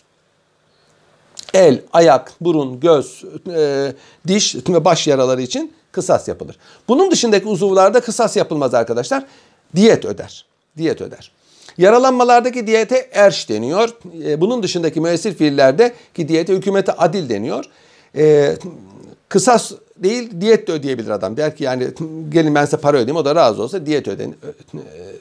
El, 1.53 1.81
ayak, 1.93 2.33
burun, 2.41 2.79
göz, 2.79 3.23
e, 3.49 3.93
diş 4.27 4.55
ve 4.55 4.85
baş 4.85 5.07
yaraları 5.07 5.41
için 5.41 5.73
kısas 5.91 6.27
yapılır. 6.27 6.57
Bunun 6.87 7.11
dışındaki 7.11 7.47
uzuvlarda 7.47 8.01
kısas 8.01 8.37
yapılmaz 8.37 8.73
arkadaşlar. 8.73 9.25
Diyet 9.75 10.05
öder. 10.05 10.45
Diyet 10.77 11.01
öder. 11.01 11.31
Yaralanmalardaki 11.77 12.67
diyete 12.67 13.09
erş 13.11 13.49
deniyor. 13.49 13.89
E, 14.25 14.41
bunun 14.41 14.63
dışındaki 14.63 15.01
müessir 15.01 15.33
fiillerde 15.33 15.93
ki 16.13 16.27
diyete 16.27 16.53
hükümete 16.53 16.91
adil 16.91 17.29
deniyor. 17.29 17.65
E, 18.15 18.55
kısas 19.29 19.71
değil 19.97 20.41
diyet 20.41 20.67
de 20.67 20.71
ödeyebilir 20.71 21.09
adam. 21.09 21.37
Der 21.37 21.55
ki 21.55 21.63
yani 21.63 21.87
gelin 22.29 22.55
ben 22.55 22.65
size 22.65 22.77
para 22.77 22.97
ödeyeyim 22.97 23.15
o 23.15 23.25
da 23.25 23.35
razı 23.35 23.63
olsa 23.63 23.85
diyet 23.85 24.07
öden, 24.07 24.35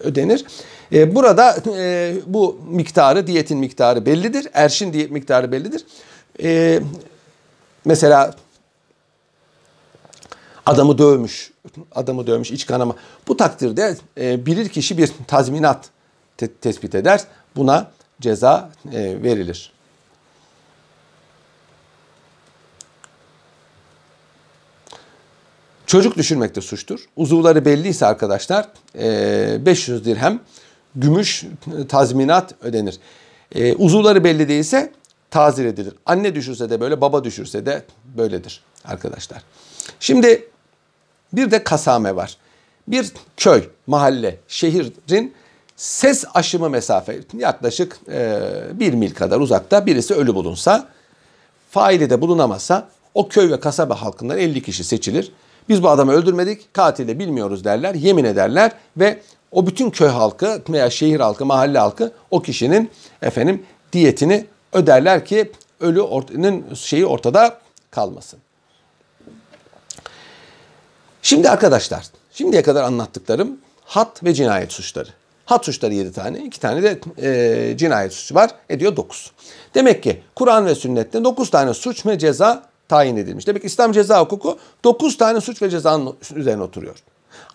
ödenir. 0.00 0.44
E, 0.92 1.14
burada 1.14 1.56
e, 1.76 2.14
bu 2.26 2.60
miktarı 2.68 3.26
diyetin 3.26 3.58
miktarı 3.58 4.06
bellidir. 4.06 4.48
Erşin 4.52 4.92
diyet 4.92 5.10
miktarı 5.10 5.52
bellidir. 5.52 5.84
Mesela 7.84 8.34
adamı 10.66 10.98
dövmüş, 10.98 11.52
adamı 11.94 12.26
dövmüş 12.26 12.50
iç 12.50 12.66
kanama. 12.66 12.96
Bu 13.28 13.36
takdirde 13.36 13.96
e, 14.20 14.46
bilir 14.46 14.68
kişi 14.68 14.98
bir 14.98 15.10
tazminat 15.26 15.93
te- 16.36 16.52
tespit 16.54 16.94
eder. 16.94 17.20
Buna 17.56 17.90
ceza 18.20 18.70
e, 18.92 19.22
verilir. 19.22 19.72
Çocuk 25.86 26.16
düşürmek 26.16 26.56
de 26.56 26.60
suçtur. 26.60 27.08
Uzuvları 27.16 27.64
belliyse 27.64 28.06
arkadaşlar 28.06 28.68
500 28.94 30.00
e, 30.00 30.04
dirhem 30.04 30.40
gümüş 30.94 31.44
tazminat 31.88 32.54
ödenir. 32.62 32.98
E, 33.54 33.74
uzuvları 33.74 34.24
belli 34.24 34.48
değilse 34.48 34.92
tazir 35.30 35.64
edilir. 35.64 35.94
Anne 36.06 36.34
düşürse 36.34 36.70
de 36.70 36.80
böyle, 36.80 37.00
baba 37.00 37.24
düşürse 37.24 37.66
de 37.66 37.82
böyledir 38.16 38.60
arkadaşlar. 38.84 39.42
Şimdi 40.00 40.48
bir 41.32 41.50
de 41.50 41.64
kasame 41.64 42.16
var. 42.16 42.36
Bir 42.88 43.12
köy, 43.36 43.68
mahalle, 43.86 44.38
şehrin 44.48 45.34
ses 45.76 46.24
aşımı 46.34 46.70
mesafe 46.70 47.20
yaklaşık 47.38 48.00
e, 48.08 48.40
bir 48.72 48.94
mil 48.94 49.14
kadar 49.14 49.40
uzakta 49.40 49.86
birisi 49.86 50.14
ölü 50.14 50.34
bulunsa, 50.34 50.88
faili 51.70 52.10
de 52.10 52.20
bulunamazsa 52.20 52.88
o 53.14 53.28
köy 53.28 53.50
ve 53.50 53.60
kasaba 53.60 54.02
halkından 54.02 54.38
50 54.38 54.62
kişi 54.62 54.84
seçilir. 54.84 55.32
Biz 55.68 55.82
bu 55.82 55.88
adamı 55.88 56.12
öldürmedik, 56.12 56.74
katili 56.74 57.18
bilmiyoruz 57.18 57.64
derler, 57.64 57.94
yemin 57.94 58.24
ederler 58.24 58.72
ve 58.96 59.20
o 59.52 59.66
bütün 59.66 59.90
köy 59.90 60.08
halkı 60.08 60.62
veya 60.68 60.90
şehir 60.90 61.20
halkı, 61.20 61.46
mahalle 61.46 61.78
halkı 61.78 62.12
o 62.30 62.42
kişinin 62.42 62.90
efendim 63.22 63.62
diyetini 63.92 64.46
öderler 64.72 65.24
ki 65.24 65.52
ölü 65.80 66.00
ortanın 66.00 66.74
şeyi 66.74 67.06
ortada 67.06 67.58
kalmasın. 67.90 68.38
Şimdi 71.22 71.50
arkadaşlar, 71.50 72.06
şimdiye 72.32 72.62
kadar 72.62 72.82
anlattıklarım 72.82 73.58
hat 73.84 74.24
ve 74.24 74.34
cinayet 74.34 74.72
suçları. 74.72 75.08
Hat 75.46 75.64
suçları 75.64 75.94
7 75.94 76.12
tane, 76.12 76.38
2 76.38 76.60
tane 76.60 76.82
de 76.82 77.00
e, 77.22 77.76
cinayet 77.76 78.12
suçu 78.12 78.34
var. 78.34 78.50
Ediyor 78.68 78.96
9. 78.96 79.32
Demek 79.74 80.02
ki 80.02 80.22
Kur'an 80.34 80.66
ve 80.66 80.74
sünnette 80.74 81.24
9 81.24 81.50
tane 81.50 81.74
suç 81.74 82.06
ve 82.06 82.18
ceza 82.18 82.62
tayin 82.88 83.16
edilmiş. 83.16 83.46
Demek 83.46 83.62
ki 83.62 83.66
İslam 83.66 83.92
ceza 83.92 84.20
hukuku 84.20 84.58
9 84.84 85.16
tane 85.16 85.40
suç 85.40 85.62
ve 85.62 85.70
cezanın 85.70 86.16
üzerine 86.34 86.62
oturuyor. 86.62 86.96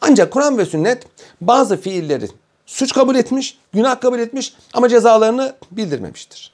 Ancak 0.01 0.33
Kur'an 0.33 0.57
ve 0.57 0.65
sünnet 0.65 1.03
bazı 1.41 1.77
fiilleri 1.77 2.27
suç 2.65 2.93
kabul 2.93 3.15
etmiş, 3.15 3.57
günah 3.73 4.01
kabul 4.01 4.19
etmiş 4.19 4.53
ama 4.73 4.89
cezalarını 4.89 5.55
bildirmemiştir. 5.71 6.53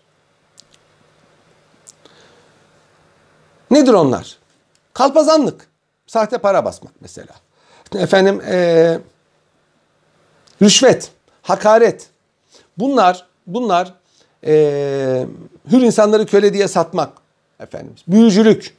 Nedir 3.71 3.93
onlar? 3.93 4.38
Kalpazanlık, 4.93 5.67
sahte 6.07 6.38
para 6.38 6.65
basmak 6.65 6.93
mesela. 7.01 7.33
Efendim 7.95 8.41
ee, 8.47 8.99
rüşvet, 10.61 11.11
hakaret. 11.46 12.08
Bunlar 12.78 13.26
bunlar 13.48 13.93
ee, 14.48 15.26
hür 15.72 15.82
insanları 15.82 16.26
köle 16.26 16.54
diye 16.54 16.68
satmak, 16.68 17.10
Efendimiz. 17.60 18.02
Büyücülük. 18.08 18.76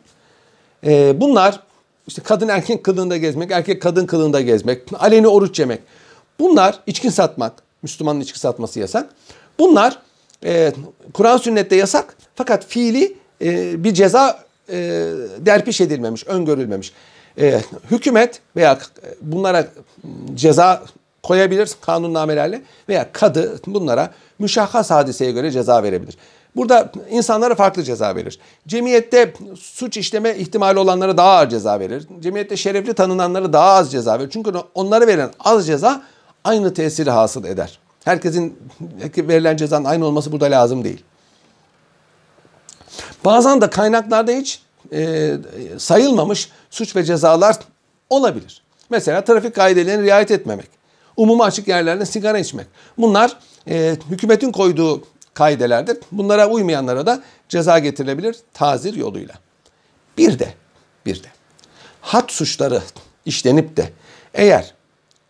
Ee, 0.87 1.21
bunlar 1.21 1.61
işte 2.07 2.23
kadın 2.23 2.49
erkek 2.49 2.85
kılığında 2.85 3.17
gezmek, 3.17 3.51
erkek 3.51 3.83
kadın 3.83 4.07
kılığında 4.07 4.41
gezmek, 4.41 4.83
aleni 4.99 5.29
oruç 5.29 5.59
yemek. 5.59 5.81
Bunlar 6.39 6.81
içki 6.87 7.11
satmak. 7.11 7.53
Müslümanın 7.83 8.21
içki 8.21 8.39
satması 8.39 8.81
yasak. 8.81 9.11
Bunlar 9.59 9.99
e, 10.45 10.73
Kur'an 11.15 11.37
sünnette 11.37 11.77
yasak 11.77 12.17
fakat 12.35 12.67
fiili 12.67 13.17
e, 13.43 13.85
bir 13.85 13.95
ceza 13.95 14.45
e, 14.69 14.77
derpiş 15.39 15.81
edilmemiş, 15.81 16.27
öngörülmemiş. 16.27 16.93
E, 17.39 17.61
hükümet 17.91 18.41
veya 18.57 18.79
bunlara 19.23 19.67
ceza 20.35 20.83
koyabilir 21.27 21.71
kanunnamelerle 21.81 22.63
veya 22.89 23.13
kadı 23.13 23.61
bunlara 23.67 24.11
müşahhas 24.39 24.91
hadiseye 24.91 25.33
göre 25.33 25.51
ceza 25.51 25.83
verebilir. 25.83 26.17
Burada 26.57 26.93
insanlara 27.11 27.55
farklı 27.55 27.83
ceza 27.83 28.17
verir. 28.17 28.39
Cemiyette 28.67 29.35
suç 29.59 29.97
işleme 29.97 30.37
ihtimali 30.37 30.79
olanlara 30.79 31.17
daha 31.17 31.31
ağır 31.31 31.49
ceza 31.49 31.81
verir. 31.81 32.07
Cemiyette 32.21 32.57
şerefli 32.57 32.95
tanınanlara 32.95 33.53
daha 33.53 33.71
az 33.71 33.93
ceza 33.93 34.19
verir. 34.19 34.31
Çünkü 34.31 34.53
onlara 34.75 35.07
verilen 35.07 35.31
az 35.41 35.67
ceza 35.67 36.03
aynı 36.45 36.75
tesiri 36.75 37.11
hasıl 37.11 37.45
eder. 37.45 37.79
Herkesin 38.05 38.59
verilen 39.17 39.57
cezanın 39.57 39.85
aynı 39.85 40.07
olması 40.07 40.33
burada 40.33 40.45
lazım 40.45 40.85
değil. 40.85 41.05
Bazen 43.25 43.61
de 43.61 43.71
kaynaklarda 43.71 44.33
hiç 44.33 44.63
e, 44.93 45.33
sayılmamış 45.79 46.51
suç 46.71 46.97
ve 46.97 47.05
cezalar 47.05 47.57
olabilir. 48.11 48.63
Mesela 48.91 49.25
trafik 49.25 49.55
kaidelerine 49.55 50.03
riayet 50.03 50.31
etmemek, 50.31 50.76
umuma 51.17 51.45
açık 51.45 51.69
yerlerde 51.69 52.07
sigara 52.07 52.39
içmek. 52.39 52.67
Bunlar 52.99 53.37
e, 53.69 53.97
hükümetin 54.11 54.53
koyduğu 54.53 55.05
kaidelerdir. 55.35 55.99
Bunlara 56.13 56.49
uymayanlara 56.49 57.07
da 57.07 57.23
ceza 57.49 57.79
getirilebilir 57.79 58.37
tazir 58.55 58.95
yoluyla. 58.95 59.35
Bir 60.19 60.39
de, 60.39 60.55
bir 61.07 61.23
de 61.23 61.27
hat 62.01 62.33
suçları 62.33 62.83
işlenip 63.27 63.77
de 63.77 63.91
eğer 64.35 64.75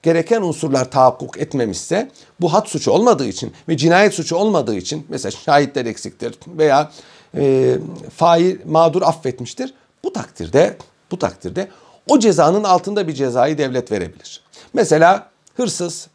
gereken 0.03 0.43
unsurlar 0.43 0.91
tahakkuk 0.91 1.39
etmemişse 1.39 2.11
bu 2.41 2.53
hat 2.53 2.68
suçu 2.68 2.91
olmadığı 2.91 3.26
için 3.26 3.53
ve 3.68 3.76
cinayet 3.76 4.14
suçu 4.14 4.37
olmadığı 4.37 4.76
için 4.76 5.07
mesela 5.09 5.30
şahitler 5.30 5.87
eksiktir 5.87 6.34
veya 6.47 6.91
e, 7.37 7.74
fail 8.16 8.57
mağdur 8.66 9.03
affetmiştir. 9.03 9.74
Bu 10.05 10.12
takdirde 10.12 10.76
bu 11.11 11.18
takdirde 11.18 11.68
o 12.09 12.18
cezanın 12.18 12.64
altında 12.64 13.09
bir 13.09 13.14
cezayı 13.14 13.59
devlet 13.59 13.93
verebilir. 13.93 14.43
Mesela 14.72 15.30
hırsız 15.57 16.09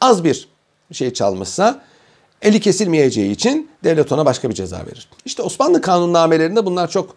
az 0.00 0.24
bir 0.24 0.48
şey 0.92 1.12
çalmışsa 1.12 1.80
eli 2.42 2.60
kesilmeyeceği 2.60 3.30
için 3.30 3.70
devlet 3.84 4.12
ona 4.12 4.26
başka 4.26 4.50
bir 4.50 4.54
ceza 4.54 4.78
verir. 4.78 5.08
İşte 5.24 5.42
Osmanlı 5.42 5.80
kanunnamelerinde 5.80 6.66
bunlar 6.66 6.90
çok 6.90 7.16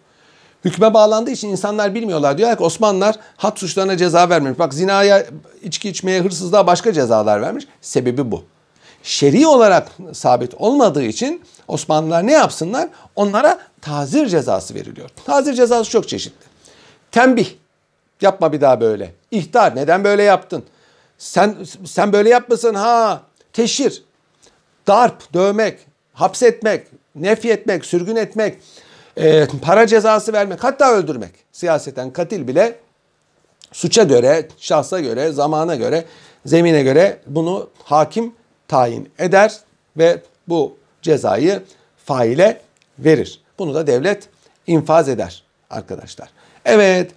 hükme 0.64 0.94
bağlandığı 0.94 1.30
için 1.30 1.48
insanlar 1.48 1.94
bilmiyorlar. 1.94 2.38
Diyorlar 2.38 2.58
ki 2.58 2.64
Osmanlılar 2.64 3.16
hat 3.36 3.58
suçlarına 3.58 3.96
ceza 3.96 4.28
vermemiş. 4.28 4.58
Bak 4.58 4.74
zinaya, 4.74 5.26
içki 5.62 5.88
içmeye, 5.88 6.20
hırsızlığa 6.20 6.66
başka 6.66 6.92
cezalar 6.92 7.42
vermiş. 7.42 7.64
Sebebi 7.80 8.30
bu. 8.30 8.44
Şer'i 9.02 9.46
olarak 9.46 9.88
sabit 10.12 10.54
olmadığı 10.54 11.04
için 11.04 11.42
Osmanlılar 11.68 12.26
ne 12.26 12.32
yapsınlar? 12.32 12.88
Onlara 13.16 13.58
tazir 13.80 14.26
cezası 14.26 14.74
veriliyor. 14.74 15.10
Tazir 15.24 15.54
cezası 15.54 15.90
çok 15.90 16.08
çeşitli. 16.08 16.46
Tembih. 17.12 17.48
Yapma 18.20 18.52
bir 18.52 18.60
daha 18.60 18.80
böyle. 18.80 19.14
İhtar. 19.30 19.76
Neden 19.76 20.04
böyle 20.04 20.22
yaptın? 20.22 20.64
Sen 21.18 21.56
sen 21.84 22.12
böyle 22.12 22.28
yapmasın 22.28 22.74
ha. 22.74 23.22
Teşhir. 23.52 24.02
Darp, 24.86 25.34
dövmek, 25.34 25.78
hapsetmek, 26.12 26.86
nefyetmek, 27.14 27.84
sürgün 27.84 28.16
etmek, 28.16 28.58
e, 29.16 29.46
para 29.62 29.86
cezası 29.86 30.32
vermek, 30.32 30.64
hatta 30.64 30.92
öldürmek. 30.92 31.32
Siyaseten 31.52 32.10
katil 32.12 32.48
bile 32.48 32.78
suça 33.72 34.02
göre, 34.02 34.48
şahsa 34.58 35.00
göre, 35.00 35.32
zamana 35.32 35.74
göre, 35.74 36.04
zemine 36.46 36.82
göre 36.82 37.18
bunu 37.26 37.70
hakim 37.84 38.34
tayin 38.68 39.10
eder 39.18 39.60
ve 39.96 40.22
bu 40.48 40.76
cezayı 41.02 41.62
faile 42.04 42.60
verir. 42.98 43.40
Bunu 43.58 43.74
da 43.74 43.86
devlet 43.86 44.28
infaz 44.66 45.08
eder 45.08 45.42
arkadaşlar. 45.70 46.28
Evet, 46.64 47.10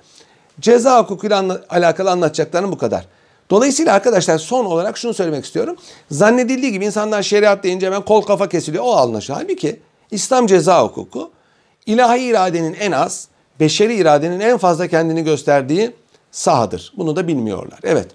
ceza 0.60 1.00
hukukuyla 1.04 1.62
alakalı 1.70 2.12
anlatacaklarım 2.12 2.72
bu 2.72 2.78
kadar. 2.78 3.06
Dolayısıyla 3.50 3.94
arkadaşlar 3.94 4.38
son 4.38 4.66
olarak 4.66 4.98
şunu 4.98 5.14
söylemek 5.14 5.46
istiyorum. 5.46 5.76
Zannedildiği 6.12 6.72
gibi 6.72 6.86
insanlar 6.86 7.24
şeriat 7.24 7.64
deyince 7.64 7.86
hemen 7.86 8.02
kol 8.02 8.22
kafa 8.22 8.50
kesiliyor. 8.50 8.84
O 8.84 8.98
anlaşılıyor. 8.98 9.42
Halbuki 9.42 9.80
İslam 10.12 10.48
ceza 10.48 10.84
hukuku 10.84 11.32
ilahi 11.86 12.22
iradenin 12.22 12.74
en 12.74 12.92
az, 12.92 13.28
beşeri 13.60 13.96
iradenin 13.96 14.40
en 14.40 14.58
fazla 14.58 14.88
kendini 14.88 15.24
gösterdiği 15.24 15.92
sahadır. 16.32 16.94
Bunu 16.98 17.16
da 17.16 17.28
bilmiyorlar. 17.28 17.80
Evet. 17.84 18.08